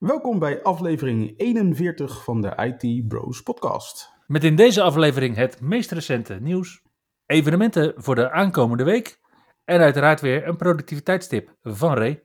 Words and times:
Welkom 0.00 0.38
bij 0.38 0.62
aflevering 0.62 1.34
41 1.36 2.24
van 2.24 2.40
de 2.40 2.54
IT 2.56 3.08
Bros 3.08 3.42
podcast. 3.42 4.10
Met 4.26 4.44
in 4.44 4.56
deze 4.56 4.82
aflevering 4.82 5.36
het 5.36 5.60
meest 5.60 5.90
recente 5.90 6.38
nieuws, 6.40 6.82
evenementen 7.26 7.92
voor 7.96 8.14
de 8.14 8.30
aankomende 8.30 8.84
week 8.84 9.20
en 9.64 9.80
uiteraard 9.80 10.20
weer 10.20 10.46
een 10.48 10.56
productiviteitstip 10.56 11.56
van 11.62 11.94
Ray. 11.94 12.22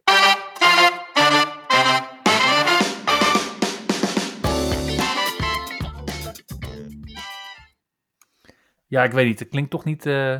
Ja, 8.88 9.04
ik 9.04 9.12
weet 9.12 9.26
niet. 9.26 9.40
Het 9.40 9.50
klinkt 9.50 9.72
toch 9.72 9.84
niet. 9.84 10.06
eh, 10.06 10.32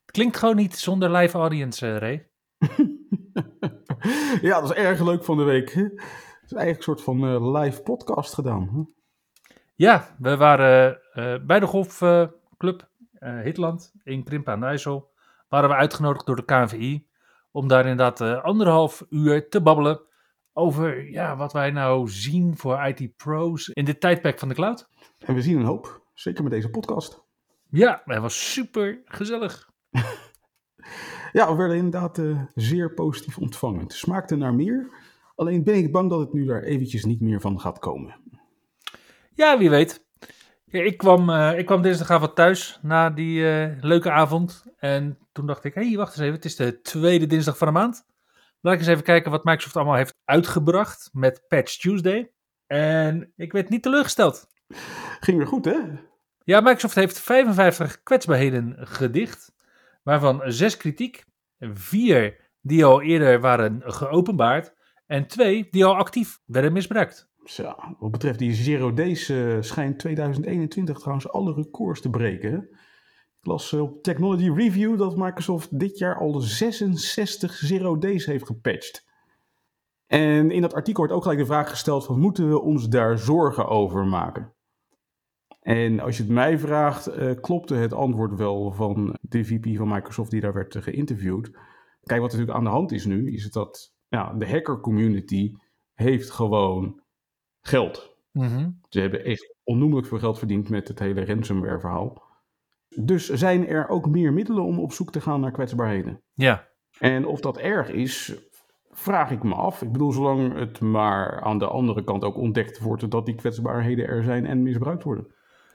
het 0.00 0.10
klinkt 0.10 0.36
gewoon 0.36 0.56
niet 0.56 0.76
zonder 0.76 1.10
live 1.10 1.38
audience, 1.38 1.86
eh, 1.86 1.96
Ray. 1.96 2.30
ja, 4.48 4.60
dat 4.60 4.70
is 4.70 4.76
erg 4.76 5.00
leuk 5.00 5.24
van 5.24 5.36
de 5.36 5.44
week. 5.44 5.94
Het 6.46 6.54
is 6.54 6.60
eigenlijk 6.60 6.88
een 6.88 6.96
soort 6.96 7.18
van 7.18 7.28
eh, 7.28 7.60
live 7.60 7.82
podcast 7.82 8.34
gedaan. 8.34 8.68
hè? 8.72 8.82
Ja, 9.74 10.16
we 10.18 10.36
waren 10.36 11.00
eh, 11.12 11.34
bij 11.46 11.60
de 11.60 11.66
golfclub 11.66 12.88
eh 13.12 13.40
Hitland 13.40 13.92
in 14.02 14.24
Krimpen 14.24 14.52
aan 14.52 14.60
de 14.60 14.66
IJssel. 14.66 15.10
Waren 15.48 15.68
we 15.68 15.74
uitgenodigd 15.74 16.26
door 16.26 16.36
de 16.36 16.44
KNVI 16.44 17.06
om 17.50 17.68
daar 17.68 17.86
inderdaad 17.86 18.20
anderhalf 18.42 19.06
uur 19.10 19.48
te 19.48 19.62
babbelen 19.62 20.00
over 20.52 21.10
ja, 21.10 21.36
wat 21.36 21.52
wij 21.52 21.70
nou 21.70 22.08
zien 22.08 22.56
voor 22.56 22.86
IT-pro's 22.86 23.68
in 23.68 23.84
dit 23.84 24.00
tijdperk 24.00 24.38
van 24.38 24.48
de 24.48 24.54
cloud. 24.54 24.88
En 25.18 25.34
we 25.34 25.42
zien 25.42 25.58
een 25.58 25.64
hoop, 25.64 26.02
zeker 26.14 26.42
met 26.42 26.52
deze 26.52 26.70
podcast. 26.70 27.22
Ja, 27.68 28.02
het 28.04 28.18
was 28.18 28.52
super 28.52 29.02
gezellig. 29.04 29.70
Ja, 31.32 31.50
we 31.50 31.56
werden 31.56 31.76
inderdaad 31.76 32.18
eh, 32.18 32.42
zeer 32.54 32.94
positief 32.94 33.38
ontvangen. 33.38 33.80
Het 33.80 33.92
smaakte 33.92 34.36
naar 34.36 34.54
meer. 34.54 34.90
Alleen 35.36 35.64
ben 35.64 35.74
ik 35.74 35.92
bang 35.92 36.10
dat 36.10 36.20
het 36.20 36.32
nu 36.32 36.44
daar 36.44 36.62
eventjes 36.62 37.04
niet 37.04 37.20
meer 37.20 37.40
van 37.40 37.60
gaat 37.60 37.78
komen. 37.78 38.14
Ja, 39.34 39.58
wie 39.58 39.70
weet. 39.70 40.04
Ik, 40.66 40.96
kwam, 40.96 41.30
eh, 41.30 41.58
ik 41.58 41.66
kwam 41.66 41.82
dinsdagavond 41.82 42.34
thuis 42.34 42.78
na 42.82 43.10
die 43.10 43.48
eh, 43.50 43.82
leuke 43.82 44.10
avond. 44.10 44.64
En 44.76 45.18
toen 45.32 45.46
dacht 45.46 45.64
ik, 45.64 45.74
hé, 45.74 45.86
hey, 45.86 45.96
wacht 45.96 46.12
eens 46.12 46.20
even. 46.20 46.34
Het 46.34 46.44
is 46.44 46.56
de 46.56 46.80
tweede 46.80 47.26
dinsdag 47.26 47.58
van 47.58 47.66
de 47.66 47.72
maand. 47.72 48.06
Laat 48.60 48.74
ik 48.74 48.80
eens 48.80 48.88
even 48.88 49.04
kijken 49.04 49.30
wat 49.30 49.44
Microsoft 49.44 49.76
allemaal 49.76 49.94
heeft 49.94 50.14
uitgebracht 50.24 51.08
met 51.12 51.44
Patch 51.48 51.76
Tuesday. 51.76 52.30
En 52.66 53.32
ik 53.36 53.52
werd 53.52 53.68
niet 53.68 53.82
teleurgesteld. 53.82 54.46
Ging 55.20 55.38
weer 55.38 55.46
goed, 55.46 55.64
hè? 55.64 55.78
Ja, 56.44 56.60
Microsoft 56.60 56.94
heeft 56.94 57.20
55 57.20 58.02
kwetsbaarheden 58.02 58.76
gedicht. 58.78 59.52
Waarvan 60.02 60.42
6 60.44 60.76
kritiek, 60.76 61.24
4 61.58 62.36
die 62.60 62.84
al 62.84 63.02
eerder 63.02 63.40
waren 63.40 63.82
geopenbaard. 63.84 64.74
En 65.06 65.26
2 65.26 65.68
die 65.70 65.84
al 65.84 65.96
actief 65.96 66.40
werden 66.44 66.72
misbruikt. 66.72 67.28
Zo, 67.44 67.74
wat 67.98 68.10
betreft 68.10 68.38
die 68.38 68.54
Zero 68.54 68.92
Days 68.92 69.28
eh, 69.28 69.56
schijnt 69.60 69.98
2021 69.98 70.98
trouwens 70.98 71.28
alle 71.28 71.54
records 71.54 72.00
te 72.00 72.10
breken. 72.10 72.68
Ik 73.40 73.46
las 73.46 73.72
eh, 73.72 73.80
op 73.80 74.02
Technology 74.02 74.50
Review 74.50 74.98
dat 74.98 75.16
Microsoft 75.16 75.78
dit 75.78 75.98
jaar 75.98 76.18
al 76.18 76.40
66 76.40 77.52
Zero 77.52 77.98
Days 77.98 78.26
heeft 78.26 78.46
gepatcht. 78.46 79.04
En 80.06 80.50
in 80.50 80.60
dat 80.60 80.74
artikel 80.74 81.00
wordt 81.00 81.16
ook 81.16 81.22
gelijk 81.22 81.40
de 81.40 81.46
vraag 81.46 81.70
gesteld 81.70 82.06
van 82.06 82.20
moeten 82.20 82.48
we 82.48 82.60
ons 82.60 82.88
daar 82.88 83.18
zorgen 83.18 83.68
over 83.68 84.06
maken? 84.06 84.54
En 85.60 86.00
als 86.00 86.16
je 86.16 86.22
het 86.22 86.32
mij 86.32 86.58
vraagt, 86.58 87.06
eh, 87.06 87.40
klopte 87.40 87.74
het 87.74 87.92
antwoord 87.92 88.34
wel 88.34 88.72
van 88.72 89.16
de 89.20 89.44
VP 89.44 89.76
van 89.76 89.88
Microsoft 89.88 90.30
die 90.30 90.40
daar 90.40 90.52
werd 90.52 90.76
geïnterviewd. 90.76 91.50
Kijk, 92.02 92.20
wat 92.20 92.32
er 92.32 92.38
natuurlijk 92.38 92.58
aan 92.58 92.64
de 92.64 92.70
hand 92.70 92.92
is 92.92 93.04
nu, 93.04 93.32
is 93.32 93.50
dat 93.50 93.95
ja, 94.08 94.32
de 94.32 94.48
hacker 94.48 94.80
community 94.80 95.54
heeft 95.94 96.30
gewoon 96.30 97.00
geld. 97.60 98.16
Mhm. 98.32 98.70
Ze 98.88 99.00
hebben 99.00 99.24
echt 99.24 99.54
onnoemelijk 99.64 100.06
veel 100.06 100.18
geld 100.18 100.38
verdiend 100.38 100.68
met 100.68 100.88
het 100.88 100.98
hele 100.98 101.24
ransomware 101.24 101.80
verhaal. 101.80 102.22
Dus 102.88 103.28
zijn 103.28 103.66
er 103.66 103.88
ook 103.88 104.08
meer 104.08 104.32
middelen 104.32 104.64
om 104.64 104.78
op 104.80 104.92
zoek 104.92 105.12
te 105.12 105.20
gaan 105.20 105.40
naar 105.40 105.50
kwetsbaarheden. 105.50 106.22
Ja, 106.34 106.68
En 106.98 107.26
of 107.26 107.40
dat 107.40 107.56
erg 107.58 107.90
is, 107.90 108.34
vraag 108.90 109.30
ik 109.30 109.42
me 109.42 109.54
af. 109.54 109.82
Ik 109.82 109.92
bedoel, 109.92 110.12
zolang 110.12 110.54
het 110.58 110.80
maar 110.80 111.40
aan 111.40 111.58
de 111.58 111.66
andere 111.66 112.04
kant 112.04 112.24
ook 112.24 112.36
ontdekt 112.36 112.78
wordt 112.78 113.10
dat 113.10 113.26
die 113.26 113.34
kwetsbaarheden 113.34 114.06
er 114.06 114.22
zijn 114.22 114.46
en 114.46 114.62
misbruikt 114.62 115.02
worden. 115.02 115.26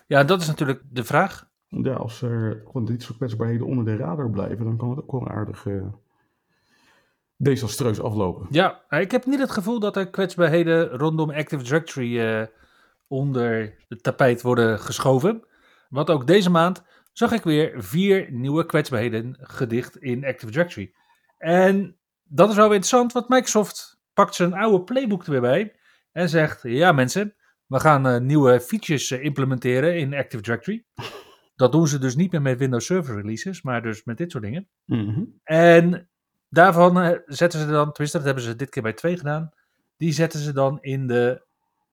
ja 0.07 0.23
dat 0.23 0.41
is 0.41 0.47
natuurlijk 0.47 0.81
de 0.89 1.03
vraag. 1.03 1.49
Ja, 1.67 1.93
als 1.93 2.21
er 2.21 2.61
gewoon 2.65 2.85
dit 2.85 3.01
soort 3.03 3.17
kwetsbaarheden 3.17 3.67
onder 3.67 3.85
de 3.85 3.95
radar 3.95 4.29
blijven, 4.29 4.65
dan 4.65 4.77
kan 4.77 4.89
het 4.89 4.99
ook 4.99 5.11
wel 5.11 5.27
aardig 5.27 5.59
desastreus 7.43 8.01
aflopen. 8.01 8.47
Ja, 8.49 8.81
nou, 8.89 9.03
ik 9.03 9.11
heb 9.11 9.25
niet 9.25 9.39
het 9.39 9.51
gevoel 9.51 9.79
dat 9.79 9.95
er 9.95 10.09
kwetsbaarheden 10.09 10.89
rondom 10.89 11.29
Active 11.29 11.63
Directory 11.63 12.19
eh, 12.19 12.45
onder 13.07 13.75
het 13.87 14.03
tapijt 14.03 14.41
worden 14.41 14.79
geschoven. 14.79 15.45
Want 15.89 16.09
ook 16.09 16.27
deze 16.27 16.49
maand 16.49 16.83
zag 17.11 17.31
ik 17.31 17.43
weer 17.43 17.83
vier 17.83 18.31
nieuwe 18.31 18.65
kwetsbaarheden 18.65 19.37
gedicht 19.39 19.97
in 19.97 20.25
Active 20.25 20.51
Directory. 20.51 20.93
En 21.37 21.97
dat 22.23 22.49
is 22.49 22.55
wel 22.55 22.65
weer 22.65 22.75
interessant, 22.75 23.13
want 23.13 23.29
Microsoft 23.29 24.01
pakt 24.13 24.35
zijn 24.35 24.53
oude 24.53 24.83
playbook 24.83 25.25
er 25.25 25.31
weer 25.31 25.41
bij 25.41 25.75
en 26.11 26.29
zegt: 26.29 26.59
Ja, 26.63 26.91
mensen, 26.91 27.35
we 27.65 27.79
gaan 27.79 28.07
eh, 28.07 28.19
nieuwe 28.19 28.59
features 28.59 29.11
eh, 29.11 29.23
implementeren 29.23 29.97
in 29.97 30.13
Active 30.13 30.43
Directory. 30.43 30.85
Dat 31.55 31.71
doen 31.71 31.87
ze 31.87 31.99
dus 31.99 32.15
niet 32.15 32.31
meer 32.31 32.41
met 32.41 32.57
Windows 32.57 32.85
Server 32.85 33.15
releases, 33.15 33.61
maar 33.61 33.81
dus 33.81 34.03
met 34.03 34.17
dit 34.17 34.31
soort 34.31 34.43
dingen. 34.43 34.69
Mhm. 34.85 35.23
En 35.43 36.10
daarvan 36.51 37.01
eh, 37.01 37.19
zetten 37.25 37.59
ze 37.59 37.67
dan, 37.67 37.91
tenminste 37.91 38.17
dat 38.17 38.25
hebben 38.25 38.43
ze 38.43 38.55
dit 38.55 38.69
keer 38.69 38.83
bij 38.83 38.93
twee 38.93 39.17
gedaan, 39.17 39.51
die 39.97 40.11
zetten 40.11 40.39
ze 40.39 40.53
dan 40.53 40.77
in 40.81 41.07
de 41.07 41.45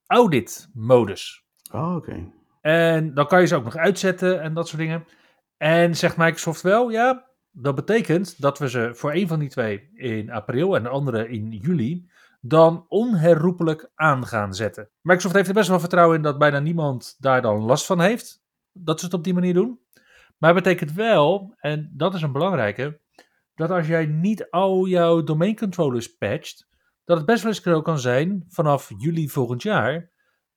audit-modus. 0.06 1.44
Ah, 1.70 1.96
oké. 1.96 2.30
En 2.60 3.14
dan 3.14 3.26
kan 3.26 3.40
je 3.40 3.46
ze 3.46 3.56
ook 3.56 3.64
nog 3.64 3.76
uitzetten 3.76 4.40
en 4.40 4.54
dat 4.54 4.68
soort 4.68 4.80
dingen. 4.80 5.04
En 5.56 5.96
zegt 5.96 6.16
Microsoft 6.16 6.62
wel, 6.62 6.90
ja, 6.90 7.26
dat 7.50 7.74
betekent 7.74 8.40
dat 8.40 8.58
we 8.58 8.68
ze 8.68 8.90
voor 8.94 9.12
een 9.12 9.28
van 9.28 9.38
die 9.38 9.48
twee 9.48 9.90
in 9.94 10.30
april 10.30 10.76
en 10.76 10.82
de 10.82 10.88
andere 10.88 11.28
in 11.28 11.50
juli 11.50 12.08
dan 12.40 12.84
onherroepelijk 12.88 13.90
aan 13.94 14.26
gaan 14.26 14.54
zetten. 14.54 14.90
Microsoft 15.00 15.34
heeft 15.34 15.48
er 15.48 15.54
best 15.54 15.68
wel 15.68 15.80
vertrouwen 15.80 16.16
in 16.16 16.22
dat 16.22 16.38
bijna 16.38 16.58
niemand 16.58 17.16
daar 17.18 17.42
dan 17.42 17.58
last 17.58 17.86
van 17.86 18.00
heeft, 18.00 18.42
dat 18.72 18.98
ze 18.98 19.04
het 19.04 19.14
op 19.14 19.24
die 19.24 19.34
manier 19.34 19.54
doen. 19.54 19.80
Maar 20.38 20.54
het 20.54 20.62
betekent 20.62 20.92
wel, 20.92 21.54
en 21.56 21.90
dat 21.92 22.14
is 22.14 22.22
een 22.22 22.32
belangrijke, 22.32 23.00
dat 23.58 23.70
als 23.70 23.86
jij 23.86 24.06
niet 24.06 24.50
al 24.50 24.86
jouw 24.86 25.22
domeincontrollers 25.22 26.16
patcht, 26.16 26.68
dat 27.04 27.16
het 27.16 27.26
best 27.26 27.42
wel 27.42 27.52
eens 27.52 27.62
zo 27.62 27.82
kan 27.82 27.98
zijn 27.98 28.44
vanaf 28.48 28.92
juli 28.96 29.28
volgend 29.28 29.62
jaar 29.62 30.10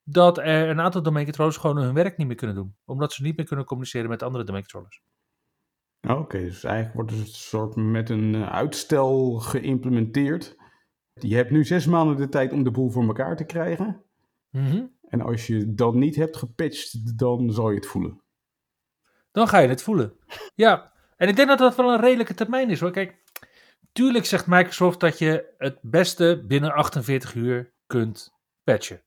dat 0.04 0.38
er 0.38 0.70
een 0.70 0.80
aantal 0.80 1.02
domeincontrollers 1.02 1.58
gewoon 1.58 1.78
hun 1.78 1.94
werk 1.94 2.18
niet 2.18 2.28
meer 2.28 2.36
kunnen 2.36 2.56
doen, 2.56 2.76
omdat 2.86 3.14
ze 3.14 3.24
niet 3.24 3.38
meer 3.38 3.46
kunnen 3.46 3.66
communiceren 3.66 4.10
met 4.10 4.24
andere 4.24 4.44
domeincontrollers. 4.44 5.04
Ah, 6.00 6.20
Oké, 6.20 6.40
dus 6.40 6.64
eigenlijk 6.64 6.96
wordt 6.96 7.12
het 7.12 7.20
een 7.20 7.28
soort 7.28 7.76
met 7.76 8.10
een 8.10 8.36
eh, 8.36 8.52
uitstel 8.52 9.34
geïmplementeerd. 9.34 10.56
Je 11.14 11.36
hebt 11.36 11.52
nu 11.52 11.66
zes 11.66 11.86
maanden 11.86 12.18
de 12.18 12.30
tijd 12.30 12.52
om 12.52 12.64
de 12.64 12.72
boel 12.72 12.90
voor 12.90 13.04
elkaar 13.04 13.36
te 13.36 13.46
krijgen. 13.46 14.04
Mhm. 14.50 14.86
En 15.02 15.22
als 15.22 15.48
je 15.48 15.74
dat 15.74 15.94
niet 15.94 16.16
hebt 16.16 16.38
gepatcht, 16.38 17.18
dan 17.18 17.52
zal 17.52 17.70
je 17.70 17.76
het 17.76 17.86
voelen. 17.86 18.22
Dan 19.32 19.48
ga 19.48 19.60
je 19.60 19.68
het 19.68 19.84
voelen. 19.84 20.14
Ja, 20.56 20.91
en 21.22 21.28
ik 21.28 21.36
denk 21.36 21.48
dat 21.48 21.58
dat 21.58 21.76
wel 21.76 21.94
een 21.94 22.00
redelijke 22.00 22.34
termijn 22.34 22.70
is 22.70 22.80
hoor. 22.80 22.92
Kijk, 22.92 23.16
tuurlijk 23.92 24.26
zegt 24.26 24.48
Microsoft 24.48 25.00
dat 25.00 25.20
je 25.20 25.54
het 25.58 25.78
beste 25.82 26.44
binnen 26.48 26.74
48 26.74 27.36
uur 27.36 27.74
kunt 27.88 28.34
patchen. 28.64 29.02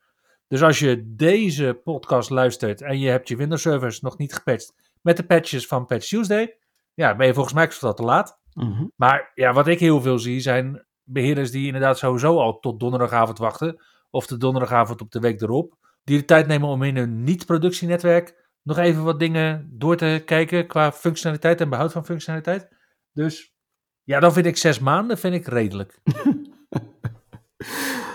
Dus 0.49 0.63
als 0.63 0.79
je 0.79 1.15
deze 1.15 1.81
podcast 1.85 2.31
luistert 2.31 2.83
en 2.83 2.99
je 2.99 3.09
hebt 3.09 3.29
je 3.29 3.37
Windows 3.37 3.63
servers 3.63 4.01
nog 4.01 4.19
niet 4.19 4.35
gepatcht 4.35 4.75
met 5.03 5.17
de 5.17 5.27
patches 5.27 5.67
van 5.67 5.87
Patch 5.87 6.09
Tuesday, 6.09 6.57
ja, 6.95 7.17
ben 7.17 7.27
je 7.27 7.35
volgens 7.35 7.55
Microsoft 7.55 7.85
al 7.85 7.95
te 7.95 8.03
laat. 8.03 8.41
Mhm. 8.53 8.87
Maar 8.97 9.31
ja, 9.35 9.53
wat 9.53 9.67
ik 9.67 9.81
heel 9.81 10.01
veel 10.01 10.19
zie 10.19 10.41
zijn 10.41 10.87
beheerders 11.03 11.51
die 11.51 11.67
inderdaad 11.67 11.99
sowieso 11.99 12.39
al 12.39 12.59
tot 12.59 12.81
donderdagavond 12.81 13.39
wachten. 13.39 13.83
Of 14.11 14.27
de 14.27 14.37
donderdagavond 14.37 15.01
op 15.01 15.11
de 15.11 15.21
week 15.21 15.41
erop. 15.41 15.77
Die 16.05 16.19
de 16.19 16.25
tijd 16.25 16.47
nemen 16.47 16.69
om 16.69 16.83
in 16.83 16.97
hun 16.97 17.25
niet-productienetwerk 17.25 18.44
nog 18.65 18.79
even 18.79 19.05
wat 19.05 19.19
dingen 19.19 19.69
door 19.71 19.97
te 19.97 20.23
kijken 20.27 20.67
qua 20.67 20.93
functionaliteit 20.93 21.61
en 21.61 21.69
behoud 21.69 21.93
van 21.93 22.05
functionaliteit. 22.05 22.69
Dus 23.13 23.55
ja, 24.03 24.21
dan 24.21 24.33
vind 24.33 24.47
ik 24.47 24.57
zes 24.57 24.79
maanden 24.79 25.19
vind 25.19 25.35
ik 25.35 25.47
redelijk. 25.47 25.99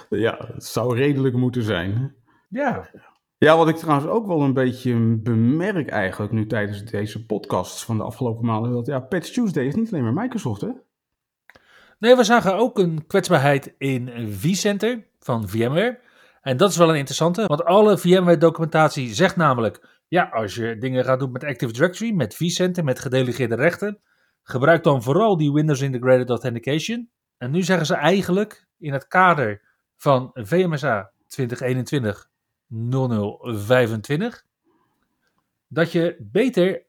Ja, 0.10 0.38
het 0.54 0.66
zou 0.66 0.96
redelijk 0.96 1.36
moeten 1.36 1.64
zijn. 1.64 2.16
Ja, 2.50 2.90
Ja, 3.38 3.58
wat 3.58 3.70
ik 3.70 3.76
trouwens 3.76 4.10
ook 4.10 4.28
wel 4.28 4.42
een 4.42 4.54
beetje 4.54 5.18
bemerk 5.18 5.90
eigenlijk 5.90 6.32
nu 6.32 6.48
tijdens 6.48 6.84
deze 6.84 7.26
podcasts 7.26 7.86
van 7.86 7.98
de 7.98 8.04
afgelopen 8.04 8.46
maanden, 8.46 8.72
dat 8.72 8.86
ja, 8.86 9.00
Patch 9.00 9.30
Tuesday 9.30 9.66
is 9.66 9.76
niet 9.76 9.92
alleen 9.92 10.04
maar 10.04 10.24
Microsoft, 10.24 10.62
hè? 10.62 10.70
Nee, 12.00 12.16
we 12.16 12.24
zagen 12.24 12.56
ook 12.56 12.80
een 12.80 13.08
kwetsbaarheid 13.08 13.76
in 13.78 14.32
vCenter 14.32 15.08
van 15.20 15.50
VMware. 15.50 16.00
En 16.42 16.58
dat 16.58 16.70
is 16.70 16.78
wel 16.78 16.90
een 16.90 16.96
interessante, 16.96 17.46
want 17.46 17.64
alle 17.64 17.98
VMware-documentatie 17.98 19.14
zegt 19.14 19.36
namelijk: 19.36 19.99
ja, 20.10 20.24
als 20.24 20.56
je 20.56 20.78
dingen 20.78 21.06
gaat 21.06 21.20
doen 21.20 21.32
met 21.32 21.44
Active 21.44 21.74
Directory, 21.74 22.12
met 22.12 22.36
vCenter, 22.36 22.84
met 22.84 23.00
gedelegeerde 23.00 23.56
rechten, 23.56 24.00
gebruik 24.44 24.84
dan 24.84 25.04
vooral 25.04 25.38
die 25.38 25.52
Windows 25.52 25.82
Integrated 25.82 26.30
Authentication. 26.30 27.10
En 27.38 27.52
nu 27.52 27.64
zeggen 27.64 27.86
ze 27.86 27.96
eigenlijk 27.96 28.68
in 28.78 28.94
het 28.94 29.08
kader 29.08 29.62
van 29.96 30.30
VMSA 30.34 31.12
2021 31.28 32.30
0025 32.68 34.46
dat 35.68 35.92
je 35.92 36.16
beter 36.20 36.86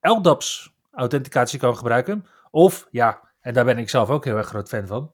LDAPS 0.00 0.74
authenticatie 0.90 1.58
kan 1.58 1.76
gebruiken. 1.76 2.24
Of 2.50 2.88
ja, 2.90 3.28
en 3.40 3.54
daar 3.54 3.64
ben 3.64 3.78
ik 3.78 3.88
zelf 3.88 4.10
ook 4.10 4.24
heel 4.24 4.36
erg 4.36 4.46
groot 4.46 4.68
fan 4.68 4.86
van. 4.86 5.12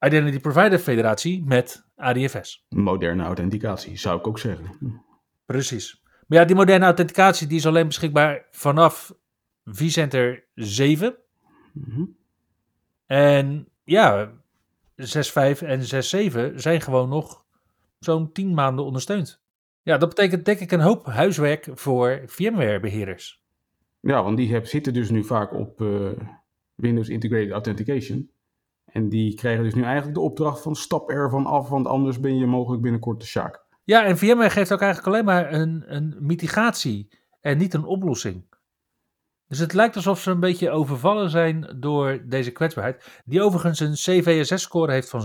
Identity 0.00 0.40
Provider 0.40 0.78
Federatie 0.78 1.44
met 1.44 1.84
ADFS. 1.96 2.66
Moderne 2.68 3.22
authenticatie, 3.22 3.98
zou 3.98 4.18
ik 4.18 4.26
ook 4.26 4.38
zeggen. 4.38 5.02
Precies. 5.46 6.02
Maar 6.30 6.38
ja, 6.38 6.44
die 6.44 6.56
moderne 6.56 6.84
authenticatie 6.84 7.46
die 7.46 7.56
is 7.56 7.66
alleen 7.66 7.86
beschikbaar 7.86 8.46
vanaf 8.50 9.14
vCenter 9.64 10.44
7. 10.54 11.16
Mhm. 11.72 12.04
En 13.06 13.68
ja, 13.84 14.32
6.5 14.96 15.62
en 15.62 15.80
6.7 15.80 16.54
zijn 16.54 16.80
gewoon 16.80 17.08
nog 17.08 17.44
zo'n 17.98 18.32
10 18.32 18.54
maanden 18.54 18.84
ondersteund. 18.84 19.42
Ja, 19.82 19.98
dat 19.98 20.08
betekent 20.08 20.44
denk 20.44 20.60
ik 20.60 20.72
een 20.72 20.80
hoop 20.80 21.06
huiswerk 21.06 21.68
voor 21.72 22.22
VMware-beheerders. 22.26 23.44
Ja, 24.00 24.22
want 24.22 24.36
die 24.36 24.52
heb, 24.52 24.66
zitten 24.66 24.92
dus 24.92 25.10
nu 25.10 25.24
vaak 25.24 25.54
op 25.54 25.80
eh, 25.80 26.10
Windows 26.74 27.08
Integrated 27.08 27.50
Authentication. 27.50 28.30
En 28.84 29.08
die 29.08 29.34
krijgen 29.34 29.64
dus 29.64 29.74
nu 29.74 29.82
eigenlijk 29.82 30.14
de 30.14 30.20
opdracht 30.20 30.62
van 30.62 30.74
stap 30.74 31.10
ervan 31.10 31.46
af, 31.46 31.68
want 31.68 31.86
anders 31.86 32.20
ben 32.20 32.36
je 32.38 32.46
mogelijk 32.46 32.82
binnenkort 32.82 33.20
de 33.20 33.26
sjaak. 33.26 33.68
Ja, 33.84 34.04
en 34.04 34.18
VMware 34.18 34.50
geeft 34.50 34.72
ook 34.72 34.80
eigenlijk 34.80 35.14
alleen 35.14 35.24
maar 35.24 35.52
een, 35.52 35.84
een 35.86 36.16
mitigatie 36.18 37.18
en 37.40 37.58
niet 37.58 37.74
een 37.74 37.84
oplossing. 37.84 38.48
Dus 39.46 39.58
het 39.58 39.72
lijkt 39.72 39.96
alsof 39.96 40.20
ze 40.20 40.30
een 40.30 40.40
beetje 40.40 40.70
overvallen 40.70 41.30
zijn 41.30 41.76
door 41.80 42.22
deze 42.26 42.50
kwetsbaarheid. 42.50 43.22
Die 43.24 43.42
overigens 43.42 43.80
een 43.80 43.92
CVSS-score 43.92 44.92
heeft 44.92 45.10
van 45.10 45.22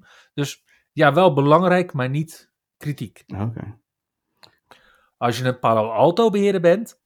7,1. 0.00 0.08
Dus 0.34 0.64
ja, 0.92 1.12
wel 1.12 1.32
belangrijk, 1.32 1.92
maar 1.92 2.08
niet 2.08 2.52
kritiek. 2.76 3.24
Oké. 3.26 3.78
Als 5.16 5.38
je 5.38 5.44
een 5.44 5.58
Palo 5.58 5.90
Alto 5.90 6.30
beheerder 6.30 6.60
bent, 6.60 7.02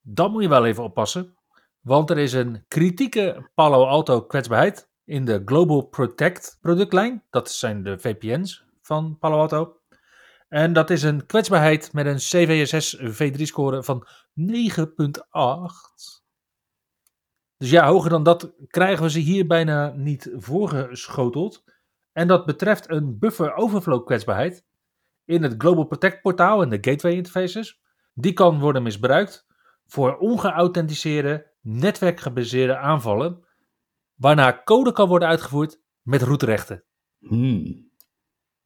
dan 0.00 0.30
moet 0.30 0.42
je 0.42 0.48
wel 0.48 0.66
even 0.66 0.82
oppassen. 0.82 1.36
Want 1.80 2.10
er 2.10 2.18
is 2.18 2.32
een 2.32 2.64
kritieke 2.68 3.50
Palo 3.54 3.84
Alto 3.84 4.22
kwetsbaarheid 4.22 4.90
in 5.04 5.24
de 5.24 5.42
Global 5.44 5.82
Protect 5.82 6.58
productlijn. 6.60 7.24
Dat 7.30 7.50
zijn 7.50 7.82
de 7.82 7.98
VPN's 7.98 8.64
van 8.82 9.18
Palo 9.18 9.38
Alto. 9.38 9.79
En 10.50 10.72
dat 10.72 10.90
is 10.90 11.02
een 11.02 11.26
kwetsbaarheid 11.26 11.92
met 11.92 12.06
een 12.06 12.16
CVSS 12.16 12.96
V3-score 12.96 13.82
van 13.82 14.06
9,8. 14.40 16.20
Dus 17.56 17.70
ja, 17.70 17.88
hoger 17.88 18.10
dan 18.10 18.22
dat 18.22 18.52
krijgen 18.66 19.02
we 19.02 19.10
ze 19.10 19.18
hier 19.18 19.46
bijna 19.46 19.92
niet 19.96 20.30
voorgeschoteld. 20.34 21.64
En 22.12 22.28
dat 22.28 22.46
betreft 22.46 22.90
een 22.90 23.18
buffer 23.18 23.54
overflow 23.54 24.06
kwetsbaarheid 24.06 24.64
in 25.24 25.42
het 25.42 25.54
Global 25.58 25.84
Protect 25.84 26.22
portaal 26.22 26.62
en 26.62 26.68
de 26.68 26.78
gateway 26.80 27.14
interfaces. 27.14 27.80
Die 28.14 28.32
kan 28.32 28.60
worden 28.60 28.82
misbruikt 28.82 29.46
voor 29.86 30.16
ongeauthenticeerde, 30.16 31.52
netwerkgebaseerde 31.60 32.76
aanvallen, 32.76 33.44
waarna 34.14 34.62
code 34.64 34.92
kan 34.92 35.08
worden 35.08 35.28
uitgevoerd 35.28 35.80
met 36.02 36.22
roetrechten. 36.22 36.84
Hmm. 37.18 37.90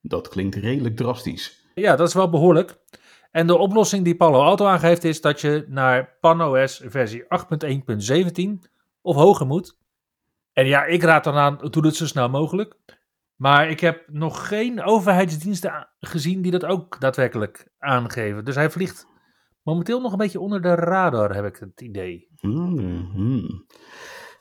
Dat 0.01 0.29
klinkt 0.29 0.55
redelijk 0.55 0.97
drastisch. 0.97 1.64
Ja, 1.75 1.97
dat 1.97 2.09
is 2.09 2.15
wel 2.15 2.31
behoorlijk. 2.31 2.83
En 3.31 3.47
de 3.47 3.57
oplossing 3.57 4.05
die 4.05 4.17
Palo 4.17 4.43
Alto 4.43 4.67
aangeeft 4.67 5.05
is 5.05 5.21
dat 5.21 5.41
je 5.41 5.65
naar 5.69 6.17
PanOS 6.21 6.83
versie 6.85 7.23
8.1.17 7.23 8.71
of 9.01 9.17
hoger 9.17 9.47
moet. 9.47 9.79
En 10.53 10.67
ja, 10.67 10.85
ik 10.85 11.03
raad 11.03 11.25
dan 11.25 11.35
aan, 11.35 11.59
doe 11.71 11.87
het 11.87 11.97
zo 11.97 12.07
snel 12.07 12.29
mogelijk. 12.29 12.77
Maar 13.37 13.71
ik 13.71 13.81
heb 13.81 14.05
nog 14.07 14.49
geen 14.49 14.83
overheidsdiensten 14.83 15.89
gezien 16.01 16.43
die 16.43 16.51
dat 16.53 16.65
ook 16.65 17.01
daadwerkelijk 17.01 17.69
aangeven. 17.79 18.45
Dus 18.45 18.55
hij 18.55 18.71
vliegt 18.71 19.07
momenteel 19.63 20.01
nog 20.01 20.13
een 20.13 20.19
beetje 20.19 20.41
onder 20.41 20.63
de 20.63 20.75
radar, 20.75 21.35
heb 21.35 21.45
ik 21.45 21.57
het 21.57 21.81
idee. 21.81 22.29
Hmm. 22.37 23.67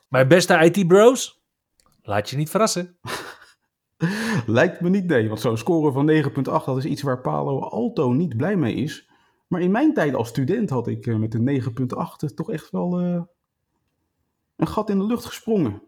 Mijn 0.08 0.28
beste 0.28 0.58
IT-bros, 0.58 1.44
laat 2.02 2.30
je 2.30 2.38
niet 2.38 2.50
verrassen. 2.50 2.98
Lijkt 4.46 4.82
me 4.82 4.90
niet 4.90 5.06
nee, 5.06 5.28
want 5.28 5.40
zo'n 5.40 5.58
score 5.58 5.92
van 5.92 6.12
9,8 6.12 6.66
dat 6.66 6.78
is 6.78 6.86
iets 6.86 7.02
waar 7.02 7.22
Palo 7.22 7.60
Alto 7.60 8.12
niet 8.12 8.38
blij 8.38 8.56
mee 8.56 8.74
is. 8.74 9.10
Maar 9.48 9.62
in 9.62 9.72
mijn 9.72 9.94
tijd 9.94 10.16
als 10.16 10.28
student 10.28 10.70
had 10.70 10.88
ik 10.88 11.08
eh, 11.08 11.16
met 11.16 11.34
een 11.34 11.62
9,8 12.30 12.34
toch 12.36 12.52
echt 12.52 12.70
wel 12.70 13.00
eh, 13.00 13.22
een 14.56 14.68
gat 14.68 14.90
in 14.90 14.98
de 14.98 15.06
lucht 15.06 15.26
gesprongen. 15.26 15.82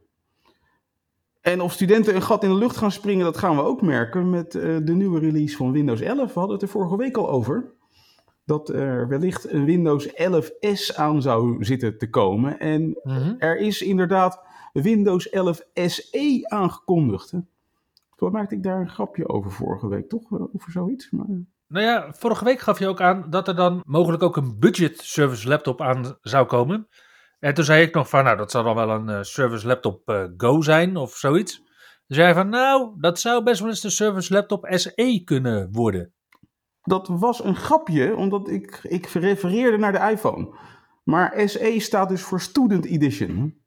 En 1.41 1.61
of 1.61 1.71
studenten 1.71 2.15
een 2.15 2.21
gat 2.21 2.43
in 2.43 2.49
de 2.49 2.55
lucht 2.55 2.77
gaan 2.77 2.91
springen, 2.91 3.25
dat 3.25 3.37
gaan 3.37 3.55
we 3.55 3.61
ook 3.61 3.81
merken 3.81 4.29
met 4.29 4.55
eh, 4.55 4.77
de 4.83 4.93
nieuwe 4.93 5.19
release 5.19 5.55
van 5.55 5.71
Windows 5.71 6.01
11. 6.01 6.33
We 6.33 6.39
hadden 6.39 6.57
het 6.57 6.65
er 6.65 6.71
vorige 6.71 6.97
week 6.97 7.17
al 7.17 7.29
over. 7.29 7.73
Dat 8.45 8.69
er 8.69 9.07
wellicht 9.07 9.51
een 9.51 9.65
Windows 9.65 10.09
11S 10.09 10.95
aan 10.95 11.21
zou 11.21 11.63
zitten 11.63 11.97
te 11.97 12.09
komen. 12.09 12.59
En 12.59 12.99
er 13.37 13.57
is 13.57 13.81
inderdaad 13.81 14.41
Windows 14.73 15.29
11 15.29 15.61
SE 15.73 16.41
aangekondigd. 16.43 17.31
Hè? 17.31 17.39
Toen 18.15 18.31
maakte 18.31 18.55
ik 18.55 18.63
daar 18.63 18.79
een 18.79 18.89
grapje 18.89 19.27
over 19.27 19.51
vorige 19.51 19.87
week, 19.87 20.09
toch? 20.09 20.31
Over 20.31 20.71
zoiets. 20.71 21.11
Maar... 21.11 21.25
Nou 21.67 21.85
ja, 21.85 22.13
vorige 22.13 22.45
week 22.45 22.59
gaf 22.59 22.79
je 22.79 22.87
ook 22.87 23.01
aan 23.01 23.29
dat 23.29 23.47
er 23.47 23.55
dan 23.55 23.81
mogelijk 23.85 24.23
ook 24.23 24.37
een 24.37 24.59
budget 24.59 24.99
service 24.99 25.47
laptop 25.47 25.81
aan 25.81 26.17
zou 26.21 26.45
komen. 26.45 26.87
En 27.39 27.53
toen 27.53 27.63
zei 27.63 27.81
ik 27.81 27.93
nog 27.93 28.09
van, 28.09 28.23
nou, 28.23 28.37
dat 28.37 28.51
zal 28.51 28.63
dan 28.63 28.75
wel 28.75 28.89
een 28.89 29.09
eh, 29.09 29.21
service 29.21 29.67
laptop 29.67 30.09
eh, 30.09 30.23
Go 30.37 30.61
zijn 30.61 30.97
of 30.97 31.15
zoiets. 31.15 31.55
Toen 31.55 32.15
zei 32.15 32.25
hij 32.25 32.35
van, 32.35 32.49
nou, 32.49 32.95
dat 32.99 33.19
zou 33.19 33.43
best 33.43 33.59
wel 33.59 33.69
eens 33.69 33.81
de 33.81 33.89
service 33.89 34.33
laptop 34.33 34.67
SE 34.69 35.21
kunnen 35.23 35.71
worden. 35.71 36.13
Dat 36.81 37.07
was 37.07 37.43
een 37.43 37.55
grapje, 37.55 38.15
omdat 38.15 38.49
ik, 38.49 38.79
ik 38.83 39.05
refereerde 39.05 39.77
naar 39.77 39.91
de 39.91 40.11
iPhone. 40.11 40.57
Maar 41.03 41.49
SE 41.49 41.75
staat 41.77 42.09
dus 42.09 42.21
voor 42.21 42.41
Student 42.41 42.85
Edition. 42.85 43.64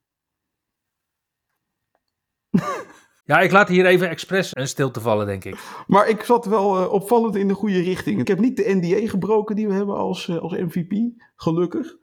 Ja, 3.29 3.41
ik 3.41 3.53
laat 3.53 3.69
hier 3.69 3.87
even 3.87 4.09
expres 4.09 4.57
een 4.57 4.69
stilte 4.69 5.01
vallen, 5.01 5.27
denk 5.27 5.45
ik. 5.45 5.59
Maar 5.87 6.09
ik 6.09 6.23
zat 6.23 6.47
wel 6.47 6.77
eh, 6.77 6.93
opvallend 6.93 7.37
in 7.37 7.49
de 7.49 7.55
goede 7.55 7.81
richting. 7.81 8.21
Ik 8.21 8.29
heb 8.29 8.39
niet 8.39 8.57
de 8.57 8.75
NDA 8.75 9.09
gebroken 9.09 9.57
die 9.57 9.69
we 9.69 9.75
hebben 9.75 9.97
als, 9.97 10.29
eh, 10.29 10.39
als 10.39 10.53
MVP, 10.53 10.93
gelukkig. 11.37 11.97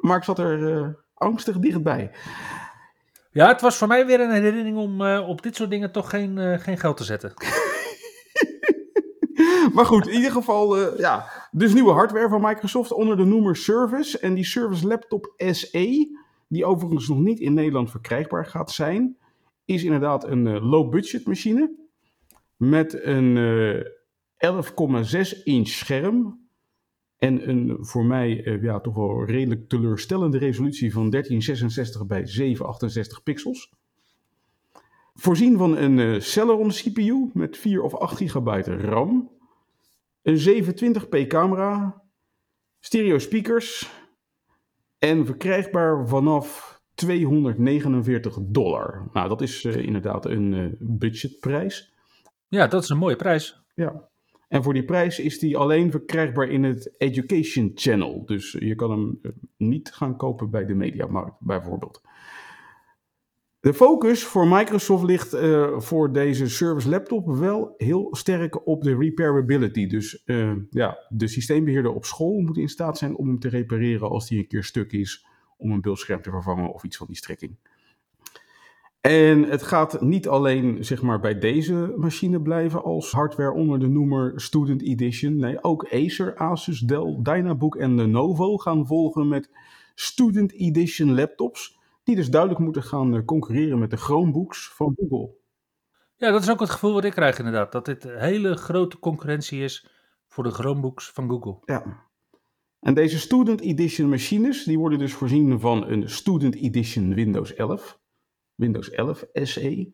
Maar 0.00 0.16
ik 0.16 0.24
zat 0.24 0.38
er 0.38 0.76
eh, 0.76 0.88
angstig 1.14 1.58
dichtbij. 1.58 2.10
Ja, 3.30 3.48
het 3.48 3.60
was 3.60 3.76
voor 3.76 3.88
mij 3.88 4.06
weer 4.06 4.20
een 4.20 4.30
herinnering 4.30 4.76
om 4.76 5.02
op 5.02 5.42
dit 5.42 5.56
soort 5.56 5.70
dingen 5.70 5.92
toch 5.92 6.10
geen, 6.10 6.60
geen 6.60 6.78
geld 6.78 6.96
te 6.96 7.04
zetten. 7.04 7.32
Maar 9.74 9.86
goed, 9.86 10.06
in 10.06 10.14
ieder 10.14 10.30
geval, 10.30 10.98
ja. 10.98 11.28
Dus 11.50 11.72
nieuwe 11.74 11.92
hardware 11.92 12.28
van 12.28 12.40
Microsoft 12.40 12.92
onder 12.92 13.16
de 13.16 13.24
noemer 13.24 13.56
Service. 13.56 14.18
En 14.18 14.34
die 14.34 14.44
Service 14.44 14.86
Laptop 14.86 15.32
SE, 15.36 16.18
die 16.48 16.64
overigens 16.64 17.08
nog 17.08 17.18
niet 17.18 17.40
in 17.40 17.54
Nederland 17.54 17.90
verkrijgbaar 17.90 18.46
gaat 18.46 18.70
zijn, 18.70 19.16
is 19.64 19.84
inderdaad 19.84 20.24
een 20.24 20.46
eh, 20.46 20.70
low-budget 20.70 21.26
machine. 21.26 21.80
Met 22.56 23.04
een 23.04 23.36
eh 23.36 23.84
11,6 24.42 25.42
inch 25.44 25.68
scherm. 25.68 26.40
En 27.18 27.48
een 27.48 27.76
voor 27.80 28.04
mij 28.04 28.44
eh, 28.44 28.62
ja, 28.62 28.80
toch 28.80 28.94
wel 28.94 29.24
redelijk 29.24 29.68
teleurstellende 29.68 30.38
resolutie 30.38 30.92
van 30.92 31.10
1366 31.10 32.06
bij 32.06 32.26
768 32.26 33.22
pixels. 33.22 33.72
Voorzien 35.14 35.58
van 35.58 35.76
een 35.76 35.98
eh, 35.98 36.20
Celeron 36.20 36.68
CPU 36.68 37.30
met 37.32 37.56
4 37.56 37.82
of 37.82 37.94
8 37.94 38.16
gigabyte 38.16 38.76
RAM. 38.76 39.30
Een 40.22 40.64
720p 40.64 41.26
camera. 41.26 42.02
Stereo 42.80 43.18
speakers. 43.18 43.90
En 44.98 45.26
verkrijgbaar 45.26 46.08
vanaf 46.08 46.80
249 46.94 48.38
dollar. 48.40 49.08
Nou, 49.12 49.28
dat 49.28 49.40
is 49.40 49.64
eh, 49.64 49.76
inderdaad 49.76 50.26
een 50.26 50.54
eh, 50.54 50.64
budgetprijs. 50.78 51.92
Ja, 52.48 52.66
dat 52.66 52.82
is 52.82 52.88
een 52.88 52.98
mooie 52.98 53.16
prijs. 53.16 53.62
Ja. 53.74 54.08
En 54.48 54.62
voor 54.62 54.72
die 54.72 54.84
prijs 54.84 55.18
is 55.18 55.38
die 55.38 55.56
alleen 55.56 55.90
verkrijgbaar 55.90 56.48
in 56.48 56.64
het 56.64 56.94
Education 56.98 57.72
Channel. 57.74 58.24
Dus 58.26 58.56
je 58.58 58.74
kan 58.74 58.90
hem 58.90 59.18
eh, 59.22 59.30
niet 59.56 59.92
gaan 59.92 60.16
kopen 60.16 60.50
bij 60.50 60.64
de 60.64 60.74
Mediamarkt 60.74 61.36
bijvoorbeeld. 61.40 62.02
De 63.60 63.74
focus 63.74 64.24
voor 64.24 64.48
Microsoft 64.48 65.04
ligt 65.04 65.36
voor 65.76 66.12
deze 66.12 66.48
service 66.48 66.88
laptop 66.88 67.26
wel 67.26 67.74
heel 67.76 68.08
sterk 68.10 68.66
op 68.66 68.82
de 68.82 68.96
repairability. 68.96 69.86
Dus 69.86 70.22
ja, 70.70 70.98
de 71.08 71.28
systeembeheerder 71.28 71.92
op 71.92 72.04
school 72.04 72.40
moet 72.40 72.56
in 72.56 72.68
staat 72.68 72.98
zijn 72.98 73.16
om 73.16 73.26
hem 73.26 73.38
te 73.38 73.48
repareren 73.48 74.10
als 74.10 74.28
die 74.28 74.38
een 74.38 74.46
keer 74.46 74.64
stuk 74.64 74.92
is, 74.92 75.26
om 75.62 75.70
een 75.70 75.80
beeldscherm 75.80 76.22
te 76.22 76.30
vervangen 76.30 76.72
of 76.72 76.84
iets 76.84 76.96
van 76.96 77.06
die 77.06 77.16
strekking. 77.16 77.56
En 79.02 79.42
het 79.42 79.62
gaat 79.62 80.00
niet 80.00 80.28
alleen 80.28 80.84
zeg 80.84 81.02
maar, 81.02 81.20
bij 81.20 81.38
deze 81.38 81.94
machine 81.96 82.42
blijven 82.42 82.82
als 82.82 83.12
hardware 83.12 83.52
onder 83.52 83.78
de 83.78 83.88
noemer 83.88 84.40
Student 84.40 84.82
Edition. 84.82 85.36
Nee, 85.36 85.64
ook 85.64 85.92
Acer, 85.92 86.36
Asus, 86.36 86.80
Dell, 86.80 87.18
Dynabook 87.22 87.76
en 87.76 87.94
Lenovo 87.94 88.56
gaan 88.56 88.86
volgen 88.86 89.28
met 89.28 89.50
Student 89.94 90.52
Edition 90.52 91.14
laptops. 91.14 91.78
Die 92.04 92.16
dus 92.16 92.30
duidelijk 92.30 92.60
moeten 92.60 92.82
gaan 92.82 93.16
eh, 93.16 93.24
concurreren 93.24 93.78
met 93.78 93.90
de 93.90 93.96
Chromebooks 93.96 94.68
van 94.68 94.96
Google. 94.96 95.34
Ja, 96.16 96.30
dat 96.30 96.42
is 96.42 96.50
ook 96.50 96.60
het 96.60 96.70
gevoel 96.70 96.92
wat 96.92 97.04
ik 97.04 97.12
krijg 97.12 97.38
inderdaad. 97.38 97.72
Dat 97.72 97.84
dit 97.84 98.02
hele 98.02 98.56
grote 98.56 98.98
concurrentie 98.98 99.62
is 99.62 99.90
voor 100.28 100.44
de 100.44 100.50
Chromebooks 100.50 101.10
van 101.10 101.28
Google. 101.28 101.58
Ja. 101.64 102.06
En 102.82 102.94
deze 102.94 103.18
Student 103.18 103.60
Edition 103.60 104.08
machines 104.08 104.64
die 104.64 104.78
worden 104.78 104.98
dus 104.98 105.12
voorzien 105.12 105.60
van 105.60 105.88
een 105.88 106.10
Student 106.10 106.54
Edition 106.54 107.14
Windows 107.14 107.54
11. 107.54 108.00
Windows 108.54 108.90
11 108.90 109.24
SE. 109.32 109.92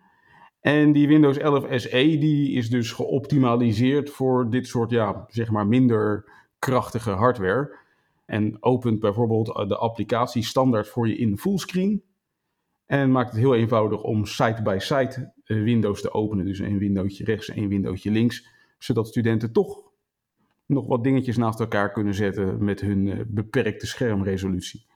En 0.61 0.93
die 0.93 1.09
Windows 1.09 1.37
11 1.37 1.81
SE 1.81 2.17
die 2.19 2.53
is 2.53 2.71
dus 2.71 2.93
geoptimaliseerd 2.93 4.11
voor 4.11 4.51
dit 4.51 4.67
soort 4.67 4.91
ja, 4.91 5.25
zeg 5.29 5.51
maar 5.51 5.67
minder 5.67 6.31
krachtige 6.59 7.11
hardware. 7.11 7.77
En 8.25 8.63
opent 8.63 9.01
bijvoorbeeld 9.01 9.47
de 9.69 9.77
applicatie 9.77 10.43
standaard 10.43 10.89
voor 10.89 11.09
je 11.09 11.17
in 11.17 11.39
fullscreen. 11.39 12.03
En 12.87 13.11
maakt 13.11 13.31
het 13.31 13.39
heel 13.39 13.55
eenvoudig 13.55 14.03
om 14.03 14.25
site-by-site 14.25 15.33
eh, 15.45 15.63
Windows 15.63 16.01
te 16.01 16.13
openen. 16.13 16.45
Dus 16.45 16.59
een 16.59 16.79
windowtje 16.79 17.25
rechts 17.25 17.49
en 17.49 17.59
een 17.63 17.69
windowtje 17.69 18.11
links. 18.11 18.49
Zodat 18.79 19.09
studenten 19.09 19.53
toch 19.53 19.88
nog 20.69 20.87
wat 20.87 21.05
dingetjes 21.05 21.37
naast 21.37 21.61
elkaar 21.61 21.93
kunnen 21.93 22.15
zetten 22.15 22.65
met 22.65 22.81
hun 22.81 23.09
eh, 23.09 23.21
beperkte 23.27 23.87
schermresolutie. 23.87 24.87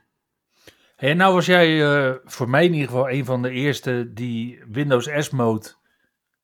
En 0.96 1.16
nou 1.16 1.34
was 1.34 1.46
jij 1.46 1.68
uh, 1.70 2.14
voor 2.24 2.48
mij 2.48 2.64
in 2.64 2.72
ieder 2.72 2.88
geval 2.88 3.10
een 3.10 3.24
van 3.24 3.42
de 3.42 3.50
eerste 3.50 4.10
die 4.12 4.62
Windows 4.68 5.10
S-mode 5.18 5.74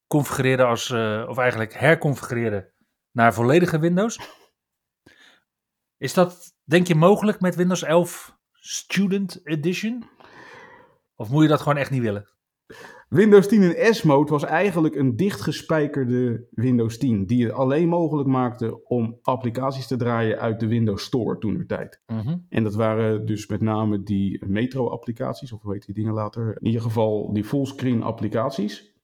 configureerde 0.06 0.64
als, 0.64 0.90
uh, 0.90 1.26
of 1.28 1.38
eigenlijk 1.38 1.74
herconfigureerde 1.74 2.72
naar 3.12 3.34
volledige 3.34 3.78
Windows. 3.78 4.20
Is 5.96 6.14
dat, 6.14 6.54
denk 6.64 6.86
je, 6.86 6.94
mogelijk 6.94 7.40
met 7.40 7.54
Windows 7.54 7.82
11 7.82 8.36
Student 8.52 9.46
Edition? 9.46 10.04
Of 11.16 11.30
moet 11.30 11.42
je 11.42 11.48
dat 11.48 11.60
gewoon 11.60 11.78
echt 11.78 11.90
niet 11.90 12.02
willen? 12.02 12.28
Windows 13.08 13.48
10 13.48 13.62
in 13.62 13.94
S-mode 13.94 14.30
was 14.30 14.44
eigenlijk 14.44 14.94
een 14.94 15.16
dichtgespijkerde 15.16 16.46
Windows 16.50 16.98
10, 16.98 17.26
die 17.26 17.44
het 17.44 17.52
alleen 17.52 17.88
mogelijk 17.88 18.28
maakte 18.28 18.84
om 18.84 19.18
applicaties 19.22 19.86
te 19.86 19.96
draaien 19.96 20.38
uit 20.38 20.60
de 20.60 20.66
Windows 20.66 21.04
Store 21.04 21.38
toen 21.38 21.64
tijd. 21.66 22.00
Mm 22.06 22.46
En 22.48 22.62
dat 22.62 22.74
waren 22.74 23.26
dus 23.26 23.46
met 23.46 23.60
name 23.60 24.02
die 24.02 24.44
Metro-applicaties, 24.46 25.52
of 25.52 25.62
hoe 25.62 25.72
heet 25.72 25.86
die 25.86 25.94
dingen 25.94 26.12
later? 26.12 26.56
In 26.60 26.66
ieder 26.66 26.80
geval 26.80 27.32
die 27.32 27.44
fullscreen 27.44 28.02
applicaties. 28.02 28.96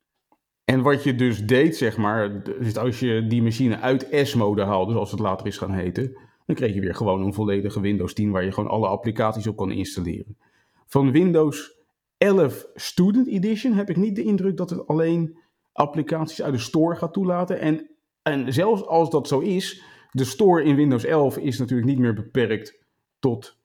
En 0.63 0.81
wat 0.81 1.03
je 1.03 1.15
dus 1.15 1.45
deed, 1.45 1.75
zeg 1.75 1.97
maar, 1.97 2.43
dus 2.43 2.77
als 2.77 2.99
je 2.99 3.27
die 3.27 3.43
machine 3.43 3.79
uit 3.79 4.07
S-mode 4.11 4.63
haalde, 4.63 4.91
zoals 4.91 5.11
het 5.11 5.19
later 5.19 5.47
is 5.47 5.57
gaan 5.57 5.73
heten, 5.73 6.17
dan 6.45 6.55
kreeg 6.55 6.73
je 6.73 6.81
weer 6.81 6.95
gewoon 6.95 7.21
een 7.21 7.33
volledige 7.33 7.81
Windows 7.81 8.13
10 8.13 8.31
waar 8.31 8.43
je 8.43 8.51
gewoon 8.51 8.69
alle 8.69 8.87
applicaties 8.87 9.47
op 9.47 9.55
kon 9.55 9.71
installeren. 9.71 10.37
Van 10.85 11.11
Windows 11.11 11.74
11 12.17 12.65
Student 12.73 13.27
Edition 13.27 13.73
heb 13.73 13.89
ik 13.89 13.95
niet 13.95 14.15
de 14.15 14.23
indruk 14.23 14.57
dat 14.57 14.69
het 14.69 14.87
alleen 14.87 15.37
applicaties 15.71 16.41
uit 16.41 16.53
de 16.53 16.59
store 16.59 16.95
gaat 16.95 17.13
toelaten. 17.13 17.59
En, 17.59 17.89
en 18.21 18.53
zelfs 18.53 18.85
als 18.85 19.09
dat 19.09 19.27
zo 19.27 19.39
is, 19.39 19.83
de 20.11 20.23
store 20.23 20.63
in 20.63 20.75
Windows 20.75 21.03
11 21.03 21.37
is 21.37 21.59
natuurlijk 21.59 21.87
niet 21.87 21.99
meer 21.99 22.13
beperkt 22.13 22.83
tot 23.19 23.57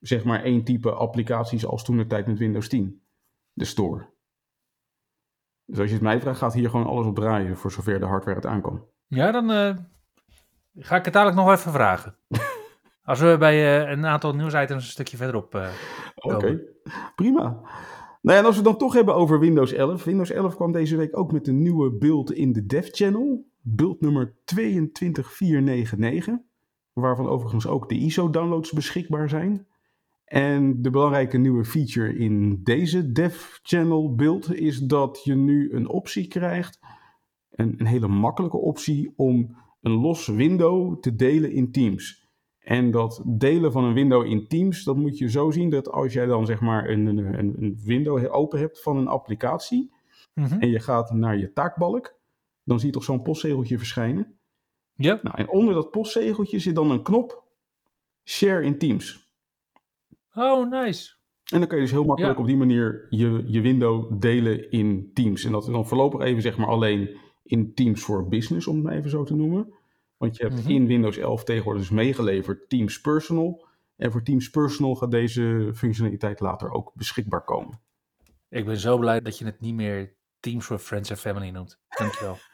zeg 0.00 0.24
maar 0.24 0.42
één 0.42 0.64
type 0.64 0.92
applicaties 0.92 1.66
als 1.66 1.84
toen 1.84 1.96
de 1.96 2.06
tijd 2.06 2.26
met 2.26 2.38
Windows 2.38 2.68
10. 2.68 3.02
De 3.52 3.64
store. 3.64 4.12
Dus 5.64 5.78
als 5.78 5.88
je 5.88 5.94
het 5.94 6.02
mij 6.02 6.20
vraagt, 6.20 6.38
gaat 6.38 6.54
hier 6.54 6.70
gewoon 6.70 6.86
alles 6.86 7.06
op 7.06 7.14
draaien 7.14 7.56
voor 7.56 7.72
zover 7.72 8.00
de 8.00 8.06
hardware 8.06 8.36
het 8.36 8.46
aankomt. 8.46 8.82
Ja, 9.06 9.30
dan 9.30 9.50
uh, 9.50 9.76
ga 10.74 10.96
ik 10.96 11.04
het 11.04 11.14
dadelijk 11.14 11.38
nog 11.38 11.50
even 11.50 11.72
vragen. 11.72 12.16
Als 13.02 13.20
we 13.20 13.36
bij 13.38 13.82
uh, 13.82 13.90
een 13.90 14.06
aantal 14.06 14.34
nieuwsitems 14.34 14.84
een 14.84 14.90
stukje 14.90 15.16
verderop 15.16 15.54
uh, 15.54 15.68
Oké, 16.14 16.60
prima. 17.14 17.60
Nou 18.24 18.36
ja, 18.36 18.42
en 18.42 18.48
als 18.48 18.56
we 18.56 18.62
het 18.62 18.70
dan 18.70 18.88
toch 18.88 18.94
hebben 18.94 19.14
over 19.14 19.40
Windows 19.40 19.72
11. 19.72 20.04
Windows 20.04 20.30
11 20.30 20.54
kwam 20.54 20.72
deze 20.72 20.96
week 20.96 21.18
ook 21.18 21.32
met 21.32 21.48
een 21.48 21.62
nieuwe 21.62 21.90
build 21.90 22.32
in 22.32 22.52
de 22.52 22.66
dev 22.66 22.88
channel. 22.90 23.46
Build 23.60 24.00
nummer 24.00 24.34
22499. 24.44 26.34
Waarvan 26.92 27.28
overigens 27.28 27.66
ook 27.66 27.88
de 27.88 27.94
ISO-downloads 27.94 28.72
beschikbaar 28.72 29.28
zijn. 29.28 29.66
En 30.24 30.82
de 30.82 30.90
belangrijke 30.90 31.38
nieuwe 31.38 31.64
feature 31.64 32.16
in 32.16 32.62
deze 32.62 33.12
dev 33.12 33.58
channel 33.62 34.14
build 34.14 34.54
is 34.54 34.78
dat 34.78 35.20
je 35.24 35.34
nu 35.34 35.72
een 35.72 35.88
optie 35.88 36.28
krijgt. 36.28 36.80
Een, 37.50 37.74
een 37.76 37.86
hele 37.86 38.08
makkelijke 38.08 38.58
optie 38.58 39.12
om 39.16 39.56
een 39.80 39.92
los 39.92 40.26
window 40.26 41.00
te 41.00 41.14
delen 41.14 41.52
in 41.52 41.72
Teams. 41.72 42.23
En 42.64 42.90
dat 42.90 43.22
delen 43.24 43.72
van 43.72 43.84
een 43.84 43.94
window 43.94 44.26
in 44.26 44.48
Teams, 44.48 44.84
dat 44.84 44.96
moet 44.96 45.18
je 45.18 45.30
zo 45.30 45.50
zien 45.50 45.70
dat 45.70 45.90
als 45.90 46.12
jij 46.12 46.26
dan 46.26 46.46
zeg 46.46 46.60
maar 46.60 46.88
een, 46.88 47.06
een, 47.06 47.38
een 47.38 47.80
window 47.84 48.34
open 48.34 48.58
hebt 48.58 48.82
van 48.82 48.96
een 48.96 49.08
applicatie 49.08 49.92
mhm. 50.34 50.58
en 50.58 50.68
je 50.68 50.80
gaat 50.80 51.12
naar 51.12 51.38
je 51.38 51.52
taakbalk, 51.52 52.14
dan 52.62 52.78
zie 52.78 52.86
je 52.86 52.94
toch 52.94 53.04
zo'n 53.04 53.22
postzegeltje 53.22 53.78
verschijnen. 53.78 54.38
Ja. 54.94 55.20
Nou, 55.22 55.36
en 55.36 55.48
onder 55.48 55.74
dat 55.74 55.90
postzegeltje 55.90 56.58
zit 56.58 56.74
dan 56.74 56.90
een 56.90 57.02
knop 57.02 57.44
Share 58.24 58.62
in 58.62 58.78
Teams. 58.78 59.32
Oh, 60.34 60.70
nice. 60.70 61.14
En 61.52 61.58
dan 61.58 61.68
kan 61.68 61.76
je 61.76 61.84
dus 61.84 61.92
heel 61.92 62.04
makkelijk 62.04 62.38
op 62.38 62.46
die 62.46 62.56
manier 62.56 63.06
je, 63.10 63.44
je 63.46 63.60
window 63.60 64.20
delen 64.20 64.70
in 64.70 65.10
Teams. 65.14 65.44
En 65.44 65.52
dat 65.52 65.66
is 65.66 65.72
dan 65.72 65.86
voorlopig 65.86 66.20
even 66.20 66.42
zeg 66.42 66.56
maar 66.56 66.68
alleen 66.68 67.16
in 67.42 67.74
Teams 67.74 68.02
voor 68.02 68.28
Business, 68.28 68.66
om 68.66 68.74
het 68.74 68.84
maar 68.84 68.94
even 68.94 69.10
zo 69.10 69.24
te 69.24 69.34
noemen. 69.34 69.72
Want 70.16 70.36
je 70.36 70.42
hebt 70.42 70.62
mhm. 70.62 70.70
in 70.70 70.86
Windows 70.86 71.16
11 71.16 71.44
tegenwoordig 71.44 71.82
dus 71.82 71.90
meegeleverd 71.90 72.68
Teams 72.68 73.00
Personal. 73.00 73.66
En 73.96 74.12
voor 74.12 74.22
Teams 74.22 74.50
Personal 74.50 74.94
gaat 74.94 75.10
deze 75.10 75.70
functionaliteit 75.74 76.40
later 76.40 76.70
ook 76.70 76.92
beschikbaar 76.94 77.44
komen. 77.44 77.80
Ik 78.48 78.64
ben 78.64 78.76
zo 78.76 78.98
blij 78.98 79.20
dat 79.20 79.38
je 79.38 79.44
het 79.44 79.60
niet 79.60 79.74
meer 79.74 80.16
Teams 80.40 80.64
for 80.64 80.78
Friends 80.78 81.10
and 81.10 81.20
Family 81.20 81.48
noemt. 81.48 81.80
Dankjewel. 81.88 82.38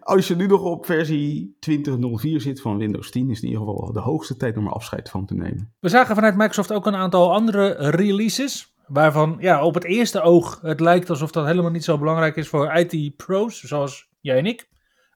als 0.00 0.28
je 0.28 0.36
nu 0.36 0.46
nog 0.46 0.62
op 0.62 0.86
versie 0.86 1.56
2004 1.60 2.40
zit 2.40 2.60
van 2.60 2.78
Windows 2.78 3.10
10, 3.10 3.30
is 3.30 3.34
het 3.34 3.44
in 3.44 3.50
ieder 3.50 3.66
geval 3.66 3.92
de 3.92 4.00
hoogste 4.00 4.36
tijd 4.36 4.56
om 4.56 4.66
er 4.66 4.72
afscheid 4.72 5.10
van 5.10 5.26
te 5.26 5.34
nemen. 5.34 5.74
We 5.80 5.88
zagen 5.88 6.14
vanuit 6.14 6.36
Microsoft 6.36 6.72
ook 6.72 6.86
een 6.86 6.94
aantal 6.94 7.32
andere 7.32 7.90
releases. 7.90 8.74
Waarvan 8.86 9.36
ja, 9.40 9.64
op 9.64 9.74
het 9.74 9.84
eerste 9.84 10.20
oog 10.20 10.60
het 10.60 10.80
lijkt 10.80 11.10
alsof 11.10 11.30
dat 11.30 11.46
helemaal 11.46 11.70
niet 11.70 11.84
zo 11.84 11.98
belangrijk 11.98 12.36
is 12.36 12.48
voor 12.48 12.72
IT-pro's, 12.72 13.60
zoals 13.60 14.08
jij 14.20 14.38
en 14.38 14.46
ik. 14.46 14.68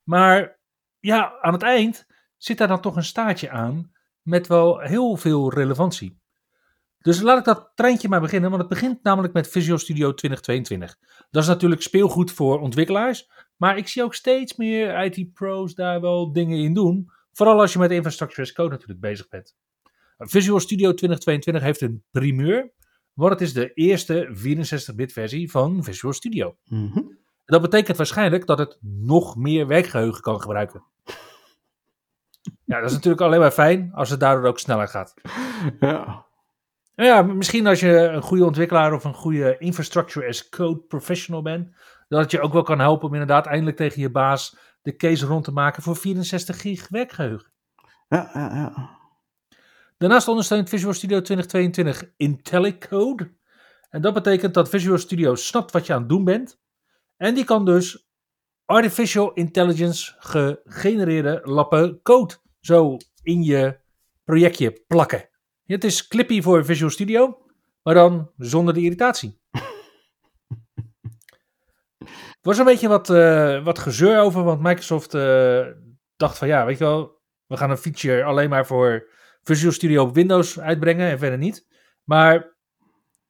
Maar 0.04 0.58
ja, 0.98 1.38
aan 1.40 1.52
het 1.52 1.62
eind 1.62 2.06
zit 2.36 2.58
daar 2.58 2.68
dan 2.68 2.80
toch 2.80 2.96
een 2.96 3.04
staartje 3.04 3.50
aan 3.50 3.92
met 4.22 4.46
wel 4.46 4.78
heel 4.78 5.16
veel 5.16 5.52
relevantie. 5.52 6.19
Dus 7.02 7.20
laat 7.20 7.38
ik 7.38 7.44
dat 7.44 7.70
treintje 7.74 8.08
maar 8.08 8.20
beginnen, 8.20 8.50
want 8.50 8.62
het 8.62 8.70
begint 8.70 9.02
namelijk 9.02 9.32
met 9.32 9.48
Visual 9.48 9.78
Studio 9.78 10.14
2022. 10.14 10.98
Dat 11.30 11.42
is 11.42 11.48
natuurlijk 11.48 11.82
speelgoed 11.82 12.32
voor 12.32 12.60
ontwikkelaars, 12.60 13.30
maar 13.56 13.76
ik 13.76 13.88
zie 13.88 14.02
ook 14.02 14.14
steeds 14.14 14.56
meer 14.56 15.04
IT-pro's 15.04 15.74
daar 15.74 16.00
wel 16.00 16.32
dingen 16.32 16.58
in 16.58 16.74
doen. 16.74 17.10
Vooral 17.32 17.60
als 17.60 17.72
je 17.72 17.78
met 17.78 17.90
Infrastructure 17.90 18.42
as 18.42 18.52
Code 18.52 18.70
natuurlijk 18.70 19.00
bezig 19.00 19.28
bent. 19.28 19.56
Visual 20.18 20.60
Studio 20.60 20.94
2022 20.94 21.62
heeft 21.62 21.80
een 21.80 22.02
primeur, 22.10 22.72
want 23.12 23.32
het 23.32 23.40
is 23.40 23.52
de 23.52 23.72
eerste 23.74 24.28
64-bit 24.34 25.12
versie 25.12 25.50
van 25.50 25.84
Visual 25.84 26.12
Studio. 26.12 26.56
Mhm. 26.64 27.00
Dat 27.44 27.62
betekent 27.62 27.96
waarschijnlijk 27.96 28.46
dat 28.46 28.58
het 28.58 28.78
nog 28.80 29.36
meer 29.36 29.66
werkgeheugen 29.66 30.22
kan 30.22 30.40
gebruiken. 30.40 30.82
Ja, 32.64 32.80
dat 32.80 32.88
is 32.88 32.94
natuurlijk 32.94 33.22
alleen 33.22 33.40
maar 33.40 33.50
fijn 33.50 33.90
als 33.94 34.10
het 34.10 34.20
daardoor 34.20 34.48
ook 34.48 34.58
sneller 34.58 34.88
gaat. 34.88 35.14
Ja. 35.80 36.28
Nou 37.00 37.12
ja, 37.12 37.22
misschien 37.22 37.66
als 37.66 37.80
je 37.80 37.98
een 37.98 38.22
goede 38.22 38.44
ontwikkelaar 38.44 38.92
of 38.92 39.04
een 39.04 39.14
goede 39.14 39.56
infrastructure 39.58 40.28
as 40.28 40.48
code 40.48 40.80
professional 40.80 41.42
bent, 41.42 41.70
dat 42.08 42.20
het 42.20 42.30
je 42.30 42.40
ook 42.40 42.52
wel 42.52 42.62
kan 42.62 42.78
helpen 42.78 43.06
om 43.08 43.12
inderdaad 43.12 43.46
eindelijk 43.46 43.76
tegen 43.76 44.00
je 44.00 44.10
baas 44.10 44.56
de 44.82 44.96
case 44.96 45.26
rond 45.26 45.44
te 45.44 45.52
maken 45.52 45.82
voor 45.82 45.96
64 45.96 46.60
gig 46.60 46.88
werkgeheugen. 46.88 47.52
Ja, 48.08 48.30
ja, 48.34 48.54
ja. 48.54 48.98
Daarnaast 49.98 50.28
ondersteunt 50.28 50.68
Visual 50.68 50.92
Studio 50.92 51.20
2022 51.20 52.12
IntelliCode. 52.16 53.32
En 53.90 54.00
dat 54.00 54.14
betekent 54.14 54.54
dat 54.54 54.68
Visual 54.68 54.98
Studio 54.98 55.34
snapt 55.34 55.72
wat 55.72 55.86
je 55.86 55.92
aan 55.92 56.00
het 56.00 56.08
doen 56.08 56.24
bent. 56.24 56.60
En 57.16 57.34
die 57.34 57.44
kan 57.44 57.64
dus 57.64 58.08
artificial 58.64 59.32
intelligence 59.32 60.14
gegenereerde 60.18 61.40
lappen 61.44 62.02
code 62.02 62.34
zo 62.60 62.96
in 63.22 63.42
je 63.42 63.78
projectje 64.24 64.84
plakken. 64.86 65.29
Het 65.74 65.84
is 65.84 66.08
Clippy 66.08 66.42
voor 66.42 66.64
Visual 66.64 66.90
Studio, 66.90 67.38
maar 67.82 67.94
dan 67.94 68.30
zonder 68.36 68.74
de 68.74 68.80
irritatie. 68.80 69.40
Er 72.40 72.48
was 72.48 72.58
een 72.58 72.64
beetje 72.64 72.88
wat, 72.88 73.10
eh, 73.10 73.64
wat 73.64 73.78
gezeur 73.78 74.20
over, 74.20 74.44
want 74.44 74.60
Microsoft 74.60 75.14
eh, 75.14 75.66
dacht 76.16 76.38
van 76.38 76.48
ja, 76.48 76.64
weet 76.66 76.78
je 76.78 76.84
wel, 76.84 77.20
we 77.46 77.56
gaan 77.56 77.70
een 77.70 77.76
feature 77.76 78.24
alleen 78.24 78.48
maar 78.48 78.66
voor 78.66 79.10
Visual 79.42 79.72
Studio 79.72 80.02
op 80.02 80.14
Windows 80.14 80.60
uitbrengen 80.60 81.10
en 81.10 81.18
verder 81.18 81.38
niet. 81.38 81.66
Maar 82.04 82.56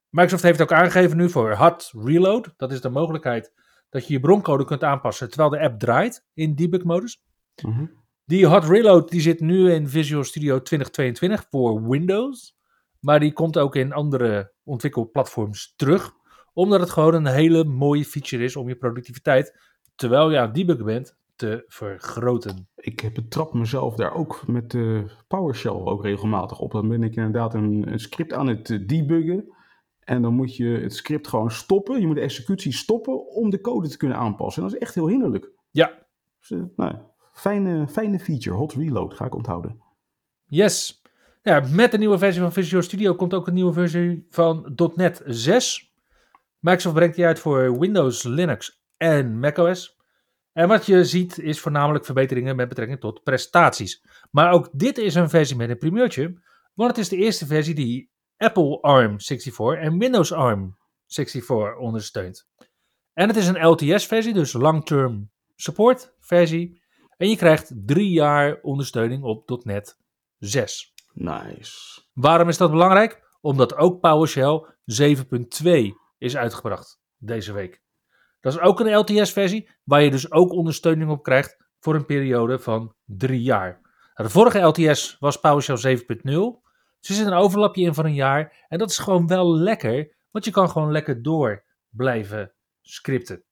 Microsoft 0.09 0.43
heeft 0.43 0.61
ook 0.61 0.71
aangegeven 0.71 1.17
nu 1.17 1.29
voor 1.29 1.55
hot 1.55 1.91
reload. 1.95 2.53
Dat 2.57 2.71
is 2.71 2.81
de 2.81 2.89
mogelijkheid 2.89 3.53
dat 3.89 4.07
je 4.07 4.13
je 4.13 4.19
broncode 4.19 4.65
kunt 4.65 4.83
aanpassen 4.83 5.29
terwijl 5.29 5.49
de 5.49 5.59
app 5.59 5.79
draait 5.79 6.25
in 6.33 6.55
debug 6.55 6.83
modus. 6.83 7.23
Mhm. 7.63 7.85
Die 8.31 8.47
hot 8.47 8.63
reload 8.63 9.09
die 9.09 9.21
zit 9.21 9.39
nu 9.39 9.71
in 9.71 9.87
Visual 9.87 10.23
Studio 10.23 10.61
2022 10.61 11.45
voor 11.49 11.89
Windows. 11.89 12.57
Maar 12.99 13.19
die 13.19 13.33
komt 13.33 13.57
ook 13.57 13.75
in 13.75 13.93
andere 13.93 14.53
ontwikkelplatforms 14.63 15.73
terug. 15.75 16.13
Omdat 16.53 16.79
het 16.79 16.89
gewoon 16.89 17.13
een 17.13 17.25
hele 17.25 17.63
mooie 17.63 18.05
feature 18.05 18.43
is 18.43 18.55
om 18.55 18.67
je 18.67 18.75
productiviteit, 18.75 19.59
terwijl 19.95 20.31
je 20.31 20.37
aan 20.37 20.45
het 20.45 20.55
debuggen 20.55 20.85
bent, 20.85 21.17
te 21.35 21.63
vergroten. 21.67 22.67
Ik 22.75 23.13
betrap 23.13 23.53
mezelf 23.53 23.95
daar 23.95 24.13
ook 24.13 24.47
met 24.47 24.71
de 24.71 25.05
PowerShell 25.27 25.71
ook 25.71 26.03
regelmatig 26.03 26.59
op. 26.59 26.71
Dan 26.71 26.87
ben 26.87 27.03
ik 27.03 27.15
inderdaad 27.15 27.53
een, 27.53 27.91
een 27.91 27.99
script 27.99 28.33
aan 28.33 28.47
het 28.47 28.69
eh, 28.69 28.87
debuggen. 28.87 29.55
En 29.99 30.21
dan 30.21 30.33
moet 30.33 30.55
je 30.55 30.67
het 30.67 30.93
script 30.93 31.27
gewoon 31.27 31.51
stoppen. 31.51 31.99
Je 31.99 32.07
moet 32.07 32.15
de 32.15 32.21
executie 32.21 32.73
stoppen 32.73 33.27
om 33.27 33.49
de 33.49 33.61
code 33.61 33.89
te 33.89 33.97
kunnen 33.97 34.17
aanpassen. 34.17 34.63
En 34.63 34.69
dat 34.69 34.77
is 34.77 34.83
echt 34.83 34.95
heel 34.95 35.07
hinderlijk. 35.07 35.51
Ja, 35.71 36.07
Dus, 36.39 36.51
eh, 36.51 36.63
nou, 36.75 36.95
fijne, 37.33 37.87
fijne 37.87 38.19
feature, 38.19 38.55
hot 38.55 38.73
reload, 38.73 39.13
ga 39.13 39.25
ik 39.25 39.35
onthouden. 39.35 39.81
Yes. 40.45 41.01
Ja, 41.41 41.67
met 41.71 41.91
de 41.91 41.97
nieuwe 41.97 42.17
versie 42.17 42.41
van 42.41 42.53
Visual 42.53 42.83
Studio 42.83 43.15
komt 43.15 43.33
ook 43.33 43.47
een 43.47 43.53
nieuwe 43.53 43.73
versie 43.73 44.25
van 44.29 44.73
.NET 44.95 45.21
6. 45.25 45.93
Microsoft 46.59 46.95
brengt 46.95 47.15
die 47.15 47.25
uit 47.25 47.39
voor 47.39 47.79
Windows, 47.79 48.23
Linux 48.23 48.83
en 48.97 49.39
macOS. 49.39 49.99
En 50.53 50.67
wat 50.67 50.85
je 50.85 51.05
ziet 51.05 51.39
is 51.39 51.59
voornamelijk 51.59 52.05
verbeteringen 52.05 52.55
met 52.55 52.67
betrekking 52.67 52.99
tot 52.99 53.23
prestaties. 53.23 54.05
Maar 54.31 54.51
ook 54.51 54.69
dit 54.73 54.97
is 54.97 55.15
een 55.15 55.29
versie 55.29 55.55
met 55.55 55.69
een 55.69 55.77
primeurtje, 55.77 56.41
want 56.73 56.89
het 56.89 56.99
is 56.99 57.09
de 57.09 57.15
eerste 57.15 57.45
versie 57.45 57.75
die 57.75 58.11
Apple 58.37 58.77
ARM64 58.77 59.79
en 59.79 59.97
Windows 59.97 60.33
ARM64 60.33 61.79
ondersteunt. 61.79 62.49
En 63.13 63.27
het 63.27 63.37
is 63.37 63.47
een 63.47 63.67
LTS-versie, 63.67 64.33
dus 64.33 64.53
Long 64.53 64.85
Term 64.85 65.31
Support 65.55 66.15
versie. 66.19 66.80
En 67.21 67.29
je 67.29 67.35
krijgt 67.35 67.71
drie 67.75 68.09
jaar 68.09 68.59
ondersteuning 68.61 69.23
op 69.23 69.63
.NET 69.63 69.97
6. 70.37 70.93
Nice. 71.13 72.01
Waarom 72.13 72.47
is 72.47 72.57
dat 72.57 72.71
belangrijk? 72.71 73.37
Omdat 73.41 73.75
ook 73.75 73.99
PowerShell 73.99 74.65
7.2 75.63 75.71
is 76.17 76.37
uitgebracht 76.37 77.01
deze 77.17 77.53
week. 77.53 77.81
Dat 78.39 78.53
is 78.53 78.59
ook 78.59 78.79
een 78.79 78.95
LTS-versie, 78.95 79.69
waar 79.83 80.01
je 80.01 80.11
dus 80.11 80.31
ook 80.31 80.51
ondersteuning 80.51 81.09
op 81.09 81.23
krijgt 81.23 81.57
voor 81.79 81.95
een 81.95 82.05
periode 82.05 82.59
van 82.59 82.95
drie 83.05 83.41
jaar. 83.41 83.79
Nou, 84.13 84.29
de 84.29 84.29
vorige 84.29 84.59
LTS 84.59 85.17
was 85.19 85.39
PowerShell 85.39 85.97
7.0. 85.97 86.03
Dus 86.99 87.09
er 87.09 87.15
zit 87.15 87.25
een 87.25 87.33
overlapje 87.33 87.83
in 87.83 87.93
van 87.93 88.05
een 88.05 88.13
jaar. 88.13 88.65
En 88.67 88.77
dat 88.77 88.89
is 88.89 88.97
gewoon 88.97 89.27
wel 89.27 89.55
lekker, 89.55 90.15
want 90.31 90.45
je 90.45 90.51
kan 90.51 90.69
gewoon 90.69 90.91
lekker 90.91 91.21
door 91.21 91.63
blijven 91.89 92.53
scripten. 92.81 93.43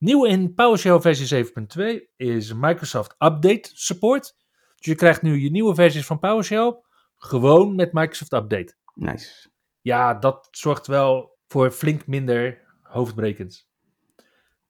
Nieuw 0.00 0.24
in 0.24 0.54
PowerShell 0.54 1.00
versie 1.00 1.44
7.2 1.44 2.14
is 2.16 2.52
Microsoft 2.54 3.10
Update 3.18 3.70
Support. 3.72 4.34
Dus 4.76 4.86
je 4.86 4.94
krijgt 4.94 5.22
nu 5.22 5.38
je 5.40 5.50
nieuwe 5.50 5.74
versies 5.74 6.06
van 6.06 6.18
PowerShell 6.18 6.80
gewoon 7.16 7.74
met 7.74 7.92
Microsoft 7.92 8.32
Update. 8.32 8.74
Nice. 8.94 9.48
Ja, 9.80 10.14
dat 10.14 10.48
zorgt 10.50 10.86
wel 10.86 11.38
voor 11.46 11.70
flink 11.70 12.06
minder 12.06 12.60
hoofdbrekens. 12.82 13.68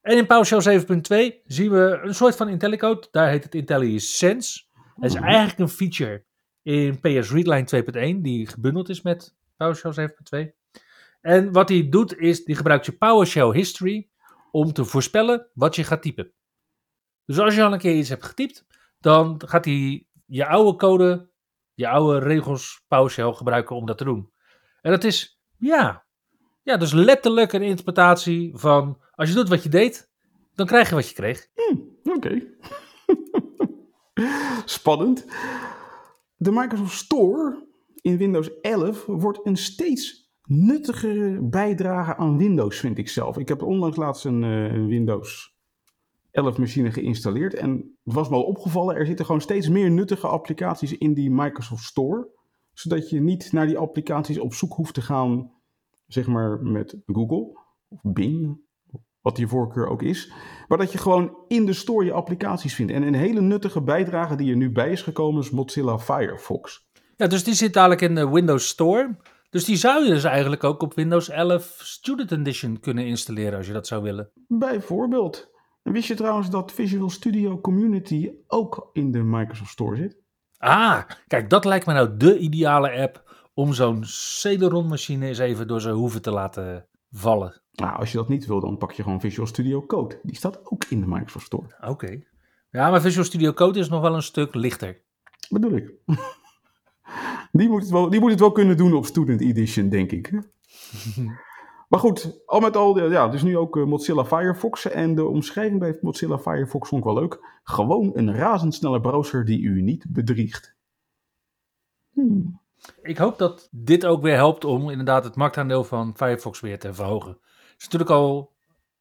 En 0.01 0.17
in 0.17 0.27
PowerShell 0.27 0.81
7.2 0.81 1.43
zien 1.45 1.71
we 1.71 2.01
een 2.03 2.15
soort 2.15 2.37
van 2.37 2.49
IntelliCode. 2.49 3.09
Daar 3.11 3.29
heet 3.29 3.45
het 3.45 3.55
IntelliSense. 3.55 4.63
Het 4.95 5.05
is 5.05 5.15
Mhm. 5.15 5.25
eigenlijk 5.25 5.59
een 5.59 5.69
feature 5.69 6.25
in 6.63 7.01
PS 7.01 7.31
Readline 7.31 7.65
2.1 7.65 8.23
die 8.23 8.47
gebundeld 8.47 8.89
is 8.89 9.03
met 9.03 9.37
PowerShell 9.57 9.93
7.2. 9.93 10.55
En 11.21 11.53
wat 11.53 11.69
hij 11.69 11.89
doet 11.89 12.17
is, 12.19 12.45
die 12.45 12.55
gebruikt 12.57 12.87
je 12.87 12.93
PowerShell 12.93 13.51
History 13.53 14.10
om 14.51 14.73
te 14.73 14.85
voorspellen 14.85 15.51
wat 15.55 15.77
je 15.77 15.85
gaat 15.85 16.03
typen. 16.03 16.33
Dus 17.25 17.39
als 17.39 17.55
je 17.55 17.63
al 17.63 17.73
een 17.73 17.79
keer 17.79 17.97
iets 17.97 18.09
hebt 18.09 18.25
getypt, 18.25 18.67
dan 18.99 19.43
gaat 19.47 19.65
hij 19.65 20.07
je 20.27 20.47
oude 20.47 20.79
code, 20.79 21.31
je 21.75 21.89
oude 21.89 22.19
regels 22.19 22.85
PowerShell 22.89 23.33
gebruiken 23.33 23.77
om 23.77 23.87
dat 23.87 23.99
te 23.99 24.05
doen. 24.05 24.33
En 24.81 24.91
dat 24.91 25.05
is, 25.05 25.41
ja, 25.59 26.07
ja, 26.63 26.77
dus 26.77 26.93
letterlijk 26.93 27.53
een 27.53 27.63
interpretatie 27.63 28.57
van, 28.57 29.03
als 29.11 29.29
je 29.29 29.35
doet 29.35 29.49
wat 29.49 29.63
je 29.63 29.69
deed, 29.69 30.11
dan 30.55 30.67
krijg 30.67 30.89
je 30.89 30.95
wat 30.95 31.09
je 31.09 31.15
kreeg. 31.15 31.47
Oké. 32.05 32.43
Spannend. 34.65 35.27
De 36.37 36.51
Microsoft 36.51 36.97
Store 36.97 37.67
in 37.95 38.17
Windows 38.17 38.61
11 38.61 39.05
wordt 39.07 39.47
een 39.47 39.57
steeds 39.57 40.30
nuttigere 40.51 41.39
bijdrage 41.43 42.17
aan 42.17 42.39
Windows, 42.39 42.79
vind 42.79 42.99
ik 42.99 43.09
zelf. 43.09 43.39
Ik 43.39 43.49
heb 43.49 43.63
onlangs 43.63 43.97
laatst 43.97 44.25
een 44.25 44.45
eh, 44.45 44.87
Windows 44.87 45.55
11 46.31 46.59
machine 46.59 46.93
geïnstalleerd 46.93 47.55
en 47.55 47.71
het 48.05 48.15
was 48.15 48.29
me 48.29 48.35
al 48.35 48.43
opgevallen, 48.43 48.97
er 48.97 49.07
zitten 49.07 49.25
gewoon 49.25 49.41
steeds 49.41 49.69
meer 49.69 49.91
nuttige 49.91 50.27
applicaties 50.27 50.99
in 50.99 51.15
die 51.15 51.31
Microsoft 51.31 51.85
Store, 51.85 52.29
zodat 52.73 53.11
je 53.11 53.21
niet 53.21 53.53
naar 53.53 53.67
die 53.67 53.79
applicaties 53.79 54.39
op 54.39 54.55
zoek 54.55 54.73
hoeft 54.73 54.95
te 54.95 55.03
gaan, 55.03 55.51
zeg 56.07 56.27
maar 56.27 56.63
met 56.63 56.97
Google 57.07 57.59
of 57.89 58.01
Bing 58.03 58.59
wat 59.21 59.39
je 59.39 59.49
voorkeur 59.49 59.89
ook 59.89 60.03
is. 60.03 60.33
Maar 60.69 60.79
dat 60.79 60.93
je 60.93 60.99
gewoon 60.99 61.37
in 61.49 61.67
de 61.67 61.73
store 61.73 62.05
je 62.05 62.13
applicaties 62.13 62.75
vindt. 62.75 62.93
En 62.93 63.03
een 63.03 63.15
hele 63.15 63.41
nuttige 63.41 63.83
bijdrage 63.83 64.37
die 64.37 64.51
er 64.51 64.57
nu 64.57 64.73
bij 64.73 64.91
is 64.91 65.03
gekomen 65.03 65.43
is 65.43 65.51
Mozilla 65.51 65.99
Firefox. 65.99 66.89
Ja, 67.17 67.27
dus 67.27 67.45
die 67.45 67.55
zit 67.55 67.73
dadelijk 67.73 68.01
in 68.01 68.15
de 68.15 68.31
Windows 68.31 68.69
Store. 68.69 69.17
Dus 69.51 69.65
die 69.65 69.77
zou 69.77 70.05
je 70.05 70.11
dus 70.11 70.25
eigenlijk 70.25 70.65
ook 70.65 70.83
op 70.83 70.95
Windows 70.95 71.29
11 71.29 71.81
Student 71.83 72.33
Edition 72.33 72.81
kunnen 72.81 73.07
installeren 73.07 73.57
als 73.57 73.67
je 73.67 73.73
dat 73.73 73.87
zou 73.87 74.03
willen. 74.03 74.31
Bijvoorbeeld. 74.49 75.51
En 75.83 75.93
wist 75.93 76.09
je 76.09 76.15
trouwens 76.15 76.51
dat 76.51 76.73
Visual 76.73 77.11
Studio 77.11 77.61
Community 77.61 78.33
ook 78.47 78.91
in 78.93 79.11
de 79.11 79.23
Microsoft 79.23 79.71
Store 79.71 79.97
zit? 79.97 80.19
Ah, 80.59 81.03
kijk, 81.27 81.51
dat 81.51 81.65
lijkt 81.65 81.87
me 81.87 81.93
nou 81.93 82.17
de 82.17 82.39
ideale 82.39 82.93
app 82.93 83.31
om 83.55 83.73
zo'n 83.73 84.05
Celeron-machine 84.05 85.27
eens 85.27 85.39
even 85.39 85.67
door 85.67 85.81
zijn 85.81 85.95
hoeven 85.95 86.23
te 86.23 86.31
laten 86.31 86.87
vallen. 87.11 87.63
Nou, 87.73 87.99
als 87.99 88.13
je 88.13 88.19
dat 88.19 88.29
niet 88.29 88.47
wil, 88.47 88.61
dan 88.61 88.79
pak 88.79 88.93
je 88.93 89.03
gewoon 89.03 89.21
Visual 89.21 89.47
Studio 89.47 89.87
Code. 89.87 90.21
Die 90.23 90.37
staat 90.37 90.61
ook 90.65 90.85
in 90.85 91.01
de 91.01 91.07
Microsoft 91.07 91.47
Store. 91.47 91.77
Oké. 91.81 92.21
Ja, 92.71 92.91
maar 92.91 93.01
Visual 93.01 93.25
Studio 93.25 93.53
Code 93.53 93.79
is 93.79 93.89
nog 93.89 94.01
wel 94.01 94.15
een 94.15 94.23
stuk 94.23 94.55
lichter. 94.55 95.03
Bedoel 95.49 95.73
ik. 95.73 95.93
die, 97.53 97.69
moet 97.69 97.83
het 97.83 97.91
wel, 97.91 98.11
die 98.11 98.21
moet 98.21 98.31
het 98.31 98.41
wel 98.41 98.53
kunnen 98.53 98.77
doen 98.77 98.95
op 98.95 99.07
Student 99.07 99.41
Edition, 99.41 99.89
denk 99.89 100.13
ik. 100.13 100.31
maar 101.89 102.01
goed, 102.01 102.43
al 102.47 102.61
met 102.61 102.77
al, 102.77 103.11
ja, 103.11 103.29
dus 103.29 103.43
nu 103.43 103.57
ook 103.57 103.77
eh, 103.77 103.85
Mozilla 103.85 104.25
Firefox. 104.25 104.91
En 104.91 105.15
de 105.15 105.25
omschrijving 105.25 105.81
bij 105.81 105.99
Mozilla 106.01 106.39
Firefox 106.39 106.89
vond 106.89 107.05
ik 107.05 107.13
wel 107.13 107.21
leuk. 107.21 107.61
Gewoon 107.63 108.11
een 108.15 108.35
razendsnelle 108.35 109.01
browser 109.01 109.45
die 109.45 109.63
u 109.63 109.83
niet 109.83 110.07
bedriegt. 110.09 110.75
Hmm. 112.13 112.61
Ik 113.03 113.19
hoop 113.19 113.39
dat 113.39 113.69
dit 113.71 114.07
ook 114.07 114.23
weer 114.23 114.35
helpt 114.35 114.65
om 114.65 114.91
inderdaad 114.91 115.25
het 115.25 115.37
marktaandeel 115.37 115.85
van 115.85 116.17
Firefox 116.17 116.61
weer 116.61 116.79
te 116.79 116.95
verhogen. 116.95 117.31
Het 117.31 117.75
is 117.79 117.85
natuurlijk 117.85 118.11
al 118.11 118.53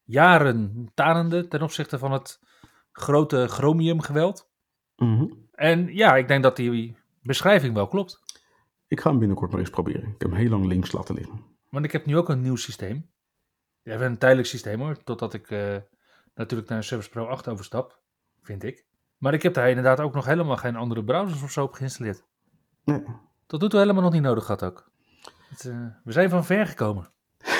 jaren 0.04 0.88
tanende 0.94 1.48
ten 1.48 1.62
opzichte 1.62 1.98
van 1.98 2.12
het 2.12 2.40
grote 2.92 3.46
Chromium 3.48 4.00
geweld. 4.00 4.50
Mhm. 4.96 5.26
En 5.52 5.94
ja, 5.94 6.16
ik 6.16 6.28
denk 6.28 6.42
dat 6.42 6.56
die 6.56 6.96
beschrijving 7.22 7.74
wel 7.74 7.88
klopt. 7.88 8.29
Ik 8.90 9.00
ga 9.00 9.10
hem 9.10 9.18
binnenkort 9.18 9.50
maar 9.50 9.60
eens 9.60 9.70
proberen. 9.70 10.02
Ik 10.02 10.20
heb 10.20 10.30
hem 10.30 10.40
heel 10.40 10.50
lang 10.50 10.66
links 10.66 10.92
laten 10.92 11.14
liggen. 11.14 11.44
Want 11.68 11.84
ik 11.84 11.92
heb 11.92 12.06
nu 12.06 12.16
ook 12.16 12.28
een 12.28 12.40
nieuw 12.40 12.56
systeem. 12.56 13.10
We 13.82 13.90
hebben 13.90 14.08
een 14.08 14.18
tijdelijk 14.18 14.48
systeem 14.48 14.80
hoor, 14.80 15.02
totdat 15.02 15.34
ik 15.34 15.50
uh, 15.50 15.76
natuurlijk 16.34 16.68
naar 16.68 16.84
Service 16.84 17.10
Pro 17.10 17.26
8 17.26 17.48
overstap, 17.48 18.00
vind 18.42 18.62
ik. 18.62 18.84
Maar 19.18 19.34
ik 19.34 19.42
heb 19.42 19.54
daar 19.54 19.68
inderdaad 19.68 20.00
ook 20.00 20.14
nog 20.14 20.24
helemaal 20.24 20.56
geen 20.56 20.76
andere 20.76 21.04
browsers 21.04 21.42
of 21.42 21.50
zo 21.50 21.62
op 21.62 21.72
geïnstalleerd. 21.72 22.24
Nee. 22.84 23.04
Dat 23.46 23.60
doet 23.60 23.72
we 23.72 23.78
helemaal 23.78 24.02
nog 24.02 24.12
niet 24.12 24.22
nodig 24.22 24.44
gehad 24.44 24.64
ook. 24.64 24.90
Het, 25.48 25.64
uh, 25.64 25.86
we 26.04 26.12
zijn 26.12 26.30
van 26.30 26.44
ver 26.44 26.66
gekomen. 26.66 27.10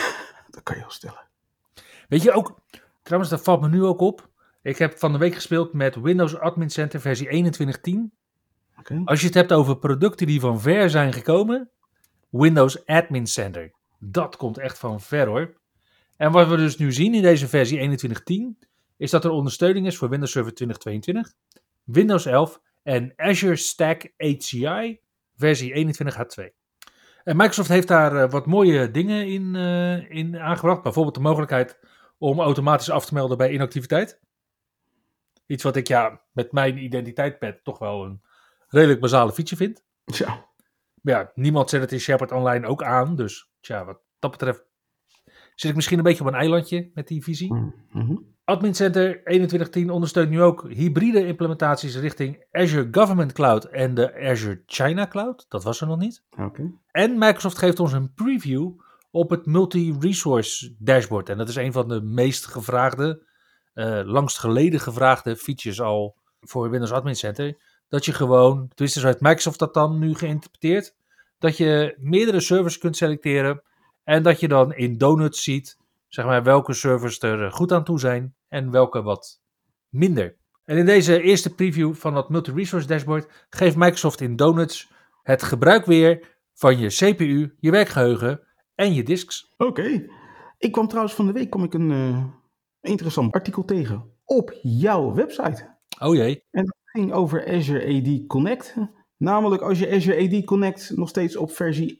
dat 0.51 0.63
kan 0.63 0.75
je 0.75 0.81
wel 0.81 0.91
stellen. 0.91 1.29
Weet 2.09 2.23
je 2.23 2.33
ook, 2.33 2.61
trouwens 3.03 3.31
dat 3.31 3.43
valt 3.43 3.61
me 3.61 3.69
nu 3.69 3.85
ook 3.85 4.01
op. 4.01 4.29
Ik 4.63 4.79
heb 4.79 4.99
van 4.99 5.13
de 5.13 5.19
week 5.19 5.35
gespeeld 5.35 5.73
met 5.73 6.01
Windows 6.01 6.39
Admin 6.39 6.71
Center 6.71 7.01
versie 7.01 7.27
2110. 7.27 8.13
Als 9.05 9.21
je 9.21 9.27
het 9.27 9.35
hebt 9.35 9.53
over 9.53 9.79
producten 9.79 10.27
die 10.27 10.41
van 10.41 10.61
ver 10.61 10.91
zijn 10.91 11.13
gekomen, 11.13 11.71
Windows 12.31 12.87
Admin 12.87 13.27
Center. 13.27 13.73
Dat 13.99 14.37
komt 14.37 14.59
echt 14.59 14.79
van 14.79 15.01
ver 15.01 15.27
hoor. 15.27 15.61
En 16.17 16.33
wat 16.33 16.49
we 16.49 16.57
dus 16.57 16.77
nu 16.77 16.93
zien 16.93 17.15
in 17.15 17.23
deze 17.23 17.49
versie 17.49 17.77
2110, 17.77 18.59
is 18.97 19.11
dat 19.11 19.25
er 19.25 19.31
ondersteuning 19.31 19.87
is 19.87 19.97
voor 19.97 20.09
Windows 20.09 20.33
Server 20.33 20.55
2022, 20.55 21.33
Windows 21.85 22.27
11 22.27 22.61
en 22.83 23.13
Azure 23.17 23.57
Stack 23.57 24.13
HCI 24.17 25.01
versie 25.37 25.95
21H2. 25.95 26.45
En 27.25 27.37
Microsoft 27.37 27.69
heeft 27.69 27.89
daar 27.89 28.15
uh, 28.15 28.31
wat 28.31 28.47
mooie 28.47 28.91
dingen 28.91 29.27
in, 29.27 29.55
uh, 29.55 30.11
in 30.11 30.39
aangebracht. 30.39 30.83
Bijvoorbeeld 30.83 31.15
de 31.15 31.21
mogelijkheid 31.21 31.79
om 32.19 32.41
automatisch 32.41 32.91
af 32.91 33.07
te 33.07 33.15
melden 33.15 33.37
bij 33.37 33.51
inactiviteit. 33.51 34.21
Iets 35.47 35.63
wat 35.63 35.77
ik 35.77 35.89
ja, 35.89 36.21
met 36.33 36.53
mijn 36.53 36.79
identiteitpad 36.79 37.55
toch 37.63 37.79
wel 37.79 38.05
een 38.05 38.23
redelijk 38.71 39.01
basale 39.01 39.33
feature 39.33 39.57
vind. 39.57 39.85
Ja. 40.05 40.49
Maar 41.01 41.15
ja, 41.15 41.31
niemand 41.35 41.71
zet 41.71 41.81
het 41.81 41.93
in 41.93 42.01
Shepard 42.01 42.33
Online 42.33 42.67
ook 42.67 42.83
aan. 42.83 43.17
Dus 43.17 43.51
tja, 43.61 43.85
wat 43.85 44.01
dat 44.19 44.31
betreft 44.31 44.65
zit 45.55 45.71
ik 45.71 45.77
misschien 45.77 45.99
een 45.99 46.05
beetje 46.05 46.21
op 46.21 46.27
een 46.27 46.39
eilandje 46.39 46.91
met 46.95 47.09
die 47.09 47.23
visie. 47.23 47.55
Mm 47.55 47.75
-hmm. 47.91 48.39
Admin 48.45 48.75
Center 48.75 49.23
2110 49.25 49.91
ondersteunt 49.91 50.31
nu 50.31 50.43
ook 50.43 50.69
hybride 50.69 51.27
implementaties 51.27 51.97
richting 51.97 52.47
Azure 52.51 52.89
Government 52.91 53.33
Cloud 53.33 53.65
en 53.65 53.95
de 53.95 54.15
Azure 54.15 54.63
China 54.67 55.09
Cloud. 55.09 55.47
Dat 55.49 55.63
was 55.63 55.81
er 55.81 55.87
nog 55.87 55.99
niet. 55.99 56.25
Oké. 56.39 56.73
En 56.91 57.19
Microsoft 57.19 57.59
geeft 57.59 57.81
ons 57.81 57.93
een 57.93 58.13
preview 58.15 58.71
op 59.11 59.31
het 59.31 59.47
multi-resource 59.47 60.75
dashboard. 60.79 61.29
En 61.29 61.39
dat 61.39 61.49
is 61.49 61.57
een 61.57 61.73
van 61.73 61.89
de 61.89 62.01
meest 62.01 62.47
gevraagde, 62.47 63.27
uh, 63.75 64.01
langst 64.05 64.39
geleden 64.39 64.81
gevraagde 64.81 65.37
features 65.37 65.81
al 65.81 66.17
voor 66.41 66.71
Windows 66.71 66.93
Admin 66.93 67.17
Center. 67.17 67.57
Dat 67.91 68.05
je 68.05 68.13
gewoon, 68.13 68.69
tenminste 68.69 69.01
zo 69.01 69.07
heeft 69.07 69.21
Microsoft 69.21 69.59
dat 69.59 69.75
dan 69.75 69.99
nu 69.99 70.15
geïnterpreteerd, 70.15 70.95
dat 71.39 71.57
je 71.57 71.95
meerdere 71.99 72.41
servers 72.41 72.79
kunt 72.79 72.97
selecteren 72.97 73.63
en 74.05 74.23
dat 74.23 74.41
je 74.41 74.49
dan 74.49 74.75
in 74.75 74.99
donuts 74.99 75.43
ziet, 75.43 75.79
zeg 76.09 76.25
maar, 76.25 76.43
welke 76.43 76.73
servers 76.73 77.23
er 77.23 77.53
goed 77.53 77.73
aan 77.73 77.85
toe 77.85 78.01
zijn 78.01 78.35
en 78.49 78.71
welke 78.71 79.03
wat 79.03 79.41
minder. 79.89 80.37
En 80.65 80.77
in 80.77 80.87
deze 80.87 81.23
eerste 81.23 81.55
preview 81.55 81.95
van 81.95 82.15
dat 82.15 82.31
multi-resource 82.31 82.87
dashboard 82.87 83.47
geeft 83.51 83.77
Microsoft 83.77 84.21
in 84.21 84.37
donuts 84.37 84.91
het 85.23 85.43
gebruik 85.43 85.87
weer 85.87 86.39
van 86.55 86.79
je 86.79 86.89
CPU, 86.89 87.57
je 87.59 87.71
werkgeheugen 87.71 88.41
en 88.75 88.95
je 88.95 89.03
disks. 89.03 89.55
Oké. 89.57 90.07
Ik 90.59 90.73
kwam 90.73 90.89
trouwens 90.89 91.15
van 91.15 91.27
de 91.27 91.33
week 91.33 91.51
kom 91.51 91.65
ik 91.65 91.75
een 91.75 91.91
uh, 91.91 92.25
interessant 92.81 93.33
artikel 93.33 93.65
tegen 93.65 94.11
op 94.25 94.59
jouw 94.63 95.15
website. 95.15 95.79
Oh 95.99 96.15
jee. 96.15 96.45
En 96.51 96.75
ging 96.93 97.13
over 97.13 97.49
Azure 97.49 97.87
AD 97.87 98.27
Connect. 98.27 98.75
Namelijk 99.17 99.63
als 99.63 99.79
je 99.79 99.91
Azure 99.91 100.37
AD 100.37 100.45
Connect 100.45 100.93
nog 100.97 101.09
steeds 101.09 101.37
op 101.37 101.51
versie 101.51 101.99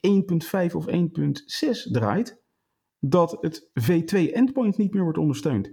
1.5 0.69 0.75
of 0.75 0.85
1.6 0.87 1.91
draait, 1.91 2.43
dat 2.99 3.37
het 3.41 3.69
V2 3.81 4.33
endpoint 4.33 4.77
niet 4.77 4.93
meer 4.93 5.03
wordt 5.03 5.17
ondersteund. 5.17 5.71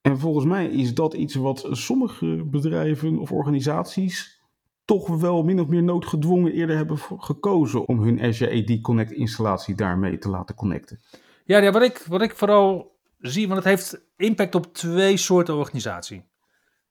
En 0.00 0.18
volgens 0.18 0.44
mij 0.44 0.66
is 0.66 0.94
dat 0.94 1.14
iets 1.14 1.34
wat 1.34 1.68
sommige 1.70 2.44
bedrijven 2.46 3.18
of 3.18 3.32
organisaties 3.32 4.42
toch 4.84 5.08
wel 5.08 5.42
min 5.42 5.60
of 5.60 5.66
meer 5.66 5.82
noodgedwongen 5.82 6.52
eerder 6.52 6.76
hebben 6.76 6.98
gekozen 6.98 7.88
om 7.88 8.02
hun 8.02 8.20
Azure 8.20 8.62
AD 8.62 8.80
Connect 8.80 9.12
installatie 9.12 9.74
daarmee 9.74 10.18
te 10.18 10.28
laten 10.28 10.54
connecten. 10.54 11.00
Ja, 11.44 11.58
ja 11.58 11.72
wat, 11.72 11.82
ik, 11.82 12.04
wat 12.08 12.22
ik 12.22 12.36
vooral 12.36 12.96
zie, 13.18 13.48
want 13.48 13.64
het 13.64 13.68
heeft 13.68 14.06
impact 14.16 14.54
op 14.54 14.74
twee 14.74 15.16
soorten 15.16 15.56
organisatie. 15.56 16.24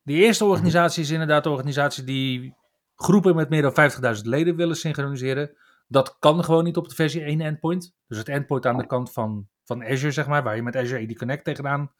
De 0.03 0.13
eerste 0.13 0.45
organisatie 0.45 1.03
is 1.03 1.09
inderdaad 1.09 1.43
de 1.43 1.49
organisatie 1.49 2.03
die 2.03 2.55
groepen 2.95 3.35
met 3.35 3.49
meer 3.49 3.61
dan 3.61 3.91
50.000 4.17 4.21
leden 4.21 4.55
willen 4.55 4.75
synchroniseren. 4.75 5.57
Dat 5.87 6.17
kan 6.19 6.43
gewoon 6.43 6.63
niet 6.63 6.77
op 6.77 6.89
de 6.89 6.95
versie 6.95 7.21
1 7.21 7.41
endpoint. 7.41 7.95
Dus 8.07 8.17
het 8.17 8.29
endpoint 8.29 8.65
aan 8.65 8.77
de 8.77 8.85
kant 8.85 9.11
van, 9.11 9.47
van 9.63 9.83
Azure, 9.83 10.11
zeg 10.11 10.27
maar, 10.27 10.43
waar 10.43 10.55
je 10.55 10.63
met 10.63 10.75
Azure 10.75 11.03
AD 11.03 11.17
Connect 11.17 11.43
tegenaan 11.43 11.91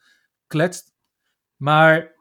kletst. 0.48 0.94
Maar 1.56 2.16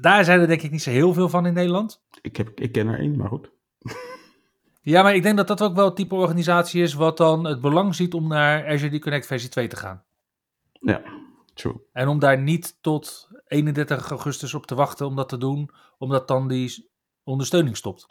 daar 0.00 0.24
zijn 0.24 0.40
er 0.40 0.46
denk 0.46 0.62
ik 0.62 0.70
niet 0.70 0.82
zo 0.82 0.90
heel 0.90 1.12
veel 1.12 1.28
van 1.28 1.46
in 1.46 1.54
Nederland. 1.54 2.02
Ik, 2.20 2.36
heb, 2.36 2.60
ik 2.60 2.72
ken 2.72 2.88
er 2.88 2.98
één, 2.98 3.16
maar 3.16 3.28
goed. 3.28 3.50
Ja, 4.80 5.02
maar 5.02 5.14
ik 5.14 5.22
denk 5.22 5.36
dat 5.36 5.48
dat 5.48 5.62
ook 5.62 5.74
wel 5.74 5.84
het 5.84 5.96
type 5.96 6.14
organisatie 6.14 6.82
is 6.82 6.94
wat 6.94 7.16
dan 7.16 7.44
het 7.44 7.60
belang 7.60 7.94
ziet 7.94 8.14
om 8.14 8.28
naar 8.28 8.66
Azure 8.66 8.96
AD 8.96 9.02
Connect 9.02 9.26
versie 9.26 9.48
2 9.48 9.68
te 9.68 9.76
gaan. 9.76 10.04
Ja, 10.72 11.02
true. 11.54 11.80
En 11.92 12.08
om 12.08 12.18
daar 12.18 12.38
niet 12.38 12.82
tot 12.82 13.27
31 13.48 14.10
augustus 14.10 14.54
op 14.54 14.66
te 14.66 14.74
wachten 14.74 15.06
om 15.06 15.16
dat 15.16 15.28
te 15.28 15.38
doen, 15.38 15.70
omdat 15.98 16.28
dan 16.28 16.48
die 16.48 16.90
ondersteuning 17.24 17.76
stopt. 17.76 18.06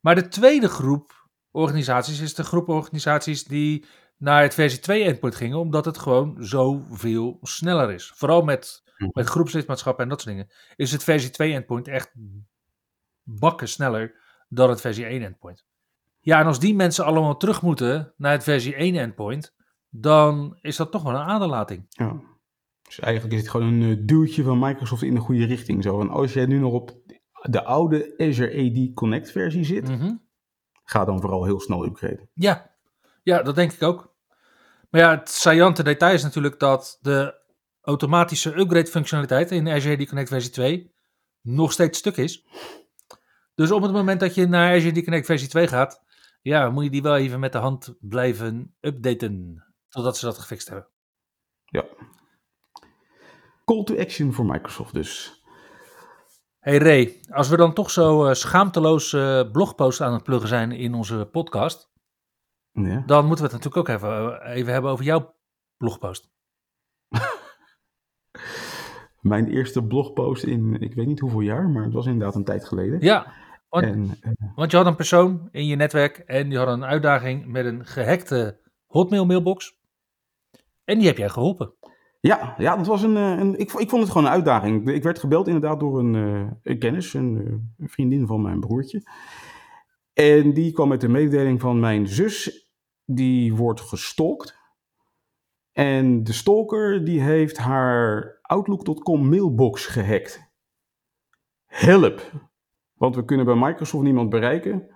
Maar 0.00 0.14
de 0.14 0.28
tweede 0.28 0.68
groep 0.68 1.28
organisaties 1.50 2.20
is 2.20 2.34
de 2.34 2.44
groep 2.44 2.68
organisaties 2.68 3.44
die 3.44 3.84
naar 4.16 4.42
het 4.42 4.54
versie 4.54 4.78
2 4.78 5.04
endpoint 5.04 5.34
gingen, 5.34 5.58
omdat 5.58 5.84
het 5.84 5.98
gewoon 5.98 6.36
zoveel 6.38 7.38
sneller 7.42 7.92
is. 7.92 8.12
Vooral 8.14 8.42
met, 8.42 8.82
met 9.12 9.28
groepslidmaatschappen 9.28 10.04
en 10.04 10.10
dat 10.10 10.20
soort 10.20 10.34
dingen. 10.34 10.50
Is 10.76 10.92
het 10.92 11.04
versie 11.04 11.30
2 11.30 11.52
endpoint 11.52 11.88
echt 11.88 12.12
bakken 13.22 13.68
sneller 13.68 14.14
dan 14.48 14.70
het 14.70 14.80
versie 14.80 15.04
1 15.04 15.22
endpoint. 15.22 15.66
Ja, 16.20 16.40
en 16.40 16.46
als 16.46 16.60
die 16.60 16.74
mensen 16.74 17.04
allemaal 17.04 17.36
terug 17.36 17.62
moeten 17.62 18.12
naar 18.16 18.32
het 18.32 18.42
versie 18.42 18.74
1 18.74 18.96
endpoint, 18.96 19.54
dan 19.88 20.58
is 20.60 20.76
dat 20.76 20.90
toch 20.90 21.02
wel 21.02 21.14
een 21.14 21.26
aderlating. 21.26 21.86
Ja. 21.88 22.20
Dus 22.88 22.98
eigenlijk 23.00 23.34
is 23.34 23.40
het 23.40 23.50
gewoon 23.50 23.66
een 23.66 23.82
uh, 23.82 23.96
duwtje 24.00 24.42
van 24.42 24.58
Microsoft 24.58 25.02
in 25.02 25.14
de 25.14 25.20
goede 25.20 25.44
richting. 25.44 25.82
Zo. 25.82 26.00
En 26.00 26.08
als 26.08 26.32
jij 26.32 26.46
nu 26.46 26.58
nog 26.58 26.72
op 26.72 26.92
de 27.42 27.64
oude 27.64 28.14
Azure 28.18 28.70
AD 28.70 28.94
Connect 28.94 29.30
versie 29.30 29.64
zit, 29.64 29.88
Mhm. 29.88 30.14
ga 30.84 31.04
dan 31.04 31.20
vooral 31.20 31.44
heel 31.44 31.60
snel 31.60 31.84
upgraden. 31.84 32.28
Ja. 32.34 32.70
ja, 33.22 33.42
dat 33.42 33.54
denk 33.54 33.72
ik 33.72 33.82
ook. 33.82 34.16
Maar 34.90 35.00
ja, 35.00 35.10
het 35.18 35.28
saillante 35.28 35.82
detail 35.82 36.14
is 36.14 36.22
natuurlijk 36.22 36.58
dat 36.58 36.98
de 37.00 37.40
automatische 37.80 38.58
upgrade 38.58 38.86
functionaliteit 38.86 39.50
in 39.50 39.68
Azure 39.68 39.96
AD 40.02 40.08
Connect 40.08 40.28
versie 40.28 40.50
2 40.50 40.92
nog 41.40 41.72
steeds 41.72 41.98
stuk 41.98 42.16
is. 42.16 42.46
Dus 43.54 43.70
op 43.70 43.82
het 43.82 43.92
moment 43.92 44.20
dat 44.20 44.34
je 44.34 44.46
naar 44.46 44.74
Azure 44.76 44.98
AD 44.98 45.04
Connect 45.04 45.26
versie 45.26 45.48
2 45.48 45.66
gaat, 45.68 46.02
ja, 46.42 46.70
moet 46.70 46.84
je 46.84 46.90
die 46.90 47.02
wel 47.02 47.16
even 47.16 47.40
met 47.40 47.52
de 47.52 47.58
hand 47.58 47.94
blijven 48.00 48.74
updaten. 48.80 49.64
Totdat 49.88 50.16
ze 50.16 50.24
dat 50.24 50.38
gefixt 50.38 50.68
hebben. 50.68 50.88
Ja. 51.64 51.84
Call 53.68 53.84
to 53.84 53.96
action 53.98 54.32
voor 54.32 54.46
Microsoft 54.46 54.94
dus. 54.94 55.42
Hey 56.58 56.78
Ray, 56.78 57.20
als 57.30 57.48
we 57.48 57.56
dan 57.56 57.72
toch 57.72 57.90
zo 57.90 58.26
uh, 58.28 58.32
schaamteloos 58.34 59.12
uh, 59.12 59.50
blogposts 59.52 60.02
aan 60.02 60.12
het 60.12 60.22
pluggen 60.22 60.48
zijn 60.48 60.72
in 60.72 60.94
onze 60.94 61.28
podcast, 61.32 61.90
Ja. 62.72 63.02
dan 63.06 63.26
moeten 63.26 63.44
we 63.44 63.52
het 63.52 63.62
natuurlijk 63.64 63.76
ook 63.76 63.96
even, 63.96 64.40
uh, 64.48 64.54
even 64.56 64.72
hebben 64.72 64.90
over 64.90 65.04
jouw 65.04 65.34
blogpost. 65.76 66.30
Mijn 69.20 69.48
eerste 69.48 69.82
blogpost 69.86 70.44
in, 70.44 70.80
ik 70.80 70.94
weet 70.94 71.06
niet 71.06 71.20
hoeveel 71.20 71.40
jaar, 71.40 71.68
maar 71.68 71.84
het 71.84 71.92
was 71.92 72.06
inderdaad 72.06 72.34
een 72.34 72.44
tijd 72.44 72.64
geleden. 72.64 73.00
Ja, 73.00 73.32
want, 73.68 73.84
En, 73.84 74.16
eh, 74.20 74.32
want 74.54 74.70
je 74.70 74.76
had 74.76 74.86
een 74.86 74.96
persoon 74.96 75.48
in 75.50 75.66
je 75.66 75.76
netwerk 75.76 76.18
en 76.18 76.48
die 76.48 76.58
had 76.58 76.68
een 76.68 76.84
uitdaging 76.84 77.46
met 77.46 77.64
een 77.64 77.86
gehackte 77.86 78.60
Hotmail 78.86 79.26
mailbox. 79.26 79.76
En 80.84 80.98
die 80.98 81.06
heb 81.06 81.16
jij 81.16 81.28
geholpen. 81.28 81.74
Ja, 82.20 82.54
ja, 82.58 82.76
dat 82.76 82.86
was 82.86 83.02
een, 83.02 83.16
eh, 83.16 83.38
een 83.38 83.58
ik, 83.58 83.72
ik 83.72 83.88
vond 83.88 84.02
het 84.02 84.10
gewoon 84.10 84.26
een 84.26 84.32
uitdaging. 84.32 84.88
Ik 84.88 85.02
werd 85.02 85.18
gebeld 85.18 85.46
inderdaad 85.46 85.80
door 85.80 85.98
een, 85.98 86.14
eh, 86.62 86.78
kennis, 86.78 87.14
een, 87.14 87.36
eh, 87.36 87.52
een 87.78 87.88
vriendin 87.88 88.26
van 88.26 88.42
mijn 88.42 88.60
broertje. 88.60 89.02
En 90.12 90.54
die 90.54 90.72
kwam 90.72 90.88
met 90.88 91.00
de 91.00 91.08
mededeling 91.08 91.60
van 91.60 91.80
mijn 91.80 92.06
zus, 92.06 92.68
die 93.04 93.54
wordt 93.54 93.80
gestalkt. 93.80 94.56
En 95.72 96.24
de 96.24 96.32
stalker 96.32 97.04
die 97.04 97.20
heeft 97.20 97.56
haar 97.56 98.38
Outlook.com 98.42 99.28
mailbox 99.28 99.86
gehackt. 99.86 100.52
Help! 101.66 102.32
Want 102.94 103.14
we 103.14 103.24
kunnen 103.24 103.46
bij 103.46 103.54
Microsoft 103.54 104.04
niemand 104.04 104.30
bereiken. 104.30 104.88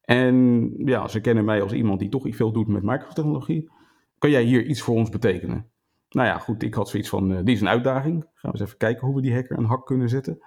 En 0.00 0.72
ja, 0.76 1.08
ze 1.08 1.20
kennen 1.20 1.44
mij 1.44 1.62
als 1.62 1.72
iemand 1.72 2.00
die 2.00 2.08
toch 2.08 2.26
veel 2.36 2.52
doet 2.52 2.68
met 2.68 2.82
Microsoft-technologie. 2.82 3.70
Kan 4.18 4.30
jij 4.30 4.42
hier 4.42 4.66
iets 4.66 4.82
voor 4.82 4.94
ons 4.94 5.08
betekenen? 5.08 5.70
Nou 6.10 6.28
ja, 6.28 6.38
goed, 6.38 6.62
ik 6.62 6.74
had 6.74 6.88
zoiets 6.88 7.08
van, 7.08 7.32
eh, 7.32 7.44
die 7.44 7.54
is 7.54 7.60
een 7.60 7.68
uitdaging. 7.68 8.22
Gaan 8.34 8.50
we 8.52 8.58
eens 8.58 8.66
even 8.66 8.78
kijken 8.78 9.06
hoe 9.06 9.16
we 9.16 9.22
die 9.22 9.34
hacker 9.34 9.58
een 9.58 9.64
hak 9.64 9.86
kunnen 9.86 10.08
zetten. 10.08 10.42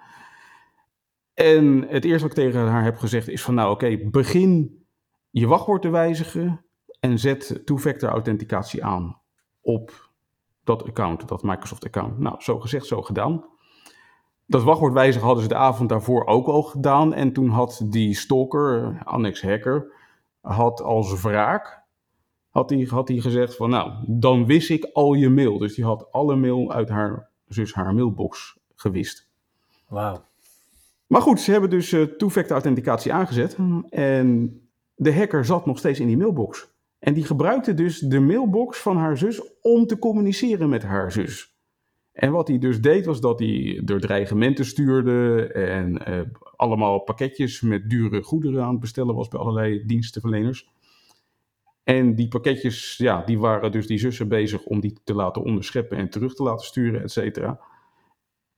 En 1.34 1.86
het 1.88 2.04
eerste 2.04 2.28
wat 2.28 2.38
ik 2.38 2.44
tegen 2.44 2.66
haar 2.66 2.84
heb 2.84 2.96
gezegd 2.96 3.28
is 3.28 3.42
van, 3.42 3.54
nou 3.54 3.70
oké, 3.70 4.08
begin 4.10 4.84
je 5.30 5.46
wachtwoord 5.46 5.82
te 5.82 5.88
wijzigen 5.88 6.64
en 7.00 7.18
zet 7.18 7.60
two-factor 7.64 8.08
authenticatie 8.08 8.84
aan 8.84 9.20
op 9.60 10.10
dat 10.64 10.84
account, 10.84 11.28
dat 11.28 11.42
Microsoft-account. 11.42 12.18
Nou, 12.18 12.42
zo 12.42 12.60
gezegd, 12.60 12.86
zo 12.86 13.02
gedaan. 13.02 13.44
Dat 14.46 14.62
wachtwoord 14.62 14.92
wijzigen 14.92 15.26
hadden 15.26 15.42
ze 15.42 15.48
de 15.48 15.56
avond 15.56 15.88
daarvoor 15.88 16.26
ook 16.26 16.46
al 16.46 16.62
gedaan. 16.62 17.14
En 17.14 17.32
toen 17.32 17.48
had 17.48 17.82
die 17.84 18.14
stalker, 18.14 18.82
eh, 18.82 19.06
annex 19.06 19.42
hacker, 19.42 19.92
had 20.40 20.82
als 20.82 21.22
wraak, 21.22 21.83
had 22.54 22.70
hij 22.70 22.86
had 22.90 23.08
hij 23.08 23.20
gezegd 23.20 23.56
van, 23.56 23.70
nou, 23.70 23.92
dan 24.06 24.46
wist 24.46 24.70
ik 24.70 24.84
al 24.92 25.14
je 25.14 25.30
mail. 25.30 25.58
Dus 25.58 25.74
die 25.74 25.84
had 25.84 26.12
alle 26.12 26.36
mail 26.36 26.72
uit 26.72 26.88
haar 26.88 27.30
zus 27.48 27.74
haar 27.74 27.94
mailbox 27.94 28.58
gewist. 28.74 29.28
Wauw. 29.88 30.24
Maar 31.06 31.20
goed, 31.20 31.40
ze 31.40 31.50
hebben 31.50 31.70
dus 31.70 31.92
eh, 31.92 32.02
two-factor 32.02 32.52
authenticatie 32.52 33.12
aangezet. 33.12 33.56
En 33.90 34.60
de 34.94 35.14
hacker 35.14 35.44
zat 35.44 35.66
nog 35.66 35.78
steeds 35.78 36.00
in 36.00 36.06
die 36.06 36.16
mailbox. 36.16 36.68
En 36.98 37.14
die 37.14 37.24
gebruikte 37.24 37.74
dus 37.74 37.98
de 37.98 38.20
mailbox 38.20 38.78
van 38.78 38.96
haar 38.96 39.18
zus 39.18 39.42
om 39.60 39.86
te 39.86 39.98
communiceren 39.98 40.68
met 40.68 40.82
haar 40.82 41.12
zus. 41.12 41.54
En 42.12 42.32
wat 42.32 42.48
hij 42.48 42.58
dus 42.58 42.80
deed, 42.80 43.04
was 43.06 43.20
dat 43.20 43.38
hij 43.38 43.80
door 43.84 44.00
dreigementen 44.00 44.64
stuurde 44.64 45.46
en 45.52 46.06
eh, 46.06 46.20
allemaal 46.56 46.98
pakketjes 46.98 47.60
met 47.60 47.90
dure 47.90 48.22
goederen 48.22 48.62
aan 48.62 48.70
het 48.70 48.80
bestellen 48.80 49.14
was 49.14 49.28
bij 49.28 49.40
allerlei 49.40 49.86
dienstenverleners. 49.86 50.72
En 51.84 52.14
die 52.14 52.28
pakketjes, 52.28 52.96
ja, 52.96 53.22
die 53.24 53.38
waren 53.38 53.72
dus 53.72 53.86
die 53.86 53.98
zussen 53.98 54.28
bezig 54.28 54.64
om 54.64 54.80
die 54.80 54.98
te 55.04 55.14
laten 55.14 55.42
onderscheppen 55.42 55.98
en 55.98 56.10
terug 56.10 56.34
te 56.34 56.42
laten 56.42 56.66
sturen, 56.66 57.02
et 57.02 57.10
cetera. 57.10 57.60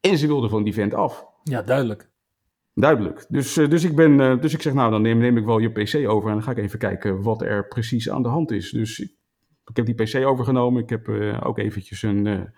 En 0.00 0.18
ze 0.18 0.26
wilde 0.26 0.48
van 0.48 0.62
die 0.62 0.74
vent 0.74 0.94
af. 0.94 1.26
Ja, 1.42 1.62
duidelijk. 1.62 2.10
Duidelijk. 2.74 3.26
Dus, 3.28 3.56
eh, 3.56 3.68
dus, 3.68 3.84
ik 3.84 3.96
ben, 3.96 4.20
eh, 4.20 4.40
dus 4.40 4.54
ik 4.54 4.62
zeg, 4.62 4.74
nou, 4.74 4.90
dan 4.90 5.02
neem, 5.02 5.18
neem 5.18 5.36
ik 5.36 5.44
wel 5.44 5.58
je 5.58 5.70
PC 5.70 6.08
over 6.08 6.28
en 6.28 6.34
dan 6.34 6.42
ga 6.42 6.50
ik 6.50 6.58
even 6.58 6.78
kijken 6.78 7.22
wat 7.22 7.42
er 7.42 7.68
precies 7.68 8.10
aan 8.10 8.22
de 8.22 8.28
hand 8.28 8.50
is. 8.50 8.70
Dus 8.70 9.00
ik, 9.00 9.76
heb 9.76 9.86
die 9.86 9.94
PC 9.94 10.26
overgenomen. 10.26 10.82
Ik 10.82 10.88
heb 10.88 11.08
eh, 11.08 11.40
ook 11.46 11.58
eventjes 11.58 12.02
een 12.02 12.52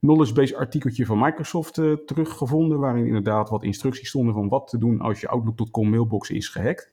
knowledge 0.00 0.34
base 0.34 0.56
artikeltje 0.56 1.06
van 1.06 1.18
Microsoft 1.18 1.74
teruggevonden, 2.06 2.78
waarin 2.78 3.06
inderdaad 3.06 3.48
wat 3.50 3.62
instructies 3.62 4.08
stonden 4.08 4.34
van 4.34 4.48
wat 4.48 4.68
te 4.68 4.78
doen 4.78 5.00
als 5.00 5.20
je 5.20 5.28
Outlook.com 5.28 5.90
mailbox 5.90 6.30
is 6.30 6.48
gehackt. 6.48 6.92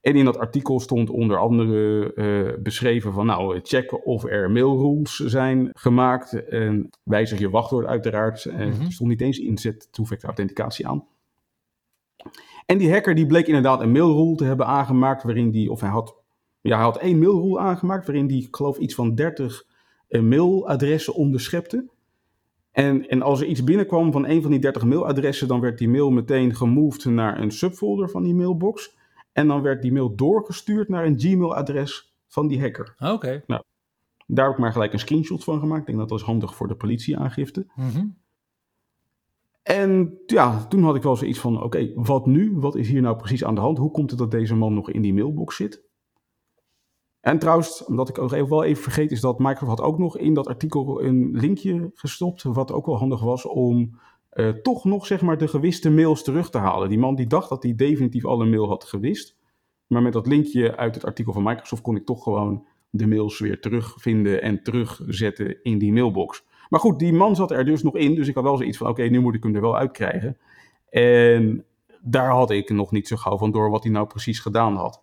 En 0.00 0.14
in 0.14 0.24
dat 0.24 0.38
artikel 0.38 0.80
stond 0.80 1.10
onder 1.10 1.38
andere 1.38 2.12
eh, 2.14 2.62
beschreven 2.62 3.12
van, 3.12 3.26
nou, 3.26 3.60
checken 3.62 4.04
of 4.04 4.24
er 4.24 4.50
mailrules 4.50 5.16
zijn 5.16 5.70
gemaakt. 5.72 6.46
En 6.48 6.90
wijzig 7.02 7.38
je 7.38 7.50
wachtwoord 7.50 7.86
uiteraard. 7.86 8.44
Eh, 8.44 8.54
Mhm. 8.54 8.84
Er 8.84 8.92
stond 8.92 9.10
niet 9.10 9.20
eens 9.20 9.38
inzet 9.38 9.88
two-factor 9.92 10.28
authenticatie 10.28 10.86
aan. 10.86 11.04
En 12.66 12.78
die 12.78 12.92
hacker 12.92 13.14
die 13.14 13.26
bleek 13.26 13.46
inderdaad 13.46 13.80
een 13.80 13.92
mailrule 13.92 14.34
te 14.34 14.44
hebben 14.44 14.66
aangemaakt 14.66 15.22
waarin 15.22 15.50
die, 15.50 15.70
of 15.70 15.80
hij 15.80 15.90
had, 15.90 16.16
ja, 16.60 16.74
hij 16.74 16.84
had 16.84 16.98
één 16.98 17.18
mailrule 17.18 17.58
aangemaakt 17.58 18.06
waarin 18.06 18.26
die, 18.26 18.46
ik 18.46 18.56
geloof, 18.56 18.78
iets 18.78 18.94
van 18.94 19.14
30 19.14 19.66
eh, 20.08 20.20
mailadressen 20.20 21.14
onderschepte. 21.14 21.88
En, 22.70 23.08
en 23.08 23.22
als 23.22 23.40
er 23.40 23.46
iets 23.46 23.64
binnenkwam 23.64 24.12
van 24.12 24.26
een 24.26 24.42
van 24.42 24.50
die 24.50 24.60
30 24.60 24.84
mailadressen, 24.84 25.48
dan 25.48 25.60
werd 25.60 25.78
die 25.78 25.88
mail 25.88 26.10
meteen 26.10 26.54
gemoved 26.54 27.04
naar 27.04 27.40
een 27.40 27.50
subfolder 27.50 28.10
van 28.10 28.22
die 28.22 28.34
mailbox. 28.34 28.96
En 29.32 29.48
dan 29.48 29.62
werd 29.62 29.82
die 29.82 29.92
mail 29.92 30.14
doorgestuurd 30.14 30.88
naar 30.88 31.04
een 31.04 31.20
Gmail-adres 31.20 32.14
van 32.26 32.48
die 32.48 32.60
hacker. 32.60 32.94
Oké. 32.98 33.42
Daar 34.26 34.44
heb 34.44 34.54
ik 34.54 34.60
maar 34.60 34.72
gelijk 34.72 34.92
een 34.92 34.98
screenshot 34.98 35.44
van 35.44 35.58
gemaakt. 35.58 35.80
Ik 35.80 35.86
denk 35.86 35.98
dat 35.98 36.08
dat 36.08 36.18
is 36.18 36.24
handig 36.24 36.54
voor 36.54 36.68
de 36.68 36.76
politieaangifte. 36.76 37.66
Mhm. 37.74 38.06
En 39.62 40.18
ja, 40.26 40.66
toen 40.66 40.82
had 40.82 40.96
ik 40.96 41.02
wel 41.02 41.16
zoiets 41.16 41.38
van: 41.38 41.62
oké, 41.62 41.92
wat 41.94 42.26
nu? 42.26 42.58
Wat 42.58 42.76
is 42.76 42.88
hier 42.88 43.02
nou 43.02 43.16
precies 43.16 43.44
aan 43.44 43.54
de 43.54 43.60
hand? 43.60 43.78
Hoe 43.78 43.90
komt 43.90 44.10
het 44.10 44.18
dat 44.18 44.30
deze 44.30 44.54
man 44.54 44.74
nog 44.74 44.90
in 44.90 45.02
die 45.02 45.14
mailbox 45.14 45.56
zit? 45.56 45.88
En 47.20 47.38
trouwens, 47.38 47.84
omdat 47.84 48.08
ik 48.08 48.18
ook 48.18 48.32
even, 48.32 48.48
wel 48.48 48.64
even 48.64 48.82
vergeet, 48.82 49.12
is 49.12 49.20
dat 49.20 49.38
Microsoft 49.38 49.78
had 49.78 49.80
ook 49.80 49.98
nog 49.98 50.18
in 50.18 50.34
dat 50.34 50.46
artikel 50.46 51.02
een 51.02 51.30
linkje 51.32 51.90
gestopt. 51.94 52.42
Wat 52.42 52.72
ook 52.72 52.86
wel 52.86 52.98
handig 52.98 53.20
was 53.20 53.46
om 53.46 53.98
eh, 54.30 54.48
toch 54.48 54.84
nog 54.84 55.06
zeg 55.06 55.20
maar 55.20 55.38
de 55.38 55.48
gewiste 55.48 55.90
mails 55.90 56.22
terug 56.22 56.50
te 56.50 56.58
halen. 56.58 56.88
Die 56.88 56.98
man 56.98 57.14
die 57.14 57.26
dacht 57.26 57.48
dat 57.48 57.62
hij 57.62 57.74
definitief 57.74 58.24
alle 58.24 58.46
mail 58.46 58.68
had 58.68 58.84
gewist. 58.84 59.36
Maar 59.86 60.02
met 60.02 60.12
dat 60.12 60.26
linkje 60.26 60.76
uit 60.76 60.94
het 60.94 61.04
artikel 61.04 61.32
van 61.32 61.42
Microsoft 61.42 61.82
kon 61.82 61.96
ik 61.96 62.06
toch 62.06 62.22
gewoon 62.22 62.66
de 62.90 63.06
mails 63.06 63.38
weer 63.38 63.60
terugvinden 63.60 64.42
en 64.42 64.62
terugzetten 64.62 65.62
in 65.62 65.78
die 65.78 65.92
mailbox. 65.92 66.44
Maar 66.68 66.80
goed, 66.80 66.98
die 66.98 67.12
man 67.12 67.36
zat 67.36 67.50
er 67.50 67.64
dus 67.64 67.82
nog 67.82 67.96
in. 67.96 68.14
Dus 68.14 68.28
ik 68.28 68.34
had 68.34 68.44
wel 68.44 68.56
zoiets 68.56 68.78
van: 68.78 68.88
oké, 68.88 69.02
nu 69.02 69.20
moet 69.20 69.34
ik 69.34 69.42
hem 69.42 69.54
er 69.54 69.60
wel 69.60 69.76
uitkrijgen. 69.76 70.36
En 70.90 71.64
daar 72.00 72.30
had 72.30 72.50
ik 72.50 72.70
nog 72.70 72.90
niet 72.90 73.08
zo 73.08 73.16
gauw 73.16 73.38
van 73.38 73.50
door 73.50 73.70
wat 73.70 73.82
hij 73.82 73.92
nou 73.92 74.06
precies 74.06 74.40
gedaan 74.40 74.76
had. 74.76 75.02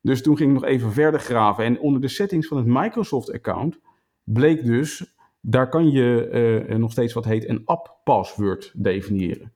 Dus 0.00 0.22
toen 0.22 0.36
ging 0.36 0.48
ik 0.48 0.60
nog 0.60 0.70
even 0.70 0.92
verder 0.92 1.20
graven. 1.20 1.64
En 1.64 1.80
onder 1.80 2.00
de 2.00 2.08
settings 2.08 2.46
van 2.46 2.56
het 2.56 2.66
Microsoft-account 2.66 3.78
bleek 4.24 4.64
dus, 4.64 5.13
daar 5.46 5.68
kan 5.68 5.90
je 5.90 6.28
eh, 6.68 6.76
nog 6.76 6.92
steeds 6.92 7.12
wat 7.12 7.24
heet 7.24 7.48
een 7.48 7.62
app-password 7.64 8.72
definiëren. 8.76 9.52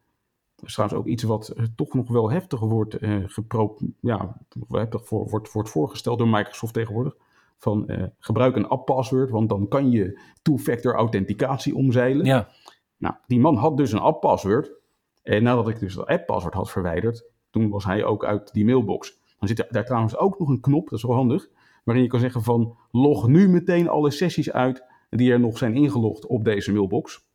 Dat 0.58 0.68
is 0.68 0.72
trouwens 0.72 1.00
ook 1.00 1.06
iets 1.06 1.22
wat 1.22 1.48
eh, 1.48 1.64
toch 1.76 1.94
nog 1.94 2.08
wel 2.08 2.30
heftig 2.30 2.60
wordt, 2.60 2.94
eh, 2.94 3.16
gepro 3.26 3.76
ja, 4.00 4.36
heftig 4.68 5.06
voor, 5.06 5.28
wordt, 5.28 5.52
wordt 5.52 5.70
voorgesteld 5.70 6.18
door 6.18 6.28
Microsoft 6.28 6.74
tegenwoordig. 6.74 7.16
Van 7.58 7.88
eh, 7.88 8.04
gebruik 8.18 8.56
een 8.56 8.68
app-password, 8.68 9.30
want 9.30 9.48
dan 9.48 9.68
kan 9.68 9.90
je 9.90 10.20
two-factor 10.42 10.94
authenticatie 10.94 11.74
omzeilen. 11.74 12.26
Ja. 12.26 12.48
Nou, 12.96 13.14
die 13.26 13.40
man 13.40 13.56
had 13.56 13.76
dus 13.76 13.92
een 13.92 13.98
app-password. 13.98 14.72
En 15.22 15.42
nadat 15.42 15.68
ik 15.68 15.78
dus 15.78 15.94
dat 15.94 16.06
app-password 16.06 16.54
had 16.54 16.70
verwijderd, 16.70 17.24
toen 17.50 17.68
was 17.68 17.84
hij 17.84 18.04
ook 18.04 18.24
uit 18.24 18.52
die 18.52 18.64
mailbox. 18.64 19.20
Dan 19.38 19.48
zit 19.48 19.58
er 19.58 19.66
daar 19.70 19.84
trouwens 19.84 20.16
ook 20.16 20.38
nog 20.38 20.48
een 20.48 20.60
knop, 20.60 20.88
dat 20.88 20.98
is 20.98 21.04
wel 21.04 21.16
handig, 21.16 21.48
waarin 21.84 22.04
je 22.04 22.10
kan 22.10 22.20
zeggen 22.20 22.42
van 22.42 22.76
log 22.90 23.28
nu 23.28 23.48
meteen 23.48 23.88
alle 23.88 24.10
sessies 24.10 24.52
uit 24.52 24.84
die 25.08 25.32
er 25.32 25.40
nog 25.40 25.58
zijn 25.58 25.74
ingelogd 25.74 26.26
op 26.26 26.44
deze 26.44 26.72
mailbox. 26.72 27.26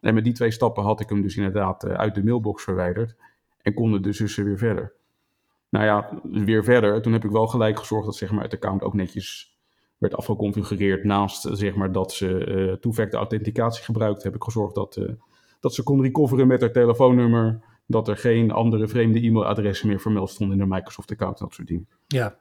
En 0.00 0.14
met 0.14 0.24
die 0.24 0.32
twee 0.32 0.50
stappen 0.50 0.82
had 0.82 1.00
ik 1.00 1.08
hem 1.08 1.22
dus 1.22 1.36
inderdaad 1.36 1.84
eh, 1.84 1.94
uit 1.94 2.14
de 2.14 2.24
mailbox 2.24 2.62
verwijderd 2.62 3.16
en 3.62 3.74
konden 3.74 4.02
de 4.02 4.12
zussen 4.12 4.44
weer 4.44 4.58
verder. 4.58 4.92
Nou 5.68 5.84
ja, 5.84 6.20
weer 6.22 6.64
verder. 6.64 7.02
Toen 7.02 7.12
heb 7.12 7.24
ik 7.24 7.30
wel 7.30 7.46
gelijk 7.46 7.78
gezorgd 7.78 8.06
dat 8.06 8.16
zeg 8.16 8.30
maar, 8.30 8.42
het 8.42 8.54
account 8.54 8.82
ook 8.82 8.94
netjes 8.94 9.56
werd 9.98 10.16
afgeconfigureerd. 10.16 11.04
Naast 11.04 11.48
zeg 11.52 11.74
maar, 11.74 11.92
dat 11.92 12.12
ze 12.12 12.44
eh 12.44 12.72
two-factor 12.80 13.18
authenticatie 13.18 13.84
gebruikte, 13.84 14.26
heb 14.26 14.34
ik 14.34 14.42
gezorgd 14.42 14.74
dat, 14.74 14.96
eh, 14.96 15.12
dat 15.60 15.74
ze 15.74 15.82
kon 15.82 16.02
recoveren 16.02 16.46
met 16.46 16.60
haar 16.60 16.72
telefoonnummer. 16.72 17.60
Dat 17.86 18.08
er 18.08 18.16
geen 18.16 18.50
andere 18.50 18.88
vreemde 18.88 19.20
e-mailadressen 19.20 19.88
meer 19.88 20.00
vermeld 20.00 20.30
stonden 20.30 20.58
in 20.58 20.68
de 20.68 20.74
Microsoft-account 20.74 21.38
en 21.38 21.44
dat 21.44 21.54
soort 21.54 21.68
dingen. 21.68 21.88
Ja. 22.06 22.36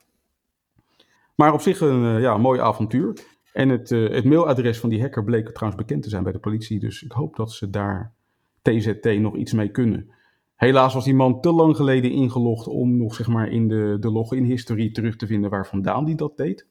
Maar 1.36 1.54
op 1.54 1.62
zich 1.62 1.80
een 1.80 2.22
ja, 2.22 2.38
mooi 2.38 2.60
avontuur. 2.60 3.14
En 3.54 3.70
het, 3.70 3.92
eh, 3.92 4.10
het 4.10 4.26
mailadres 4.26 4.80
van 4.80 4.90
die 4.90 5.02
hacker 5.02 5.24
bleek 5.24 5.50
trouwens 5.50 5.84
bekend 5.84 6.04
te 6.04 6.10
zijn 6.10 6.24
bij 6.24 6.32
de 6.32 6.40
politie. 6.40 6.80
Dus 6.80 7.04
ik 7.04 7.12
hoop 7.12 7.36
dat 7.36 7.52
ze 7.52 7.70
daar 7.70 8.14
TZT 8.62 9.20
nog 9.20 9.36
iets 9.36 9.54
mee 9.54 9.70
kunnen. 9.70 10.12
Helaas 10.56 10.94
was 10.94 11.04
die 11.04 11.16
man 11.16 11.42
te 11.42 11.52
lang 11.52 11.76
geleden 11.76 12.12
ingelogd 12.12 12.68
om 12.68 12.98
nog 12.98 13.16
zeg 13.16 13.28
maar 13.28 13.48
in 13.48 13.68
de, 13.68 13.98
de 14.00 14.12
login-historie 14.12 14.92
terug 14.92 15.16
te 15.16 15.28
vinden 15.28 15.50
waar 15.50 15.68
vandaan 15.68 16.06
die 16.06 16.16
dat 16.16 16.38
deed. 16.38 16.68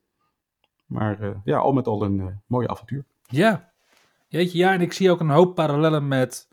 Maar 0.87 1.21
eh, 1.21 1.31
ja, 1.45 1.59
al 1.59 1.73
met 1.73 1.87
al 1.87 2.03
een 2.03 2.21
eh, 2.21 2.27
mooi 2.47 2.67
avontuur. 2.69 3.05
Ja. 3.27 3.73
Jeetje, 4.29 4.59
ja, 4.59 4.73
en 4.73 4.81
ik 4.81 4.93
zie 4.93 5.11
ook 5.11 5.21
een 5.21 5.31
hoop 5.31 5.55
parallellen 5.55 6.09
met 6.09 6.49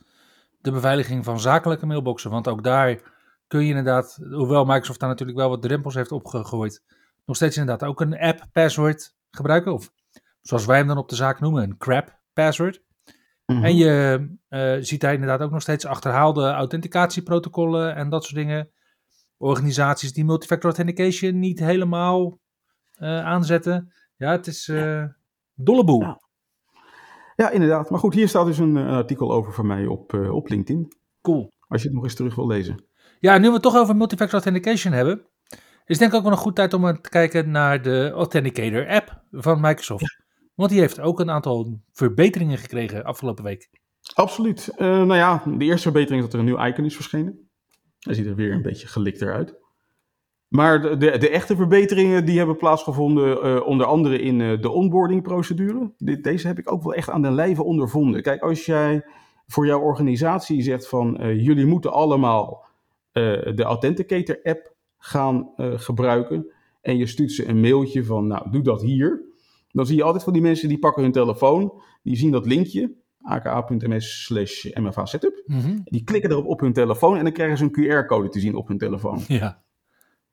de 0.62 0.72
beveiliging 0.72 1.24
van 1.24 1.40
zakelijke 1.40 1.86
mailboxen. 1.86 2.32
Want 2.32 2.48
ook 2.48 2.64
daar 2.64 3.02
kun 3.48 3.62
je 3.62 3.68
inderdaad, 3.68 4.20
hoewel 4.32 4.66
Microsoft 4.66 5.00
daar 5.00 5.10
natuurlijk 5.10 5.38
wel 5.38 5.50
wat 5.50 5.62
drempels 5.62 5.96
heeft 5.96 6.12
opgegooid, 6.12 6.84
nog 7.26 7.36
steeds 7.36 7.58
inderdaad 7.58 7.90
ook 7.90 8.02
een 8.02 8.20
app-password 8.20 9.16
gebruiken. 9.32 9.74
Of 9.74 9.92
zoals 10.48 10.66
wij 10.66 10.78
hem 10.78 10.88
dan 10.88 10.98
op 10.98 11.10
de 11.10 11.16
zaak 11.16 11.40
noemen, 11.40 11.64
een 11.64 11.78
crap-password. 11.78 12.84
Mhm. 13.46 13.64
En 13.64 13.76
je 13.76 14.28
eh, 14.48 14.76
ziet 14.80 15.02
daar 15.02 15.14
inderdaad 15.14 15.42
ook 15.42 15.52
nog 15.52 15.62
steeds 15.62 15.86
achterhaalde 15.86 16.52
authenticatieprotocollen 16.52 17.96
en 17.96 18.10
dat 18.10 18.24
soort 18.24 18.36
dingen. 18.36 18.70
Organisaties 19.38 20.14
die 20.14 20.26
multifactor 20.26 20.70
authentication 20.70 21.40
niet 21.40 21.60
helemaal 21.60 22.40
eh, 22.94 23.26
aanzetten. 23.26 23.94
Ja, 24.16 24.32
het 24.32 24.48
is 24.48 24.68
eh 24.68 25.04
dolle 25.54 25.84
boel. 25.84 26.02
Ja. 26.02 26.22
Ja, 27.36 27.50
inderdaad. 27.50 27.90
Maar 27.90 28.00
goed, 28.00 28.14
hier 28.14 28.28
staat 28.28 28.46
dus 28.46 28.58
een, 28.58 28.78
artikel 28.78 29.32
over 29.32 29.54
van 29.54 29.68
mij 29.68 29.86
op, 29.86 30.14
op 30.14 30.50
LinkedIn. 30.50 30.88
Cool. 31.22 31.52
Als 31.68 31.82
je 31.82 31.88
het 31.88 31.96
nog 31.96 32.06
eens 32.06 32.16
terug 32.16 32.36
wil 32.36 32.48
lezen. 32.48 32.86
Ja, 33.20 33.38
nu 33.38 33.48
we 33.48 33.54
het 33.54 33.62
toch 33.62 33.76
over 33.76 33.96
multifactor 33.96 34.42
authentication 34.42 34.94
hebben, 34.94 35.26
is 35.86 35.98
denk 35.98 36.12
ik 36.12 36.18
ook 36.18 36.24
wel 36.24 36.32
een 36.32 36.38
goed 36.38 36.56
tijd 36.56 36.74
om 36.74 37.02
te 37.02 37.10
kijken 37.10 37.52
naar 37.52 37.82
de 37.82 38.12
Authenticator 38.12 38.88
app 38.88 39.24
van 39.32 39.62
Microsoft. 39.62 40.27
Want 40.58 40.70
die 40.72 40.80
heeft 40.80 41.00
ook 41.00 41.20
een 41.20 41.30
aantal 41.32 41.80
verbeteringen 41.92 42.58
gekregen 42.58 43.04
afgelopen 43.04 43.44
week. 43.44 43.70
Absoluut. 44.14 44.68
Eh, 44.78 44.88
nou 44.88 45.16
ja, 45.16 45.44
de 45.58 45.66
eerste 45.66 45.82
verbetering 45.92 46.18
is 46.24 46.24
dat 46.26 46.34
er 46.34 46.40
een 46.40 46.46
nieuw 46.54 46.66
icon 46.66 46.86
is 46.86 46.96
verschenen. 46.96 47.50
Hij 48.00 48.14
ziet 48.14 48.26
er 48.26 48.36
weer 48.36 48.52
een 48.52 48.62
beetje 48.62 48.88
gelikter 48.88 49.34
uit. 49.34 49.56
Maar 50.48 50.82
de, 50.82 50.98
de, 50.98 51.18
de 51.18 51.30
echte 51.30 51.56
verbeteringen 51.56 52.26
die 52.26 52.38
hebben 52.38 52.58
plaatsgevonden 52.58 53.42
eh, 53.42 53.68
onder 53.68 53.86
andere 53.86 54.20
in 54.20 54.42
eh, 54.42 54.62
de 54.62 54.70
onboardingprocedure. 54.70 55.94
Dit- 55.98 56.24
Deze 56.24 56.48
heb 56.48 56.58
ik 56.58 56.72
ook 56.72 56.84
wel 56.84 56.94
echt 56.94 57.10
aan 57.10 57.22
de 57.22 57.32
lijve 57.32 57.64
ondervonden. 57.64 58.22
Kijk, 58.22 58.42
als 58.42 58.66
jij 58.66 59.06
voor 59.48 59.66
jouw 59.66 59.80
organisatie 59.80 60.62
zegt 60.62 60.88
van 60.88 61.18
jullie 61.44 61.66
moeten 61.66 61.92
allemaal 61.92 62.66
de 63.12 63.64
Authenticator 63.64 64.40
app 64.44 64.74
gaan 64.98 65.50
gebruiken. 65.58 66.52
En 66.82 66.98
je 66.98 67.06
stuurt 67.08 67.32
ze 67.32 67.48
een 67.48 67.60
mailtje 67.60 68.06
van 68.06 68.28
nou 68.28 68.52
doe 68.52 68.62
dat 68.62 68.82
hier. 68.82 69.22
Dan 69.72 69.86
zie 69.86 69.96
je 69.96 70.04
altijd 70.04 70.24
van 70.24 70.34
die 70.34 70.42
mensen 70.42 70.70
die 70.70 70.80
pakken 70.80 71.04
hun 71.04 71.12
telefoon. 71.12 71.82
Die 72.04 72.16
zien 72.16 72.32
dat 72.32 72.46
linkje 72.46 72.92
aka.ms 73.22 74.24
slash 74.26 74.66
mfa 74.74 75.06
setup. 75.06 75.44
Die 75.84 76.04
klikken 76.04 76.32
erop 76.32 76.46
op 76.46 76.60
hun 76.60 76.74
telefoon 76.74 77.18
en 77.18 77.24
dan 77.24 77.34
krijgen 77.34 77.58
ze 77.58 77.64
een 77.64 78.04
QR-code 78.04 78.30
te 78.30 78.40
zien 78.40 78.56
op 78.56 78.68
hun 78.68 78.78
telefoon. 78.78 79.20
Ja. 79.28 79.62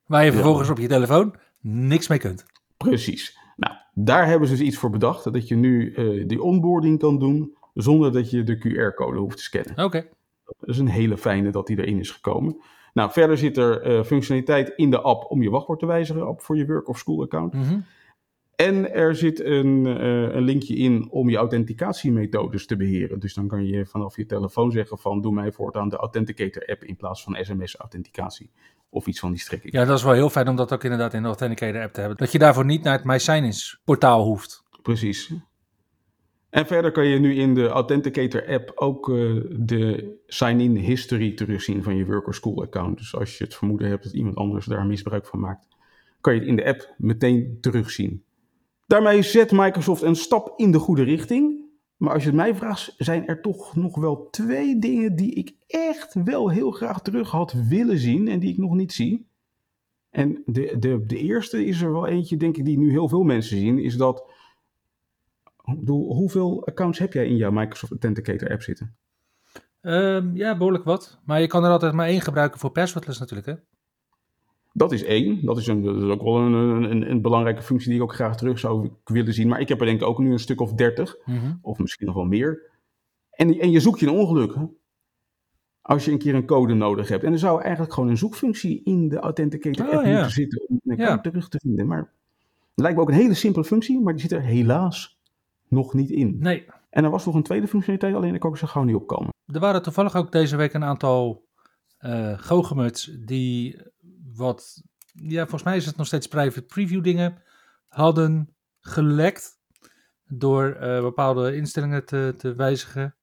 Waar 0.06 0.20
je 0.24 0.26
Ja. 0.30 0.34
vervolgens 0.34 0.68
op 0.70 0.78
je 0.78 0.86
telefoon 0.88 1.34
niks 1.60 2.08
mee 2.08 2.18
kunt. 2.18 2.44
Precies. 2.76 3.38
Nou, 3.56 3.74
daar 3.94 4.26
hebben 4.26 4.48
ze 4.48 4.56
dus 4.56 4.66
iets 4.66 4.76
voor 4.76 4.90
bedacht. 4.90 5.32
Dat 5.32 5.48
je 5.48 5.54
nu 5.56 5.92
eh, 5.94 6.28
die 6.28 6.42
onboarding 6.42 6.98
kan 6.98 7.18
doen 7.18 7.56
zonder 7.74 8.12
dat 8.12 8.30
je 8.30 8.42
de 8.42 8.56
QR-code 8.58 9.18
hoeft 9.18 9.36
te 9.36 9.42
scannen. 9.42 9.84
Oké. 9.84 10.06
Dat 10.58 10.68
is 10.68 10.78
een 10.78 10.88
hele 10.88 11.16
fijne 11.16 11.50
dat 11.50 11.66
die 11.66 11.78
erin 11.78 11.98
is 11.98 12.10
gekomen. 12.10 12.56
Nou, 12.92 13.10
verder 13.10 13.38
zit 13.38 13.56
er 13.56 13.80
eh, 13.82 14.02
functionaliteit 14.04 14.72
in 14.76 14.90
de 14.90 15.00
app 15.00 15.30
om 15.30 15.42
je 15.42 15.50
wachtwoord 15.50 15.78
te 15.78 15.86
wijzigen 15.86 16.28
op 16.28 16.40
voor 16.42 16.56
je 16.56 16.66
work 16.66 16.88
of 16.88 16.98
school 16.98 17.22
account. 17.22 17.52
Mhm. 17.52 17.78
En 18.56 18.92
er 18.92 19.14
zit 19.14 19.40
een, 19.40 19.86
eh, 19.86 20.34
een 20.34 20.42
linkje 20.42 20.76
in 20.76 21.10
om 21.10 21.30
je 21.30 21.36
authenticatiemethodes 21.36 22.66
te 22.66 22.76
beheren. 22.76 23.20
Dus 23.20 23.34
dan 23.34 23.48
kan 23.48 23.66
je 23.66 23.86
vanaf 23.86 24.16
je 24.16 24.26
telefoon 24.26 24.72
zeggen 24.72 24.98
van 24.98 25.20
doe 25.20 25.32
mij 25.32 25.52
voortaan 25.52 25.88
de 25.88 25.96
Authenticator 25.96 26.66
app 26.66 26.84
in 26.84 26.96
plaats 26.96 27.22
van 27.22 27.36
sms-authenticatie. 27.40 28.50
Of 28.90 29.06
iets 29.06 29.20
van 29.20 29.30
die 29.30 29.40
strekking. 29.40 29.72
Ja, 29.72 29.84
dat 29.84 29.98
is 29.98 30.04
wel 30.04 30.12
heel 30.12 30.30
fijn 30.30 30.48
om 30.48 30.56
dat 30.56 30.72
ook 30.72 30.84
inderdaad 30.84 31.14
in 31.14 31.22
de 31.22 31.28
Authenticator 31.28 31.82
app 31.82 31.92
te 31.92 32.00
hebben. 32.00 32.18
Dat 32.18 32.32
je 32.32 32.38
daarvoor 32.38 32.64
niet 32.64 32.82
naar 32.82 32.96
het 32.96 33.04
MySignis 33.04 33.80
portaal 33.84 34.24
hoeft. 34.24 34.64
Precies. 34.82 35.32
En 36.54 36.66
verder 36.66 36.92
kan 36.92 37.06
je 37.06 37.18
nu 37.18 37.34
in 37.34 37.54
de 37.54 37.68
Authenticator 37.68 38.46
app 38.46 38.72
ook 38.74 39.10
eh, 39.10 39.16
de 39.50 40.14
sign-in 40.26 40.76
history 40.76 41.34
terugzien 41.34 41.82
van 41.82 41.96
je 41.96 42.06
work 42.06 42.26
or 42.26 42.34
school 42.34 42.62
account. 42.62 42.98
Dus 42.98 43.16
als 43.16 43.38
je 43.38 43.44
het 43.44 43.54
vermoeden 43.54 43.88
hebt 43.88 44.04
dat 44.04 44.12
iemand 44.12 44.36
anders 44.36 44.66
daar 44.66 44.86
misbruik 44.86 45.26
van 45.26 45.40
maakt, 45.40 45.66
kan 46.20 46.34
je 46.34 46.40
het 46.40 46.48
in 46.48 46.56
de 46.56 46.64
app 46.64 46.94
meteen 46.98 47.58
terugzien. 47.60 48.24
Daarmee 48.86 49.22
zet 49.22 49.52
Microsoft 49.52 50.02
een 50.02 50.16
stap 50.16 50.52
in 50.56 50.72
de 50.72 50.78
goede 50.78 51.02
richting. 51.02 51.62
Maar 51.96 52.12
als 52.12 52.22
je 52.22 52.28
het 52.28 52.38
mij 52.38 52.54
vraagt, 52.54 52.94
zijn 52.96 53.26
er 53.26 53.40
toch 53.40 53.76
nog 53.76 53.96
wel 53.96 54.28
twee 54.30 54.78
dingen 54.78 55.16
die 55.16 55.34
ik 55.34 55.54
echt 55.66 56.14
wel 56.24 56.50
heel 56.50 56.70
graag 56.70 57.02
terug 57.02 57.30
had 57.30 57.52
willen 57.52 57.98
zien 57.98 58.28
en 58.28 58.40
die 58.40 58.50
ik 58.50 58.58
nog 58.58 58.74
niet 58.74 58.92
zie. 58.92 59.26
En 60.10 60.42
de, 60.46 60.76
de, 60.78 61.06
de 61.06 61.18
eerste 61.18 61.64
is 61.64 61.80
er 61.80 61.92
wel 61.92 62.06
eentje, 62.06 62.36
denk 62.36 62.56
ik, 62.56 62.64
die 62.64 62.78
nu 62.78 62.90
heel 62.90 63.08
veel 63.08 63.22
mensen 63.22 63.58
zien, 63.58 63.78
is 63.78 63.96
dat 63.96 64.30
hoeveel 65.86 66.66
accounts 66.66 66.98
heb 66.98 67.12
jij 67.12 67.26
in 67.26 67.36
jouw 67.36 67.50
Microsoft 67.50 67.92
Authenticator 67.92 68.50
app 68.50 68.62
zitten? 68.62 68.96
Ehm, 69.80 70.36
ja, 70.36 70.56
behoorlijk 70.56 70.84
wat. 70.84 71.18
Maar 71.24 71.40
je 71.40 71.46
kan 71.46 71.64
er 71.64 71.70
altijd 71.70 71.92
maar 71.92 72.06
één 72.06 72.20
gebruiken 72.20 72.60
voor 72.60 72.70
passwordless 72.70 73.18
natuurlijk, 73.18 73.46
hè? 73.48 73.54
Dat 74.76 74.92
is 74.92 75.04
één. 75.04 75.44
Dat 75.44 75.58
is, 75.58 75.66
een, 75.66 75.82
dat 75.82 75.96
is 75.96 76.02
ook 76.02 76.22
wel 76.22 76.36
een, 76.36 76.52
een, 76.52 77.10
een 77.10 77.22
belangrijke 77.22 77.62
functie 77.62 77.88
die 77.88 77.96
ik 77.98 78.02
ook 78.04 78.14
graag 78.14 78.36
terug 78.36 78.58
zou 78.58 78.90
willen 79.04 79.34
zien. 79.34 79.48
Maar 79.48 79.60
ik 79.60 79.68
heb 79.68 79.80
er 79.80 79.86
denk 79.86 80.00
ik 80.00 80.06
ook 80.06 80.18
nu 80.18 80.32
een 80.32 80.38
stuk 80.38 80.60
of 80.60 80.72
dertig. 80.72 81.16
Mhm. 81.24 81.54
Of 81.62 81.78
misschien 81.78 82.06
nog 82.06 82.14
wel 82.14 82.24
meer. 82.24 82.70
En, 83.30 83.58
en 83.58 83.70
je 83.70 83.80
zoekt 83.80 84.00
je 84.00 84.06
een 84.06 84.12
ongeluk. 84.12 84.54
Hè? 84.54 84.62
Als 85.82 86.04
je 86.04 86.10
een 86.10 86.18
keer 86.18 86.34
een 86.34 86.46
code 86.46 86.74
nodig 86.74 87.08
hebt. 87.08 87.24
En 87.24 87.32
er 87.32 87.38
zou 87.38 87.60
eigenlijk 87.62 87.92
gewoon 87.92 88.08
een 88.10 88.16
zoekfunctie 88.16 88.80
in 88.84 89.08
de 89.08 89.18
Authenticator 89.18 89.86
Oh, 89.86 89.92
app 89.94 90.04
ja. 90.04 90.12
moeten 90.12 90.30
zitten 90.30 90.64
om 90.68 90.80
een 90.84 90.96
Ja. 90.96 91.02
account 91.02 91.22
terug 91.22 91.48
te 91.48 91.58
vinden. 91.62 91.86
Maar 91.86 91.98
het 91.98 92.08
lijkt 92.74 92.96
me 92.96 93.02
ook 93.02 93.08
een 93.08 93.14
hele 93.14 93.34
simpele 93.34 93.64
functie, 93.64 94.00
maar 94.00 94.12
die 94.12 94.22
zit 94.22 94.32
er 94.32 94.42
helaas 94.42 95.18
nog 95.68 95.94
niet 95.94 96.10
in. 96.10 96.36
Nee, 96.40 96.66
En 96.90 97.04
er 97.04 97.10
was 97.10 97.24
nog 97.26 97.34
een 97.34 97.42
tweede 97.42 97.66
functionaliteit, 97.68 98.14
alleen 98.14 98.30
daar 98.30 98.38
kan 98.38 98.50
ik 98.50 98.56
zo 98.56 98.66
gauw 98.66 98.82
niet 98.84 98.94
opkomen. 98.94 99.32
er 99.46 99.60
waren 99.60 99.82
toevallig 99.82 100.16
ook 100.16 100.32
deze 100.32 100.56
week 100.56 100.72
een 100.72 100.84
aantal 100.84 101.42
eh 101.98 102.38
goochemuts 102.38 103.16
die 103.24 103.76
wat, 104.36 104.82
ja, 105.12 105.40
volgens 105.40 105.62
mij 105.62 105.76
is 105.76 105.86
het 105.86 105.96
nog 105.96 106.06
steeds 106.06 106.26
private 106.26 106.62
preview 106.62 107.04
dingen, 107.04 107.42
hadden 107.88 108.56
gelekt 108.80 109.58
door 110.24 110.72
eh, 110.72 111.00
bepaalde 111.00 111.56
instellingen 111.56 112.04
te, 112.04 112.34
te 112.36 112.54
wijzigen. 112.54 113.16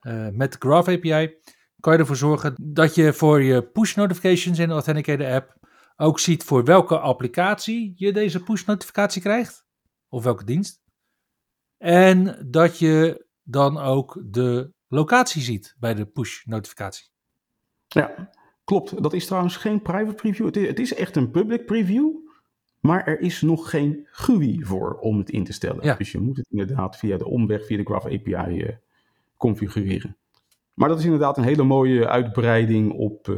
Eh, 0.00 0.28
met 0.28 0.52
de 0.52 0.58
Graph 0.58 0.88
API 0.88 1.34
kan 1.80 1.92
je 1.92 1.98
ervoor 1.98 2.16
zorgen 2.16 2.54
dat 2.72 2.94
je 2.94 3.12
voor 3.12 3.42
je 3.42 3.62
push 3.62 3.94
notifications 3.94 4.58
in 4.58 4.68
de 4.68 4.74
Authenticator 4.74 5.32
app 5.32 5.58
ook 5.96 6.18
ziet 6.18 6.44
voor 6.44 6.64
welke 6.64 6.98
applicatie 6.98 7.92
je 7.96 8.12
deze 8.12 8.42
push 8.42 8.64
notificatie 8.64 9.22
krijgt. 9.22 9.66
Of 10.08 10.24
welke 10.24 10.44
dienst. 10.44 10.82
En 11.76 12.46
dat 12.50 12.78
je 12.78 13.26
dan 13.42 13.78
ook 13.78 14.22
de 14.24 14.72
locatie 14.86 15.42
ziet 15.42 15.76
bij 15.78 15.94
de 15.94 16.06
push 16.06 16.44
notificatie. 16.44 17.10
Ja, 17.86 18.30
klopt. 18.70 19.02
Dat 19.02 19.12
is 19.12 19.26
trouwens 19.26 19.56
geen 19.56 19.82
private 19.82 20.14
preview. 20.14 20.46
Het 20.46 20.56
is, 20.56 20.66
het 20.66 20.78
is 20.78 20.94
echt 20.94 21.16
een 21.16 21.30
public 21.30 21.66
preview. 21.66 22.08
Maar 22.80 23.06
er 23.06 23.20
is 23.20 23.42
nog 23.42 23.70
geen 23.70 24.06
GUI 24.10 24.64
voor 24.64 24.98
om 24.98 25.18
het 25.18 25.30
in 25.30 25.44
te 25.44 25.52
stellen. 25.52 25.84
Ja. 25.84 25.94
Dus 25.94 26.12
je 26.12 26.20
moet 26.20 26.36
het 26.36 26.46
inderdaad 26.50 26.96
via 26.96 27.16
de 27.16 27.26
omweg, 27.26 27.66
via 27.66 27.76
de 27.76 27.84
Graph 27.84 28.04
API 28.04 28.62
eh, 28.62 28.74
configureren. 29.36 30.16
Maar 30.74 30.88
dat 30.88 30.98
is 30.98 31.04
inderdaad 31.04 31.36
een 31.36 31.44
hele 31.44 31.62
mooie 31.62 32.08
uitbreiding 32.08 32.92
op 32.92 33.28
eh, 33.28 33.36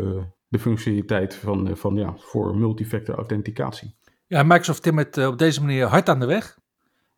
de 0.49 0.59
functionaliteit 0.59 1.35
van, 1.35 1.69
eh, 1.69 1.75
van, 1.75 1.97
ja, 1.97 2.15
voor 2.17 2.57
multifactor 2.57 3.15
authenticatie. 3.15 3.95
Ja, 4.27 4.43
Microsoft 4.43 4.83
timmert 4.83 5.27
op 5.27 5.39
deze 5.39 5.61
manier 5.61 5.87
hard 5.87 6.09
aan 6.09 6.21
de 6.21 6.27
weg. 6.27 6.59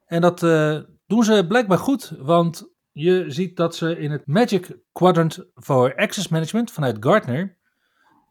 En 0.07 0.20
dat 0.20 0.40
doen 1.07 1.24
ze 1.24 1.44
blijkbaar 1.48 1.79
goed, 1.79 2.16
want 2.18 2.72
je 2.92 3.24
ziet 3.29 3.57
dat 3.57 3.77
ze 3.77 3.98
in 3.98 4.11
het 4.11 4.27
Magic 4.27 4.79
Quadrant 4.92 5.46
voor 5.55 5.94
Access 5.94 6.29
Management 6.29 6.70
vanuit 6.70 6.96
Gartner 7.00 7.57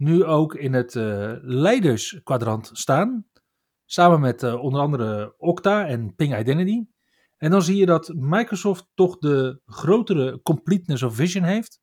nu 0.04 0.24
ook 0.24 0.56
in 0.56 0.74
het 0.74 0.96
eh 0.96 1.34
leiderskwadrant 1.42 2.70
staan. 2.74 3.26
Samen 3.86 4.20
met 4.20 4.44
eh, 4.44 4.64
onder 4.64 4.82
andere 4.82 5.36
Okta 5.38 5.88
en 5.88 6.16
Ping 6.16 6.38
Identity. 6.40 6.86
En 7.38 7.52
dan 7.52 7.62
zie 7.62 7.78
je 7.78 7.86
dat 7.86 8.14
Microsoft 8.16 8.88
toch 8.94 9.18
de 9.18 9.62
grotere 9.66 10.42
completeness 10.42 11.04
of 11.04 11.16
vision 11.16 11.44
heeft. 11.44 11.82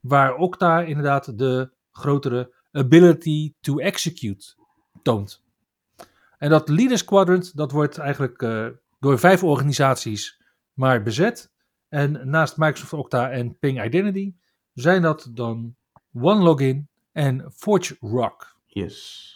Waar 0.00 0.34
Okta 0.34 0.82
inderdaad 0.82 1.38
de 1.38 1.70
grotere 1.92 2.54
ability 2.72 3.54
to 3.60 3.78
execute 3.78 4.54
toont. 5.02 5.44
En 6.38 6.50
dat 6.50 6.68
Leaders 6.68 7.04
Quadrant, 7.04 7.56
dat 7.56 7.72
wordt 7.72 7.98
eigenlijk 7.98 8.42
eh, 8.42 8.66
door 8.98 9.18
vijf 9.18 9.44
organisaties 9.44 10.42
maar 10.72 11.02
bezet. 11.02 11.52
En 11.88 12.28
naast 12.30 12.56
Microsoft 12.56 12.92
Okta 12.92 13.30
en 13.30 13.58
Ping 13.58 13.84
Identity 13.84 14.34
zijn 14.72 15.02
dat 15.02 15.30
dan 15.34 15.76
OneLogin 16.12 16.88
en 17.16 17.52
ForgeRock. 17.52 18.56
Yes. 18.66 19.30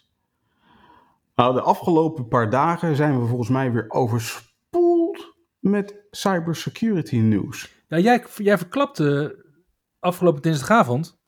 Nou, 1.35 1.55
de 1.55 1.61
afgelopen 1.61 2.29
paar 2.29 2.51
dagen 2.51 2.97
zijn 2.97 3.21
we 3.21 3.27
volgens 3.27 3.49
mij 3.49 3.73
weer 3.73 3.91
overspoeld 3.91 5.37
met 5.59 6.07
cybersecurity 6.11 7.17
nieuws. 7.17 7.75
Ja, 7.89 7.99
jij, 7.99 8.25
jij 8.37 8.59
verklapte 8.59 9.37
afgelopen 9.99 10.43
dinsdagavond 10.43 11.21